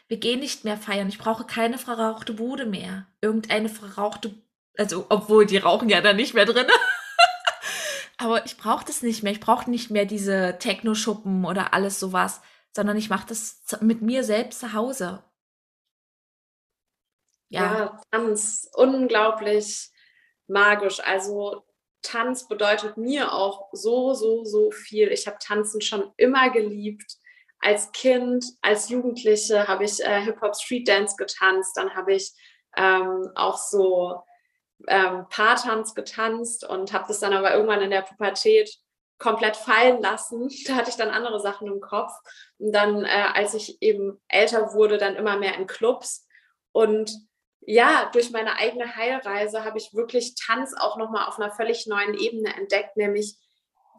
Wir 0.06 0.18
gehen 0.18 0.40
nicht 0.40 0.64
mehr 0.64 0.76
feiern. 0.76 1.08
Ich 1.08 1.18
brauche 1.18 1.44
keine 1.44 1.78
verrauchte 1.78 2.34
Bude 2.34 2.66
mehr. 2.66 3.06
Irgendeine 3.20 3.68
verrauchte, 3.68 4.34
also 4.76 5.06
obwohl 5.08 5.46
die 5.46 5.56
rauchen 5.56 5.88
ja 5.88 6.00
da 6.00 6.12
nicht 6.12 6.34
mehr 6.34 6.44
drin. 6.44 6.66
Aber 8.18 8.44
ich 8.44 8.56
brauche 8.56 8.84
das 8.84 9.02
nicht 9.02 9.22
mehr. 9.22 9.32
Ich 9.32 9.40
brauche 9.40 9.70
nicht 9.70 9.90
mehr 9.90 10.04
diese 10.04 10.58
Techno-Schuppen 10.58 11.44
oder 11.44 11.72
alles 11.72 12.00
sowas, 12.00 12.40
sondern 12.74 12.96
ich 12.96 13.10
mache 13.10 13.28
das 13.28 13.60
mit 13.80 14.02
mir 14.02 14.24
selbst 14.24 14.60
zu 14.60 14.72
Hause. 14.72 15.22
Ja. 17.50 17.62
ja, 17.62 18.00
Tanz, 18.10 18.68
unglaublich 18.74 19.90
magisch. 20.48 21.00
Also 21.00 21.64
Tanz 22.02 22.48
bedeutet 22.48 22.96
mir 22.96 23.32
auch 23.32 23.68
so, 23.72 24.14
so, 24.14 24.44
so 24.44 24.70
viel. 24.70 25.08
Ich 25.08 25.26
habe 25.26 25.38
Tanzen 25.40 25.80
schon 25.80 26.12
immer 26.16 26.50
geliebt. 26.50 27.16
Als 27.60 27.90
Kind, 27.92 28.44
als 28.62 28.88
Jugendliche 28.88 29.66
habe 29.66 29.84
ich 29.84 30.00
äh, 30.00 30.20
Hip-Hop 30.22 30.54
Street 30.56 30.86
Dance 30.88 31.16
getanzt. 31.16 31.76
Dann 31.76 31.94
habe 31.94 32.14
ich 32.14 32.32
ähm, 32.76 33.28
auch 33.34 33.58
so 33.58 34.22
ähm, 34.86 35.26
Paartanz 35.28 35.94
getanzt 35.94 36.64
und 36.64 36.92
habe 36.92 37.06
das 37.08 37.18
dann 37.18 37.32
aber 37.32 37.52
irgendwann 37.52 37.82
in 37.82 37.90
der 37.90 38.02
Pubertät 38.02 38.70
komplett 39.18 39.56
fallen 39.56 40.00
lassen. 40.00 40.48
Da 40.66 40.76
hatte 40.76 40.90
ich 40.90 40.96
dann 40.96 41.10
andere 41.10 41.40
Sachen 41.40 41.66
im 41.66 41.80
Kopf. 41.80 42.12
Und 42.58 42.72
dann, 42.72 43.04
äh, 43.04 43.24
als 43.34 43.54
ich 43.54 43.82
eben 43.82 44.20
älter 44.28 44.72
wurde, 44.72 44.98
dann 44.98 45.16
immer 45.16 45.36
mehr 45.36 45.56
in 45.56 45.66
Clubs. 45.66 46.26
Und 46.72 47.10
ja, 47.70 48.08
durch 48.14 48.30
meine 48.30 48.56
eigene 48.56 48.96
Heilreise 48.96 49.62
habe 49.62 49.76
ich 49.76 49.92
wirklich 49.92 50.34
Tanz 50.34 50.72
auch 50.72 50.96
nochmal 50.96 51.28
auf 51.28 51.38
einer 51.38 51.50
völlig 51.50 51.86
neuen 51.86 52.14
Ebene 52.14 52.56
entdeckt, 52.56 52.96
nämlich 52.96 53.36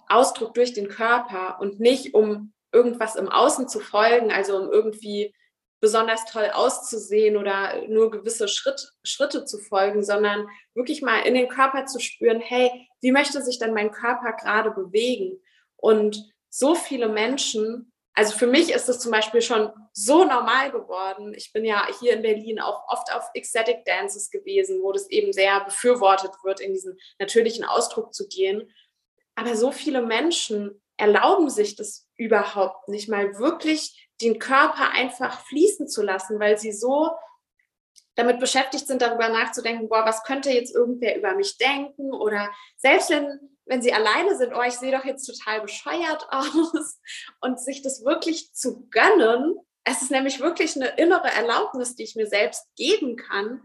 Ausdruck 0.08 0.56
durch 0.56 0.74
den 0.74 0.90
Körper 0.90 1.60
und 1.62 1.80
nicht 1.80 2.16
um 2.16 2.52
irgendwas 2.72 3.16
im 3.16 3.30
Außen 3.30 3.70
zu 3.70 3.80
folgen, 3.80 4.32
also 4.32 4.58
um 4.58 4.72
irgendwie 4.72 5.36
besonders 5.82 6.26
toll 6.26 6.50
auszusehen 6.52 7.38
oder 7.38 7.88
nur 7.88 8.10
gewisse 8.10 8.48
Schritt, 8.48 8.92
Schritte 9.04 9.46
zu 9.46 9.60
folgen, 9.60 10.04
sondern 10.04 10.48
wirklich 10.74 11.04
mal 11.04 11.20
in 11.20 11.36
den 11.36 11.48
Körper 11.48 11.86
zu 11.86 12.00
spüren, 12.00 12.40
hey, 12.40 12.72
wie 13.02 13.12
möchte 13.12 13.44
sich 13.44 13.60
denn 13.60 13.76
mein 13.76 13.92
Körper 13.92 14.34
gerade 14.34 14.72
bewegen? 14.72 15.40
Und 15.76 16.34
so 16.50 16.74
viele 16.74 17.08
Menschen 17.08 17.94
also 18.20 18.38
für 18.38 18.48
mich 18.48 18.74
ist 18.74 18.90
es 18.90 19.00
zum 19.00 19.14
Beispiel 19.14 19.42
schon 19.42 19.72
so 19.94 20.26
normal 20.26 20.72
geworden. 20.72 21.34
Ich 21.34 21.54
bin 21.54 21.64
ja 21.64 21.88
hier 22.02 22.12
in 22.12 22.22
Berlin 22.22 22.60
auch 22.60 22.84
oft 22.90 23.10
auf 23.14 23.24
Ecstatic 23.34 23.86
Dances 23.86 24.30
gewesen, 24.30 24.82
wo 24.84 24.92
das 24.92 25.10
eben 25.10 25.32
sehr 25.32 25.64
befürwortet 25.64 26.32
wird, 26.44 26.60
in 26.60 26.74
diesen 26.74 27.00
natürlichen 27.18 27.64
Ausdruck 27.64 28.14
zu 28.14 28.28
gehen. 28.28 28.70
Aber 29.36 29.56
so 29.56 29.72
viele 29.72 30.02
Menschen 30.02 30.82
erlauben 30.98 31.50
sich 31.50 31.78
das 31.78 32.10
überhaupt 32.18 32.90
nicht 32.90 33.08
mal 33.08 33.40
wirklich 33.40 34.10
den 34.20 34.38
Körper 34.38 34.92
einfach 34.92 35.40
fließen 35.46 35.88
zu 35.88 36.02
lassen, 36.02 36.42
weil 36.42 36.58
sie 36.58 36.74
so 36.74 37.12
damit 38.16 38.42
beschäftigt 38.42 38.86
sind, 38.86 39.02
darüber 39.02 39.30
nachzudenken, 39.30 39.88
boah, 39.88 40.04
was 40.06 40.24
könnte 40.24 40.52
jetzt 40.52 40.76
irgendwer 40.76 41.16
über 41.18 41.36
mich 41.36 41.58
denken? 41.58 42.14
Oder 42.14 42.52
selbst 42.76 43.12
wenn 43.12 43.40
wenn 43.70 43.84
sie 43.84 43.94
alleine 43.94 44.36
sind, 44.36 44.54
oh, 44.54 44.64
ich 44.64 44.74
sehe 44.74 44.92
doch 44.92 45.06
jetzt 45.06 45.26
total 45.26 45.62
bescheuert 45.62 46.28
aus 46.32 47.00
und 47.40 47.60
sich 47.60 47.82
das 47.82 48.04
wirklich 48.04 48.54
zu 48.54 48.88
gönnen. 48.90 49.58
Es 49.84 50.02
ist 50.02 50.12
nämlich 50.12 50.40
wirklich 50.40 50.76
eine 50.76 50.90
innere 50.98 51.30
Erlaubnis, 51.30 51.96
die 51.96 52.04
ich 52.04 52.16
mir 52.16 52.28
selbst 52.28 52.68
geben 52.76 53.16
kann 53.16 53.62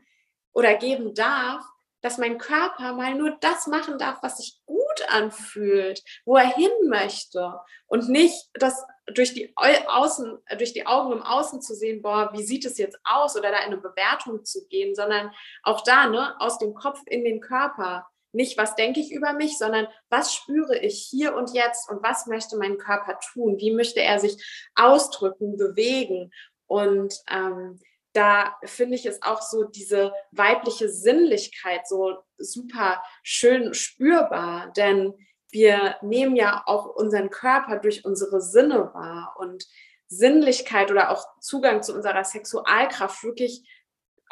oder 0.52 0.74
geben 0.74 1.14
darf, 1.14 1.64
dass 2.02 2.18
mein 2.18 2.36
Körper 2.36 2.92
mal 2.92 3.14
nur 3.14 3.36
das 3.40 3.66
machen 3.66 3.96
darf, 3.96 4.18
was 4.22 4.36
sich 4.36 4.61
gut 4.66 5.09
anfühlt, 5.09 6.02
wo 6.26 6.36
er 6.36 6.55
hin 6.55 6.70
möchte 6.84 7.59
und 7.86 8.11
nicht 8.11 8.50
das 8.52 8.84
durch 9.07 9.32
die 9.32 9.55
Außen, 9.57 10.38
durch 10.59 10.74
die 10.74 10.86
Augen 10.86 11.12
im 11.12 11.22
Außen 11.22 11.62
zu 11.62 11.74
sehen, 11.74 12.02
boah, 12.02 12.30
wie 12.34 12.42
sieht 12.42 12.66
es 12.66 12.76
jetzt 12.76 12.98
aus 13.05 13.36
oder 13.36 13.50
da 13.50 13.59
in 13.59 13.72
eine 13.72 13.78
Bewertung 13.78 14.44
zu 14.44 14.66
gehen, 14.68 14.94
sondern 14.94 15.30
auch 15.62 15.82
da, 15.82 16.07
ne, 16.07 16.38
aus 16.40 16.59
dem 16.59 16.74
Kopf 16.74 17.00
in 17.07 17.24
den 17.24 17.40
Körper 17.40 18.07
nicht, 18.35 18.59
was 18.59 18.74
denke 18.74 19.01
ich 19.01 19.12
über 19.12 19.32
mich, 19.32 19.59
sondern 19.59 19.87
was 20.11 20.35
spüre 20.35 20.78
ich 20.78 21.07
hier 21.09 21.35
und 21.35 21.55
jetzt 21.55 21.89
und 21.91 22.03
was 22.03 22.26
möchte 22.26 22.57
mein 22.57 22.78
Körper 22.78 23.18
tun? 23.32 23.57
Wie 23.59 23.72
möchte 23.72 24.01
er 24.01 24.18
sich 24.18 24.43
ausdrücken, 24.74 25.57
bewegen? 25.57 26.32
Und 26.66 27.14
ähm, 27.30 27.80
da 28.12 28.57
finde 28.64 28.95
ich 28.95 29.07
es 29.07 29.22
auch 29.22 29.43
so 29.43 29.64
diese 29.64 30.12
weibliche 30.30 30.89
Sinnlichkeit 30.89 31.87
so 31.87 32.18
super 32.39 33.03
schön 33.22 33.74
spürbar, 33.74 34.72
denn 34.76 35.14
wir 35.51 35.97
nehmen 36.03 36.37
ja 36.37 36.62
auch 36.66 36.87
unseren 36.87 37.30
Körper 37.30 37.78
durch 37.78 38.05
unsere 38.05 38.41
Sinne 38.41 38.93
wahr 38.95 39.37
und 39.39 39.66
Sinnlichkeit 40.09 40.91
oder 40.91 41.11
auch 41.11 41.24
Zugang 41.41 41.82
zu 41.82 41.95
unserer 41.95 42.24
Sexualkraft 42.24 43.22
wirklich 43.24 43.64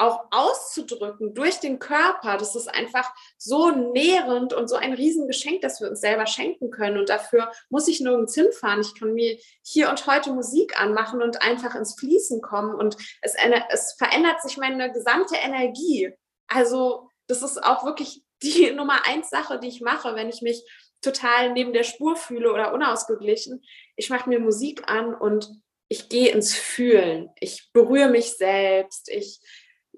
auch 0.03 0.25
auszudrücken 0.31 1.33
durch 1.33 1.61
den 1.61 1.79
Körper, 1.79 2.37
das 2.37 2.57
ist 2.57 2.69
einfach 2.69 3.13
so 3.39 3.71
nährend 3.71 4.53
und 4.53 4.69
so 4.69 4.75
ein 4.75 4.93
Riesengeschenk, 4.93 5.61
das 5.61 5.81
wir 5.81 5.89
uns 5.89 6.01
selber 6.01 6.27
schenken 6.27 6.71
können. 6.71 6.99
Und 6.99 7.09
dafür 7.09 7.53
muss 7.71 7.87
ich 7.87 8.01
nirgends 8.01 8.35
hinfahren. 8.35 8.81
Ich 8.81 8.99
kann 8.99 9.15
mir 9.15 9.39
hier 9.63 9.91
und 9.91 10.07
heute 10.07 10.33
Musik 10.33 10.81
anmachen 10.81 11.23
und 11.23 11.41
einfach 11.41 11.77
ins 11.77 11.95
Fließen 11.95 12.43
kommen. 12.43 12.75
Und 12.75 12.97
es, 13.21 13.37
es 13.71 13.95
verändert 13.97 14.43
sich 14.43 14.57
meine 14.57 14.93
gesamte 14.93 15.37
Energie. 15.37 16.13
Also 16.49 17.09
das 17.29 17.43
ist 17.43 17.63
auch 17.63 17.85
wirklich 17.85 18.23
die 18.43 18.73
Nummer 18.73 19.07
eins 19.07 19.31
Sache, 19.31 19.61
die 19.61 19.69
ich 19.69 19.81
mache, 19.81 20.17
wenn 20.17 20.29
ich 20.29 20.43
mich 20.43 20.65
total 21.01 21.53
neben 21.53 21.73
der 21.73 21.85
Spur 21.85 22.17
fühle 22.17 22.53
oder 22.53 22.75
unausgeglichen. 22.75 23.63
Ich 23.95 24.11
mache 24.11 24.29
mir 24.29 24.41
Musik 24.41 24.83
an 24.91 25.15
und 25.15 25.49
ich 25.89 26.09
gehe 26.09 26.33
ins 26.33 26.57
Fühlen. 26.57 27.31
Ich 27.39 27.71
berühre 27.73 28.09
mich 28.09 28.33
selbst. 28.33 29.09
Ich 29.09 29.41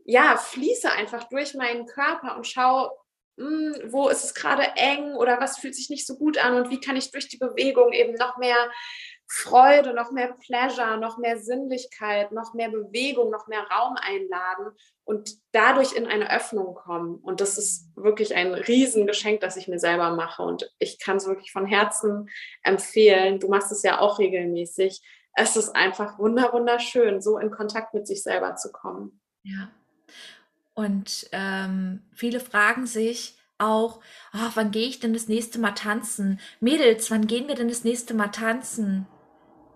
ja, 0.05 0.37
fließe 0.37 0.91
einfach 0.91 1.25
durch 1.29 1.55
meinen 1.55 1.87
Körper 1.87 2.37
und 2.37 2.47
schaue, 2.47 2.91
hm, 3.37 3.75
wo 3.87 4.09
ist 4.09 4.25
es 4.25 4.35
gerade 4.35 4.63
eng 4.77 5.17
oder 5.17 5.41
was 5.41 5.59
fühlt 5.59 5.75
sich 5.75 5.91
nicht 5.91 6.07
so 6.07 6.17
gut 6.17 6.39
an 6.39 6.55
und 6.55 6.71
wie 6.71 6.81
kann 6.81 6.97
ich 6.97 7.11
durch 7.11 7.29
die 7.29 7.39
Bewegung 7.39 7.93
eben 7.93 8.15
noch 8.15 8.37
mehr 8.39 8.71
Freude, 9.27 9.95
noch 9.95 10.13
mehr 10.13 10.37
Pleasure, 10.47 10.99
noch 10.99 11.19
mehr 11.19 11.39
Sinnlichkeit, 11.39 12.31
noch 12.31 12.55
mehr 12.55 12.69
Bewegung, 12.69 13.31
noch 13.31 13.49
mehr 13.49 13.63
Raum 13.63 13.97
einladen 13.97 14.77
und 15.05 15.31
dadurch 15.51 15.95
in 15.95 16.07
eine 16.07 16.31
Öffnung 16.31 16.75
kommen. 16.75 17.17
Und 17.17 17.41
das 17.41 17.59
ist 17.59 17.89
wirklich 17.97 18.35
ein 18.37 18.55
Riesengeschenk, 18.55 19.41
das 19.41 19.57
ich 19.57 19.67
mir 19.67 19.79
selber 19.79 20.15
mache. 20.15 20.43
Und 20.43 20.71
ich 20.79 21.01
kann 21.01 21.17
es 21.17 21.27
wirklich 21.27 21.51
von 21.51 21.67
Herzen 21.67 22.29
empfehlen. 22.63 23.41
Du 23.41 23.49
machst 23.49 23.73
es 23.73 23.83
ja 23.83 23.99
auch 23.99 24.19
regelmäßig. 24.19 25.03
Es 25.35 25.57
ist 25.57 25.75
einfach 25.75 26.19
wunderschön, 26.19 27.21
so 27.21 27.39
in 27.39 27.51
Kontakt 27.51 27.95
mit 27.95 28.07
sich 28.07 28.23
selber 28.23 28.55
zu 28.55 28.71
kommen. 28.71 29.21
Ja, 29.43 29.71
und 30.75 31.29
ähm, 31.33 32.03
viele 32.13 32.41
fragen 32.41 32.87
sich 32.87 33.37
auch, 33.59 34.01
oh, 34.35 34.51
wann 34.55 34.73
gehe 34.73 34.89
ich 34.89 34.99
denn 34.99 35.13
das 35.13 35.29
nächste 35.29 35.59
Mal 35.61 35.73
tanzen? 35.73 36.41
Mädels, 36.61 37.11
wann 37.11 37.27
gehen 37.27 37.47
wir 37.49 37.55
denn 37.55 37.69
das 37.69 37.85
nächste 37.85 38.15
Mal 38.15 38.29
tanzen? 38.29 39.07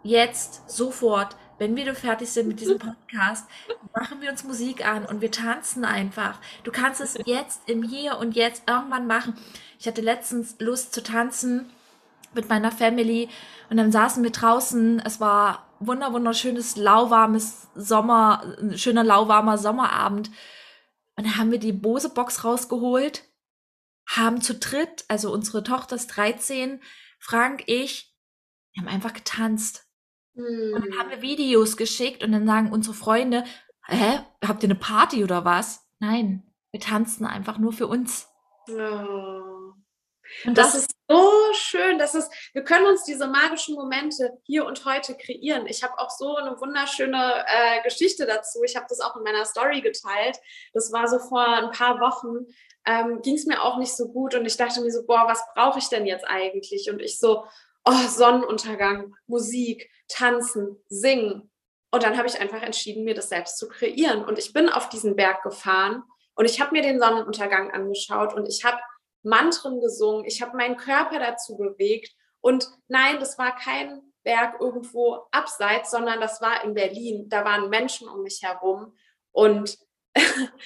Jetzt, 0.03 0.69
sofort, 0.69 1.37
wenn 1.59 1.77
wir 1.77 1.95
fertig 1.95 2.31
sind 2.31 2.49
mit 2.49 2.61
diesem 2.61 2.79
Podcast, 2.79 3.49
machen 3.95 4.21
wir 4.21 4.31
uns 4.31 4.45
Musik 4.45 4.87
an 4.87 5.07
und 5.07 5.21
wir 5.21 5.31
tanzen 5.31 5.85
einfach. 5.85 6.41
Du 6.65 6.73
kannst 6.73 7.01
es 7.01 7.19
jetzt 7.25 7.63
im 7.67 7.83
Hier 7.83 8.19
und 8.19 8.37
Jetzt 8.37 8.65
irgendwann 8.69 9.07
machen. 9.07 9.35
Ich 9.79 9.87
hatte 9.87 10.01
letztens 10.01 10.57
Lust 10.59 10.93
zu 10.93 11.03
tanzen 11.03 11.71
mit 12.35 12.49
meiner 12.49 12.73
Family 12.73 13.29
und 13.71 13.77
dann 13.77 13.93
saßen 13.93 14.23
wir 14.23 14.31
draußen. 14.31 15.01
Es 15.05 15.21
war 15.21 15.68
wunder 15.81 16.13
wunderschönes 16.13 16.77
lauwarmes 16.77 17.69
Sommer, 17.75 18.57
schöner 18.77 19.05
lauwarmer 19.05 19.59
Sommerabend 19.59 20.29
und 21.17 21.27
dann 21.27 21.37
haben 21.37 21.51
wir 21.51 21.59
die 21.59 21.73
Bose-Box 21.73 22.45
rausgeholt 22.45 23.25
haben 24.09 24.41
zu 24.41 24.55
dritt, 24.55 25.05
also 25.09 25.33
unsere 25.33 25.63
Tochter 25.63 25.97
ist 25.97 26.09
13, 26.09 26.81
Frank, 27.19 27.65
ich, 27.67 28.15
wir 28.73 28.83
haben 28.83 28.89
einfach 28.89 29.13
getanzt. 29.13 29.87
Mhm. 30.35 30.75
Und 30.75 30.87
dann 30.87 30.99
haben 30.99 31.11
wir 31.11 31.21
Videos 31.21 31.77
geschickt 31.77 32.25
und 32.25 32.33
dann 32.33 32.47
sagen 32.47 32.73
unsere 32.73 32.95
Freunde, 32.95 33.45
hä, 33.87 34.21
habt 34.45 34.63
ihr 34.63 34.69
eine 34.69 34.79
Party 34.79 35.25
oder 35.25 35.45
was? 35.45 35.87
Nein, 35.99 36.51
wir 36.71 36.81
tanzen 36.81 37.27
einfach 37.27 37.59
nur 37.59 37.73
für 37.73 37.87
uns. 37.87 38.29
Oh. 38.69 39.58
Und 40.45 40.57
das, 40.57 40.73
das, 40.73 40.83
ist 40.83 40.91
so 41.09 41.31
schön, 41.55 41.99
dass 41.99 42.15
es, 42.15 42.29
wir 42.53 42.63
können 42.63 42.87
uns 42.87 43.05
diese 43.05 43.27
magischen 43.27 43.75
Momente 43.75 44.39
hier 44.45 44.67
und 44.67 44.85
heute 44.85 45.15
kreieren. 45.17 45.67
Ich 45.67 45.83
habe 45.83 45.99
auch 45.99 46.11
so 46.11 46.37
eine 46.37 46.61
wunderschöne 46.61 47.45
äh, 47.47 47.83
Geschichte 47.83 48.27
dazu. 48.27 48.63
Ich 48.65 48.77
habe 48.77 48.87
das 48.89 49.01
auch 49.01 49.17
in 49.17 49.23
meiner 49.23 49.45
Story 49.45 49.81
geteilt. 49.81 50.39
Das 50.73 50.93
war 50.93 51.09
so 51.09 51.19
vor 51.19 51.47
ein 51.47 51.71
paar 51.71 52.01
Wochen. 52.01 52.47
Ähm, 52.85 53.21
Ging 53.23 53.35
es 53.35 53.47
mir 53.47 53.63
auch 53.63 53.79
nicht 53.79 53.97
so 53.97 54.09
gut 54.09 54.35
und 54.35 54.47
ich 54.47 54.57
dachte 54.57 54.81
mir 54.81 54.91
so, 54.91 55.05
boah, 55.07 55.25
was 55.27 55.43
brauche 55.55 55.79
ich 55.79 55.89
denn 55.89 56.07
jetzt 56.07 56.27
eigentlich? 56.27 56.91
Und 56.91 57.01
ich 57.01 57.19
so, 57.19 57.45
oh, 57.85 58.09
Sonnenuntergang, 58.09 59.15
Musik, 59.27 59.91
Tanzen, 60.09 60.77
Singen. 60.89 61.51
Und 61.91 62.03
dann 62.03 62.19
habe 62.19 62.29
ich 62.29 62.41
einfach 62.41 62.63
entschieden, 62.63 63.05
mir 63.05 63.15
das 63.15 63.31
selbst 63.31 63.59
zu 63.59 63.69
kreieren. 63.69 64.25
Und 64.25 64.39
ich 64.39 64.53
bin 64.53 64.69
auf 64.69 64.89
diesen 64.89 65.17
Berg 65.17 65.43
gefahren 65.43 66.03
und 66.35 66.45
ich 66.45 66.61
habe 66.61 66.73
mir 66.73 66.83
den 66.83 67.01
Sonnenuntergang 67.01 67.71
angeschaut 67.71 68.35
und 68.35 68.47
ich 68.47 68.65
habe 68.65 68.79
Mantren 69.23 69.81
gesungen, 69.81 70.25
ich 70.25 70.43
habe 70.43 70.57
meinen 70.57 70.77
Körper 70.77 71.19
dazu 71.19 71.57
bewegt. 71.57 72.15
Und 72.41 72.69
nein, 72.89 73.19
das 73.19 73.39
war 73.39 73.55
kein 73.57 74.01
Berg 74.23 74.61
irgendwo 74.61 75.27
abseits, 75.31 75.91
sondern 75.91 76.21
das 76.21 76.41
war 76.41 76.65
in 76.65 76.75
Berlin. 76.75 77.29
Da 77.29 77.45
waren 77.45 77.71
Menschen 77.71 78.09
um 78.09 78.23
mich 78.23 78.43
herum. 78.43 78.97
Und 79.33 79.79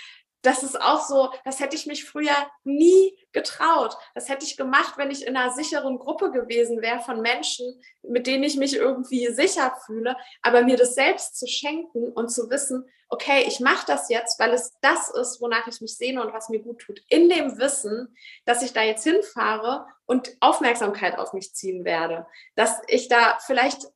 das 0.42 0.62
ist 0.64 0.80
auch 0.80 1.00
so, 1.06 1.32
das 1.44 1.60
hätte 1.60 1.76
ich 1.76 1.86
mich 1.86 2.04
früher 2.04 2.34
nie 2.64 3.16
getraut. 3.32 3.96
Das 4.14 4.28
hätte 4.28 4.44
ich 4.44 4.56
gemacht, 4.56 4.94
wenn 4.98 5.10
ich 5.10 5.26
in 5.26 5.36
einer 5.36 5.52
sicheren 5.52 5.98
Gruppe 5.98 6.32
gewesen 6.32 6.82
wäre 6.82 7.00
von 7.00 7.20
Menschen, 7.20 7.80
mit 8.02 8.26
denen 8.26 8.42
ich 8.42 8.56
mich 8.56 8.74
irgendwie 8.74 9.28
sicher 9.28 9.76
fühle. 9.86 10.16
Aber 10.42 10.62
mir 10.62 10.76
das 10.76 10.94
selbst 10.94 11.38
zu 11.38 11.46
schenken 11.46 12.10
und 12.12 12.30
zu 12.30 12.50
wissen, 12.50 12.88
okay, 13.12 13.44
ich 13.46 13.60
mache 13.60 13.84
das 13.86 14.08
jetzt, 14.08 14.40
weil 14.40 14.54
es 14.54 14.72
das 14.80 15.10
ist, 15.10 15.42
wonach 15.42 15.66
ich 15.66 15.82
mich 15.82 15.98
sehne 15.98 16.22
und 16.22 16.32
was 16.32 16.48
mir 16.48 16.60
gut 16.60 16.80
tut. 16.80 17.02
In 17.08 17.28
dem 17.28 17.58
Wissen, 17.58 18.16
dass 18.46 18.62
ich 18.62 18.72
da 18.72 18.82
jetzt 18.82 19.04
hinfahre 19.04 19.84
und 20.06 20.34
Aufmerksamkeit 20.40 21.18
auf 21.18 21.34
mich 21.34 21.54
ziehen 21.54 21.84
werde. 21.84 22.26
Dass 22.56 22.80
ich 22.88 23.08
da 23.08 23.38
vielleicht 23.44 23.86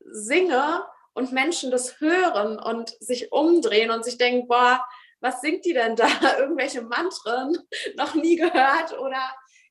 singe 0.00 0.84
und 1.12 1.30
Menschen 1.30 1.70
das 1.70 2.00
hören 2.00 2.58
und 2.58 2.90
sich 2.98 3.30
umdrehen 3.30 3.92
und 3.92 4.04
sich 4.04 4.18
denken, 4.18 4.48
boah, 4.48 4.84
was 5.20 5.40
singt 5.40 5.64
die 5.64 5.72
denn 5.72 5.94
da? 5.94 6.08
Irgendwelche 6.38 6.82
Mantren, 6.82 7.56
noch 7.96 8.16
nie 8.16 8.34
gehört 8.34 8.98
oder 8.98 9.22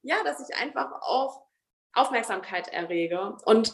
ja, 0.02 0.24
dass 0.24 0.40
ich 0.40 0.56
einfach 0.56 0.90
auch 1.02 1.46
Aufmerksamkeit 1.92 2.70
errege 2.70 3.36
und 3.44 3.74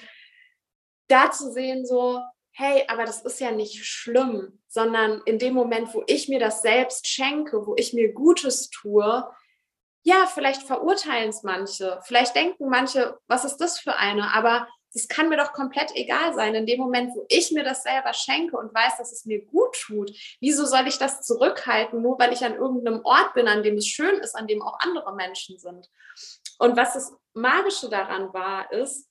da 1.07 1.30
zu 1.30 1.51
sehen 1.51 1.86
so, 1.86 2.19
hey, 2.51 2.83
aber 2.87 3.05
das 3.05 3.21
ist 3.21 3.39
ja 3.39 3.51
nicht 3.51 3.85
schlimm, 3.85 4.59
sondern 4.67 5.21
in 5.25 5.39
dem 5.39 5.53
Moment, 5.53 5.93
wo 5.93 6.03
ich 6.07 6.27
mir 6.27 6.39
das 6.39 6.61
selbst 6.61 7.07
schenke, 7.07 7.65
wo 7.65 7.75
ich 7.77 7.93
mir 7.93 8.13
Gutes 8.13 8.69
tue, 8.69 9.25
ja, 10.03 10.25
vielleicht 10.25 10.63
verurteilen 10.63 11.29
es 11.29 11.43
manche, 11.43 11.99
vielleicht 12.03 12.35
denken 12.35 12.69
manche, 12.69 13.17
was 13.27 13.45
ist 13.45 13.57
das 13.57 13.79
für 13.79 13.95
eine, 13.95 14.33
aber 14.33 14.67
das 14.93 15.07
kann 15.07 15.29
mir 15.29 15.37
doch 15.37 15.53
komplett 15.53 15.91
egal 15.95 16.33
sein. 16.33 16.55
In 16.55 16.65
dem 16.65 16.79
Moment, 16.79 17.13
wo 17.13 17.25
ich 17.27 17.51
mir 17.51 17.63
das 17.63 17.83
selber 17.83 18.13
schenke 18.13 18.57
und 18.57 18.73
weiß, 18.73 18.97
dass 18.97 19.11
es 19.11 19.25
mir 19.25 19.45
gut 19.45 19.75
tut, 19.79 20.11
wieso 20.39 20.65
soll 20.65 20.87
ich 20.87 20.97
das 20.97 21.21
zurückhalten, 21.21 22.01
nur 22.01 22.17
weil 22.17 22.33
ich 22.33 22.43
an 22.43 22.55
irgendeinem 22.55 23.01
Ort 23.03 23.33
bin, 23.35 23.47
an 23.47 23.61
dem 23.61 23.77
es 23.77 23.87
schön 23.87 24.19
ist, 24.19 24.35
an 24.35 24.47
dem 24.47 24.61
auch 24.61 24.79
andere 24.79 25.13
Menschen 25.15 25.59
sind? 25.59 25.87
Und 26.57 26.75
was 26.75 26.93
das 26.93 27.13
Magische 27.33 27.89
daran 27.89 28.33
war, 28.33 28.71
ist, 28.71 29.09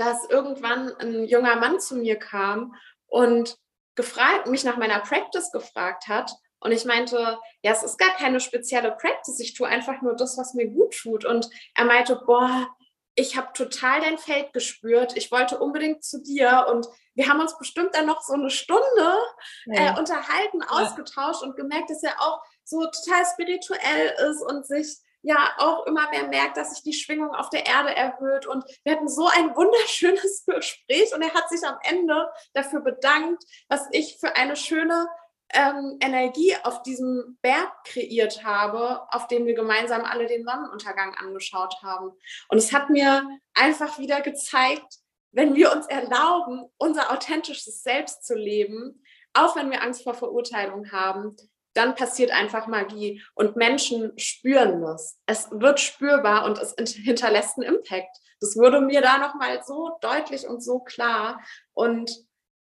dass 0.00 0.24
irgendwann 0.30 0.96
ein 0.96 1.24
junger 1.24 1.56
Mann 1.56 1.78
zu 1.78 1.94
mir 1.94 2.16
kam 2.16 2.74
und 3.06 3.58
gefragt, 3.96 4.46
mich 4.46 4.64
nach 4.64 4.78
meiner 4.78 5.00
Practice 5.00 5.52
gefragt 5.52 6.08
hat. 6.08 6.32
Und 6.58 6.72
ich 6.72 6.86
meinte, 6.86 7.38
ja, 7.62 7.72
es 7.72 7.82
ist 7.82 7.98
gar 7.98 8.16
keine 8.16 8.40
spezielle 8.40 8.92
Practice. 8.92 9.40
Ich 9.40 9.52
tue 9.52 9.68
einfach 9.68 10.00
nur 10.00 10.16
das, 10.16 10.38
was 10.38 10.54
mir 10.54 10.68
gut 10.68 10.96
tut. 10.96 11.26
Und 11.26 11.50
er 11.74 11.84
meinte, 11.84 12.16
boah, 12.24 12.66
ich 13.14 13.36
habe 13.36 13.52
total 13.52 14.00
dein 14.00 14.16
Feld 14.16 14.54
gespürt. 14.54 15.18
Ich 15.18 15.30
wollte 15.30 15.58
unbedingt 15.58 16.02
zu 16.02 16.22
dir 16.22 16.66
und 16.70 16.86
wir 17.14 17.28
haben 17.28 17.40
uns 17.40 17.58
bestimmt 17.58 17.94
dann 17.94 18.06
noch 18.06 18.22
so 18.22 18.32
eine 18.32 18.48
Stunde 18.48 19.18
ja. 19.66 19.94
äh, 19.94 19.98
unterhalten, 19.98 20.62
ausgetauscht 20.62 21.42
und 21.42 21.56
gemerkt, 21.56 21.90
dass 21.90 22.02
er 22.02 22.18
auch 22.20 22.40
so 22.64 22.80
total 22.86 23.26
spirituell 23.26 24.14
ist 24.30 24.40
und 24.40 24.64
sich 24.64 24.96
ja 25.22 25.50
auch 25.58 25.86
immer 25.86 26.08
mehr 26.10 26.26
merkt, 26.28 26.56
dass 26.56 26.74
sich 26.74 26.82
die 26.82 26.92
Schwingung 26.92 27.34
auf 27.34 27.50
der 27.50 27.66
Erde 27.66 27.94
erhöht. 27.94 28.46
Und 28.46 28.64
wir 28.84 28.92
hatten 28.92 29.08
so 29.08 29.26
ein 29.26 29.54
wunderschönes 29.54 30.44
Gespräch 30.46 31.14
und 31.14 31.22
er 31.22 31.34
hat 31.34 31.48
sich 31.48 31.62
am 31.64 31.78
Ende 31.82 32.28
dafür 32.54 32.80
bedankt, 32.80 33.44
was 33.68 33.86
ich 33.92 34.18
für 34.18 34.36
eine 34.36 34.56
schöne 34.56 35.08
ähm, 35.52 35.98
Energie 36.00 36.54
auf 36.62 36.82
diesem 36.82 37.38
Berg 37.42 37.72
kreiert 37.84 38.44
habe, 38.44 39.02
auf 39.10 39.26
dem 39.26 39.46
wir 39.46 39.54
gemeinsam 39.54 40.04
alle 40.04 40.26
den 40.26 40.44
Sonnenuntergang 40.44 41.14
angeschaut 41.16 41.74
haben. 41.82 42.12
Und 42.48 42.58
es 42.58 42.72
hat 42.72 42.90
mir 42.90 43.28
einfach 43.54 43.98
wieder 43.98 44.20
gezeigt, 44.20 44.98
wenn 45.32 45.54
wir 45.54 45.72
uns 45.72 45.86
erlauben, 45.86 46.66
unser 46.76 47.12
authentisches 47.12 47.82
Selbst 47.82 48.24
zu 48.24 48.34
leben, 48.34 49.02
auch 49.32 49.54
wenn 49.56 49.70
wir 49.70 49.82
Angst 49.82 50.02
vor 50.02 50.14
Verurteilung 50.14 50.90
haben, 50.90 51.36
dann 51.74 51.94
passiert 51.94 52.30
einfach 52.32 52.66
Magie 52.66 53.22
und 53.34 53.56
Menschen 53.56 54.12
spüren 54.18 54.82
das. 54.82 55.18
Es 55.26 55.48
wird 55.50 55.80
spürbar 55.80 56.44
und 56.44 56.58
es 56.58 56.74
hinterlässt 56.92 57.58
einen 57.58 57.76
Impact. 57.76 58.16
Das 58.40 58.56
wurde 58.56 58.80
mir 58.80 59.02
da 59.02 59.18
nochmal 59.18 59.62
so 59.64 59.98
deutlich 60.00 60.46
und 60.48 60.62
so 60.62 60.80
klar. 60.80 61.40
Und 61.72 62.10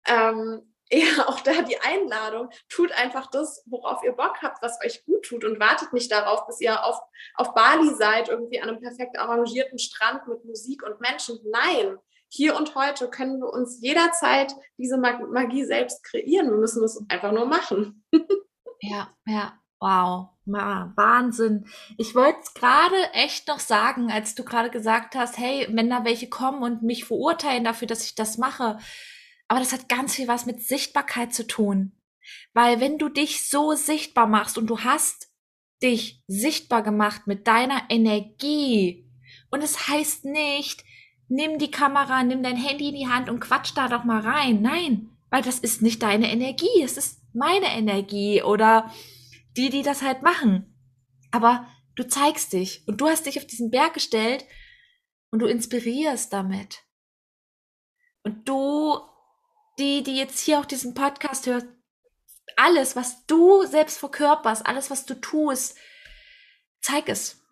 ähm, 0.06 0.72
eher 0.88 1.28
auch 1.28 1.40
da 1.40 1.62
die 1.62 1.80
Einladung, 1.80 2.48
tut 2.68 2.92
einfach 2.92 3.28
das, 3.28 3.64
worauf 3.66 4.04
ihr 4.04 4.12
Bock 4.12 4.36
habt, 4.40 4.62
was 4.62 4.78
euch 4.84 5.04
gut 5.04 5.24
tut 5.24 5.44
und 5.44 5.58
wartet 5.58 5.92
nicht 5.92 6.12
darauf, 6.12 6.46
bis 6.46 6.60
ihr 6.60 6.84
auf, 6.84 7.00
auf 7.34 7.54
Bali 7.54 7.92
seid, 7.92 8.28
irgendwie 8.28 8.60
an 8.60 8.68
einem 8.68 8.80
perfekt 8.80 9.18
arrangierten 9.18 9.80
Strand 9.80 10.28
mit 10.28 10.44
Musik 10.44 10.84
und 10.84 11.00
Menschen. 11.00 11.40
Nein, 11.50 11.98
hier 12.28 12.56
und 12.56 12.76
heute 12.76 13.10
können 13.10 13.40
wir 13.40 13.52
uns 13.52 13.80
jederzeit 13.80 14.54
diese 14.78 14.96
Magie 14.96 15.64
selbst 15.64 16.04
kreieren. 16.04 16.50
Wir 16.50 16.58
müssen 16.58 16.84
es 16.84 17.02
einfach 17.08 17.32
nur 17.32 17.46
machen. 17.46 18.04
ja, 18.80 19.10
ja, 19.26 19.60
wow. 19.80 20.30
Wahnsinn. 20.46 21.66
Ich 21.98 22.14
wollte 22.14 22.38
es 22.40 22.54
gerade 22.54 23.12
echt 23.14 23.48
noch 23.48 23.58
sagen, 23.58 24.12
als 24.12 24.36
du 24.36 24.44
gerade 24.44 24.70
gesagt 24.70 25.16
hast, 25.16 25.38
hey, 25.38 25.66
wenn 25.70 25.90
da 25.90 26.04
welche 26.04 26.28
kommen 26.28 26.62
und 26.62 26.82
mich 26.82 27.04
verurteilen 27.04 27.64
dafür, 27.64 27.88
dass 27.88 28.04
ich 28.04 28.14
das 28.14 28.38
mache, 28.38 28.78
aber 29.48 29.60
das 29.60 29.72
hat 29.72 29.88
ganz 29.88 30.14
viel 30.14 30.28
was 30.28 30.46
mit 30.46 30.62
Sichtbarkeit 30.62 31.34
zu 31.34 31.46
tun. 31.46 31.92
Weil 32.54 32.80
wenn 32.80 32.98
du 32.98 33.08
dich 33.08 33.48
so 33.48 33.72
sichtbar 33.72 34.26
machst 34.26 34.56
und 34.56 34.68
du 34.68 34.80
hast 34.80 35.32
dich 35.82 36.22
sichtbar 36.28 36.82
gemacht 36.82 37.26
mit 37.26 37.46
deiner 37.46 37.82
Energie, 37.88 39.06
und 39.50 39.62
es 39.62 39.88
heißt 39.88 40.24
nicht, 40.24 40.84
nimm 41.28 41.58
die 41.58 41.70
Kamera, 41.70 42.22
nimm 42.22 42.42
dein 42.42 42.56
Handy 42.56 42.88
in 42.88 42.94
die 42.94 43.08
Hand 43.08 43.28
und 43.28 43.40
quatsch 43.40 43.72
da 43.74 43.88
doch 43.88 44.04
mal 44.04 44.20
rein. 44.20 44.60
Nein, 44.62 45.10
weil 45.30 45.42
das 45.42 45.58
ist 45.58 45.82
nicht 45.82 46.02
deine 46.02 46.30
Energie, 46.30 46.82
es 46.82 46.96
ist 46.96 47.22
meine 47.36 47.66
Energie 47.66 48.42
oder 48.42 48.92
die, 49.56 49.70
die 49.70 49.82
das 49.82 50.02
halt 50.02 50.22
machen. 50.22 50.74
Aber 51.30 51.66
du 51.94 52.06
zeigst 52.06 52.52
dich 52.52 52.86
und 52.88 53.00
du 53.00 53.06
hast 53.06 53.26
dich 53.26 53.38
auf 53.38 53.46
diesen 53.46 53.70
Berg 53.70 53.94
gestellt 53.94 54.44
und 55.30 55.40
du 55.40 55.46
inspirierst 55.46 56.32
damit. 56.32 56.82
Und 58.22 58.48
du 58.48 58.98
die, 59.78 60.02
die 60.02 60.16
jetzt 60.16 60.40
hier 60.40 60.58
auch 60.58 60.64
diesen 60.64 60.94
Podcast 60.94 61.46
hört, 61.46 61.66
alles, 62.56 62.96
was 62.96 63.26
du 63.26 63.64
selbst 63.66 63.98
verkörperst, 63.98 64.66
alles, 64.66 64.90
was 64.90 65.04
du 65.04 65.14
tust, 65.20 65.76
zeig 66.80 67.08
es. 67.08 67.44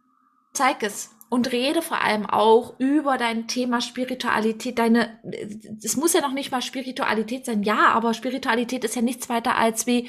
Zeig 0.55 0.83
es. 0.83 1.11
Und 1.35 1.51
rede 1.51 1.83
vor 1.83 2.01
allem 2.01 2.27
auch 2.31 2.79
über 2.79 3.19
dein 3.19 3.49
Thema 3.49 3.81
Spiritualität. 3.81 4.79
Deine, 4.79 5.21
es 5.83 5.97
muss 5.97 6.13
ja 6.13 6.21
noch 6.21 6.31
nicht 6.31 6.53
mal 6.53 6.63
Spiritualität 6.63 7.45
sein. 7.45 7.65
Ja, 7.65 7.89
aber 7.89 8.15
Spiritualität 8.15 8.85
ist 8.85 8.95
ja 8.95 9.03
nichts 9.03 9.29
weiter 9.29 9.57
als 9.57 9.89
wie, 9.89 10.09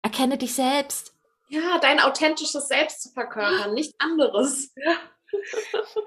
erkenne 0.00 0.38
dich 0.38 0.54
selbst. 0.54 1.12
Ja, 1.50 1.76
dein 1.76 2.00
authentisches 2.00 2.68
Selbst 2.68 3.02
zu 3.02 3.10
verkörpern, 3.10 3.74
nichts 3.74 3.94
anderes. 3.98 4.72
Ja. 4.76 4.96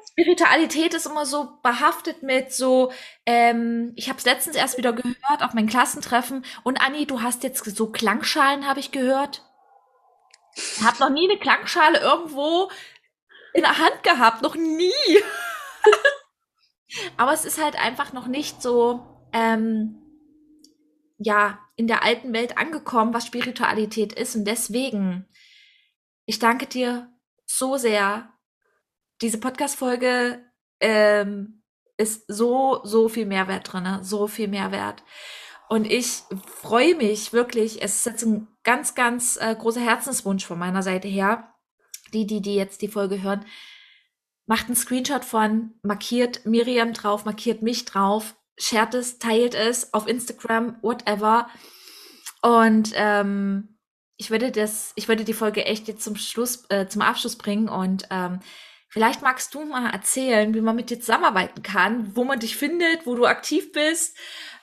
Spiritualität 0.10 0.96
ist 0.96 1.06
immer 1.06 1.28
so 1.28 1.60
behaftet 1.62 2.24
mit 2.24 2.52
so, 2.52 2.92
ähm, 3.28 3.94
ich 3.96 4.10
habe 4.10 4.18
es 4.18 4.26
letztens 4.26 4.56
erst 4.56 4.80
wieder 4.80 4.94
gehört 4.94 5.44
auf 5.44 5.54
meinem 5.54 5.70
Klassentreffen. 5.70 6.44
Und 6.64 6.82
Anni, 6.82 7.06
du 7.06 7.22
hast 7.22 7.44
jetzt 7.44 7.64
so 7.64 7.92
Klangschalen, 7.92 8.68
habe 8.68 8.80
ich 8.80 8.92
gehört. 8.92 9.44
Ich 10.56 10.82
habe 10.82 10.98
noch 11.00 11.10
nie 11.10 11.30
eine 11.30 11.38
Klangschale 11.38 12.00
irgendwo 12.00 12.72
in 13.56 13.62
der 13.62 13.78
Hand 13.78 14.04
gehabt, 14.04 14.42
noch 14.42 14.56
nie. 14.56 14.92
Aber 17.18 17.34
es 17.34 17.46
ist 17.46 17.62
halt 17.62 17.78
einfach 17.78 18.12
noch 18.12 18.28
nicht 18.28 18.62
so, 18.62 19.06
ähm, 19.32 20.02
ja, 21.18 21.60
in 21.78 21.88
der 21.88 22.04
alten 22.04 22.34
Welt 22.34 22.58
angekommen, 22.58 23.14
was 23.14 23.26
Spiritualität 23.26 24.12
ist. 24.12 24.36
Und 24.36 24.46
deswegen, 24.46 25.26
ich 26.26 26.40
danke 26.40 26.68
dir 26.68 27.10
so 27.46 27.78
sehr 27.78 28.30
diese 29.22 29.40
Podcast-Folge 29.40 30.44
ähm, 30.82 31.64
ist 31.96 32.26
so, 32.28 32.82
so 32.84 33.08
viel 33.08 33.26
Mehrwert 33.26 33.72
drin, 33.72 34.00
so 34.02 34.28
viel 34.28 34.50
Mehrwert. 34.50 35.02
Und 35.70 35.90
ich 35.90 36.24
freue 36.46 36.96
mich 36.96 37.32
wirklich, 37.32 37.82
es 37.82 37.96
ist 37.96 38.06
jetzt 38.06 38.24
ein 38.24 38.50
ganz, 38.64 38.96
ganz 38.96 39.38
äh, 39.38 39.56
großer 39.56 39.80
Herzenswunsch 39.80 40.46
von 40.46 40.60
meiner 40.60 40.84
Seite 40.84 41.08
her, 41.08 41.55
die, 42.16 42.26
die, 42.26 42.42
die 42.42 42.56
jetzt 42.56 42.82
die 42.82 42.88
Folge 42.88 43.22
hören, 43.22 43.46
macht 44.48 44.68
einen 44.68 44.76
Screenshot 44.76 45.26
von, 45.26 45.74
markiert 45.84 46.46
Miriam 46.46 46.94
drauf, 46.94 47.26
markiert 47.26 47.62
mich 47.62 47.86
drauf, 47.86 48.36
shared 48.58 48.94
es, 48.94 49.20
teilt 49.20 49.54
es 49.54 49.94
auf 49.94 50.08
Instagram, 50.08 50.78
whatever. 50.82 51.50
Und 52.42 52.92
ähm, 52.96 53.78
ich 54.18 54.32
würde 54.32 54.52
das, 54.52 54.94
ich 54.96 55.08
würde 55.08 55.24
die 55.24 55.34
Folge 55.34 55.66
echt 55.66 55.88
jetzt 55.88 56.04
zum 56.04 56.16
Schluss, 56.16 56.66
äh, 56.70 56.88
zum 56.88 57.02
Abschluss 57.02 57.38
bringen 57.38 57.68
und 57.68 58.08
ähm, 58.12 58.40
vielleicht 58.88 59.22
magst 59.22 59.54
du 59.54 59.66
mal 59.66 59.90
erzählen, 59.90 60.54
wie 60.54 60.62
man 60.62 60.76
mit 60.76 60.90
dir 60.90 61.00
zusammenarbeiten 61.00 61.64
kann, 61.64 62.16
wo 62.16 62.24
man 62.24 62.40
dich 62.40 62.56
findet, 62.56 63.06
wo 63.06 63.16
du 63.16 63.26
aktiv 63.26 63.72
bist. 63.72 64.16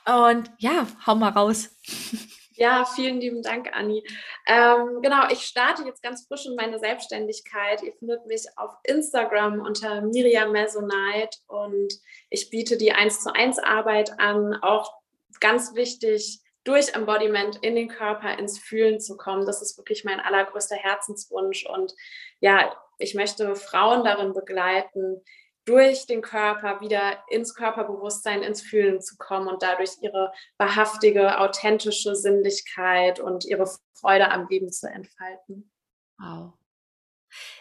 Und 0.07 0.51
ja, 0.59 0.87
hau 1.07 1.15
mal 1.15 1.31
raus. 1.31 1.71
Ja, 2.55 2.85
vielen 2.85 3.21
lieben 3.21 3.43
Dank, 3.43 3.71
Anni. 3.73 4.05
Ähm, 4.47 5.01
genau, 5.03 5.29
ich 5.31 5.43
starte 5.43 5.85
jetzt 5.85 6.03
ganz 6.03 6.27
frisch 6.27 6.47
in 6.47 6.55
meine 6.55 6.79
Selbstständigkeit. 6.79 7.83
Ihr 7.83 7.95
findet 7.95 8.27
mich 8.27 8.47
auf 8.57 8.73
Instagram 8.85 9.61
unter 9.61 10.03
Miriam 10.03 10.53
Mesonite 10.53 11.39
und 11.47 11.93
ich 12.31 12.51
biete 12.51 12.77
die 12.77 12.93
1 12.93 13.23
zu 13.23 13.35
1 13.35 13.59
Arbeit 13.59 14.19
an. 14.19 14.55
Auch 14.63 14.93
ganz 15.41 15.75
wichtig, 15.75 16.41
durch 16.65 16.95
Embodiment 16.95 17.57
in 17.63 17.75
den 17.75 17.89
Körper 17.89 18.39
ins 18.39 18.59
Fühlen 18.59 19.01
zu 19.01 19.17
kommen. 19.17 19.47
Das 19.47 19.63
ist 19.63 19.77
wirklich 19.79 20.05
mein 20.05 20.21
allergrößter 20.21 20.77
Herzenswunsch. 20.77 21.67
Und 21.67 21.95
ja, 22.41 22.73
ich 22.99 23.15
möchte 23.15 23.57
Frauen 23.57 24.05
darin 24.05 24.33
begleiten, 24.33 25.23
durch 25.65 26.07
den 26.07 26.23
Körper 26.23 26.81
wieder 26.81 27.23
ins 27.29 27.55
Körperbewusstsein, 27.55 28.43
ins 28.43 28.63
Fühlen 28.63 29.01
zu 29.01 29.17
kommen 29.17 29.49
und 29.49 29.63
dadurch 29.63 29.91
ihre 30.01 30.33
wahrhaftige, 30.59 31.39
authentische 31.39 32.17
Sinnlichkeit 32.17 33.21
und 33.21 33.45
ihre 33.45 33.71
Freude 33.95 34.31
am 34.31 34.49
Leben 34.49 34.73
zu 34.73 34.89
entfalten. 34.89 35.71
Wow. 36.19 36.55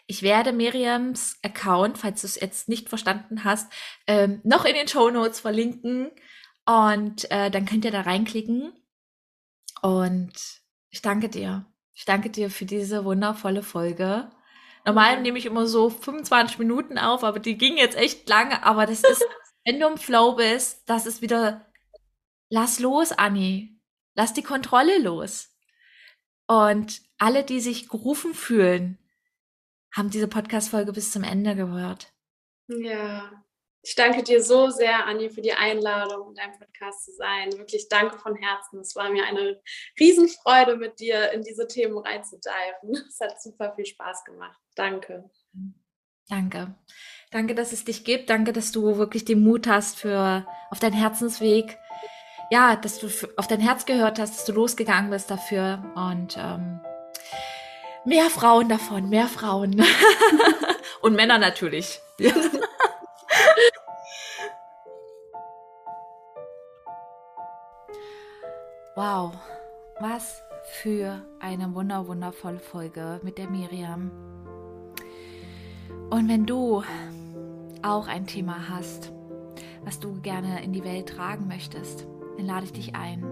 Ich 0.08 0.24
werde 0.24 0.52
Miriams 0.52 1.38
Account, 1.44 1.98
falls 1.98 2.22
du 2.22 2.28
es 2.28 2.40
jetzt 2.40 2.68
nicht 2.68 2.90
verstanden 2.90 3.44
hast, 3.44 3.72
ähm, 4.08 4.42
noch 4.44 4.66
in 4.66 4.74
den 4.74 4.88
Show 4.88 5.10
Notes 5.10 5.40
verlinken 5.40 6.12
und 6.66 7.30
äh, 7.32 7.50
dann 7.50 7.66
könnt 7.66 7.86
ihr 7.86 7.92
da 7.92 8.02
reinklicken. 8.02 8.74
Und 9.82 10.62
ich 10.90 11.02
danke 11.02 11.30
dir. 11.30 11.66
Ich 11.94 12.06
danke 12.06 12.30
dir 12.30 12.50
für 12.50 12.66
diese 12.66 13.06
wundervolle 13.06 13.64
Folge. 13.64 14.30
Normal 14.86 15.22
nehme 15.22 15.38
ich 15.38 15.46
immer 15.46 15.68
so 15.68 15.90
25 15.90 16.60
Minuten 16.60 16.98
auf, 16.98 17.24
aber 17.24 17.40
die 17.40 17.58
ging 17.58 17.78
jetzt 17.78 17.98
echt 17.98 18.28
lange. 18.28 18.64
Aber 18.64 18.86
das 18.86 19.04
ist, 19.04 19.24
wenn 19.66 19.80
du 19.80 19.88
im 19.88 19.98
Flow 19.98 20.36
bist, 20.36 20.90
das 20.90 21.06
ist 21.06 21.22
wieder, 21.22 21.72
lass 22.50 22.80
los, 22.80 23.12
Anni. 23.12 23.80
Lass 24.14 24.34
die 24.34 24.44
Kontrolle 24.44 25.00
los. 25.00 25.50
Und 26.48 27.02
alle, 27.18 27.44
die 27.44 27.62
sich 27.62 27.88
gerufen 27.88 28.34
fühlen, 28.34 28.98
haben 29.96 30.10
diese 30.10 30.28
Podcast-Folge 30.28 30.92
bis 30.92 31.12
zum 31.12 31.24
Ende 31.24 31.56
gehört. 31.56 32.14
Ja, 32.68 33.44
ich 33.84 33.96
danke 33.96 34.22
dir 34.22 34.44
so 34.44 34.70
sehr, 34.70 35.06
Anni, 35.06 35.30
für 35.30 35.42
die 35.42 35.54
Einladung, 35.54 36.30
in 36.30 36.36
deinem 36.36 36.58
Podcast 36.60 37.06
zu 37.06 37.14
sein. 37.14 37.52
Wirklich 37.58 37.90
danke 37.90 38.20
von 38.20 38.36
Herzen. 38.36 38.80
Es 38.80 38.96
war 38.96 39.10
mir 39.10 39.26
eine 39.26 39.60
Riesenfreude, 40.00 40.76
mit 40.76 41.00
dir 41.00 41.32
in 41.32 41.42
diese 41.42 41.68
Themen 41.68 41.98
reinzudiven. 41.98 42.52
Es 43.08 43.20
hat 43.20 43.42
super 43.42 43.74
viel 43.76 43.86
Spaß 43.86 44.24
gemacht. 44.24 44.60
Danke. 44.76 45.30
Danke. 46.30 46.76
Danke, 47.32 47.56
dass 47.56 47.72
es 47.72 47.84
dich 47.84 48.04
gibt. 48.04 48.30
Danke, 48.30 48.54
dass 48.54 48.72
du 48.72 48.98
wirklich 48.98 49.26
den 49.26 49.44
Mut 49.44 49.68
hast 49.68 49.98
für 49.98 50.46
auf 50.70 50.80
deinen 50.80 50.94
Herzensweg. 50.94 51.78
Ja, 52.52 52.76
dass 52.76 53.00
du 53.00 53.08
auf 53.38 53.48
dein 53.48 53.62
Herz 53.62 53.86
gehört 53.86 54.20
hast, 54.20 54.38
dass 54.38 54.46
du 54.46 54.52
losgegangen 54.52 55.10
bist 55.10 55.32
dafür. 55.32 55.84
Und 55.96 56.38
ähm, 56.38 56.82
mehr 58.06 58.30
Frauen 58.30 58.70
davon, 58.70 59.10
mehr 59.10 59.28
Frauen. 59.28 59.84
Und 61.02 61.16
Männer 61.16 61.40
natürlich. 61.40 62.00
Wow, 69.04 69.34
was 70.00 70.44
für 70.74 71.26
eine 71.40 71.74
wunder 71.74 72.08
wundervolle 72.08 72.60
Folge 72.60 73.20
mit 73.24 73.40
der 73.40 73.50
Miriam. 73.50 74.12
Und 76.12 76.30
wenn 76.30 76.46
du 76.46 76.84
auch 77.82 78.08
ein 78.08 78.28
Thema 78.28 78.70
hast, 78.70 79.12
was 79.84 80.00
du 80.00 80.22
gerne 80.22 80.64
in 80.64 80.72
die 80.72 80.84
Welt 80.84 81.10
tragen 81.10 81.48
möchtest, 81.48 82.06
dann 82.38 82.46
lade 82.46 82.66
ich 82.66 82.74
dich 82.74 82.96
ein, 82.96 83.26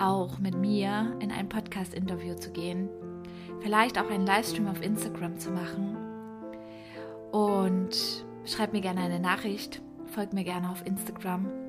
auch 0.00 0.40
mit 0.40 0.56
mir 0.56 1.16
in 1.20 1.30
ein 1.30 1.48
Podcast-Interview 1.48 2.34
zu 2.34 2.50
gehen, 2.50 2.88
vielleicht 3.60 3.96
auch 3.96 4.10
einen 4.10 4.26
Livestream 4.26 4.66
auf 4.66 4.82
Instagram 4.82 5.38
zu 5.38 5.52
machen 5.52 5.96
und 7.30 8.24
schreib 8.44 8.72
mir 8.72 8.80
gerne 8.80 9.02
eine 9.02 9.20
Nachricht, 9.20 9.82
folg 10.06 10.32
mir 10.32 10.42
gerne 10.42 10.68
auf 10.68 10.84
Instagram 10.84 11.59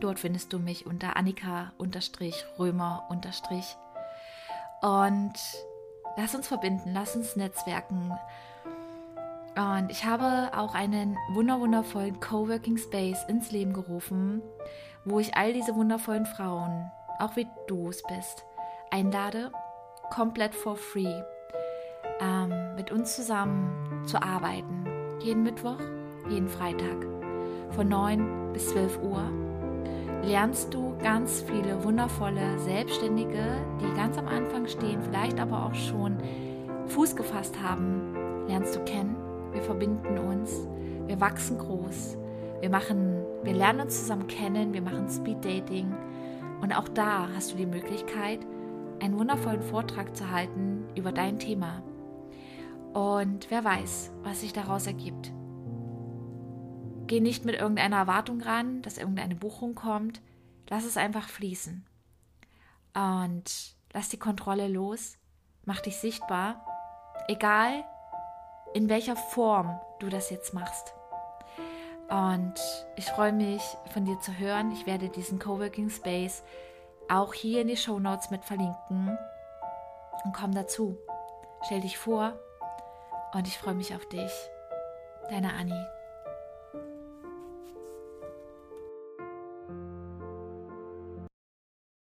Dort 0.00 0.18
findest 0.18 0.52
du 0.52 0.58
mich 0.58 0.86
unter 0.86 1.16
Annika-Römer- 1.16 3.04
und 3.08 3.24
lass 6.16 6.34
uns 6.34 6.48
verbinden, 6.48 6.90
lass 6.92 7.16
uns 7.16 7.36
netzwerken. 7.36 8.12
Und 9.56 9.90
ich 9.90 10.04
habe 10.04 10.50
auch 10.54 10.74
einen 10.74 11.16
wunderwundervollen 11.32 12.20
Coworking 12.20 12.76
Space 12.76 13.24
ins 13.26 13.50
Leben 13.52 13.72
gerufen, 13.72 14.42
wo 15.06 15.18
ich 15.18 15.34
all 15.34 15.54
diese 15.54 15.74
wundervollen 15.74 16.26
Frauen, 16.26 16.90
auch 17.18 17.36
wie 17.36 17.46
du 17.66 17.88
es 17.88 18.02
bist, 18.02 18.44
einlade, 18.90 19.50
komplett 20.10 20.54
for 20.54 20.76
free, 20.76 21.22
ähm, 22.20 22.74
mit 22.74 22.90
uns 22.90 23.16
zusammen 23.16 24.04
zu 24.06 24.22
arbeiten. 24.22 24.84
Jeden 25.20 25.42
Mittwoch, 25.42 25.80
jeden 26.28 26.48
Freitag, 26.48 27.06
von 27.70 27.88
9 27.88 28.52
bis 28.52 28.68
12 28.68 28.98
Uhr 29.02 29.45
lernst 30.22 30.74
du 30.74 30.96
ganz 31.02 31.42
viele 31.42 31.82
wundervolle 31.84 32.58
Selbstständige, 32.58 33.44
die 33.80 33.96
ganz 33.96 34.18
am 34.18 34.28
Anfang 34.28 34.66
stehen, 34.66 35.02
vielleicht 35.02 35.38
aber 35.38 35.66
auch 35.66 35.74
schon 35.74 36.18
Fuß 36.86 37.16
gefasst 37.16 37.56
haben, 37.62 38.46
lernst 38.46 38.76
du 38.76 38.80
kennen. 38.84 39.16
Wir 39.52 39.62
verbinden 39.62 40.18
uns, 40.18 40.66
wir 41.06 41.20
wachsen 41.20 41.58
groß, 41.58 42.16
wir 42.60 42.70
machen, 42.70 43.22
wir 43.42 43.54
lernen 43.54 43.80
uns 43.80 44.00
zusammen 44.00 44.26
kennen, 44.26 44.72
wir 44.72 44.82
machen 44.82 45.08
Speed 45.08 45.44
Dating 45.44 45.94
und 46.60 46.76
auch 46.76 46.88
da 46.88 47.28
hast 47.34 47.52
du 47.52 47.56
die 47.56 47.66
Möglichkeit, 47.66 48.40
einen 49.00 49.18
wundervollen 49.18 49.62
Vortrag 49.62 50.16
zu 50.16 50.30
halten 50.30 50.84
über 50.94 51.12
dein 51.12 51.38
Thema. 51.38 51.82
Und 52.92 53.50
wer 53.50 53.62
weiß, 53.62 54.12
was 54.22 54.40
sich 54.40 54.52
daraus 54.52 54.86
ergibt. 54.86 55.32
Geh 57.06 57.20
nicht 57.20 57.44
mit 57.44 57.54
irgendeiner 57.54 57.98
Erwartung 57.98 58.40
ran, 58.40 58.82
dass 58.82 58.98
irgendeine 58.98 59.36
Buchung 59.36 59.74
kommt. 59.74 60.20
Lass 60.68 60.84
es 60.84 60.96
einfach 60.96 61.28
fließen. 61.28 61.86
Und 62.94 63.76
lass 63.92 64.08
die 64.08 64.18
Kontrolle 64.18 64.68
los. 64.68 65.16
Mach 65.64 65.80
dich 65.80 65.96
sichtbar. 65.98 66.64
Egal, 67.28 67.84
in 68.74 68.88
welcher 68.88 69.16
Form 69.16 69.78
du 70.00 70.08
das 70.08 70.30
jetzt 70.30 70.52
machst. 70.54 70.94
Und 72.08 72.54
ich 72.96 73.06
freue 73.06 73.32
mich, 73.32 73.62
von 73.92 74.04
dir 74.04 74.18
zu 74.20 74.36
hören. 74.38 74.72
Ich 74.72 74.86
werde 74.86 75.08
diesen 75.08 75.38
Coworking 75.38 75.90
Space 75.90 76.42
auch 77.08 77.34
hier 77.34 77.62
in 77.62 77.68
die 77.68 77.76
Show 77.76 78.00
Notes 78.00 78.30
mit 78.30 78.44
verlinken. 78.44 79.16
Und 80.24 80.32
komm 80.34 80.54
dazu. 80.54 80.96
Stell 81.64 81.80
dich 81.80 81.98
vor. 81.98 82.38
Und 83.32 83.46
ich 83.46 83.58
freue 83.58 83.74
mich 83.74 83.94
auf 83.94 84.08
dich. 84.08 84.32
Deine 85.30 85.52
Annie. 85.54 85.95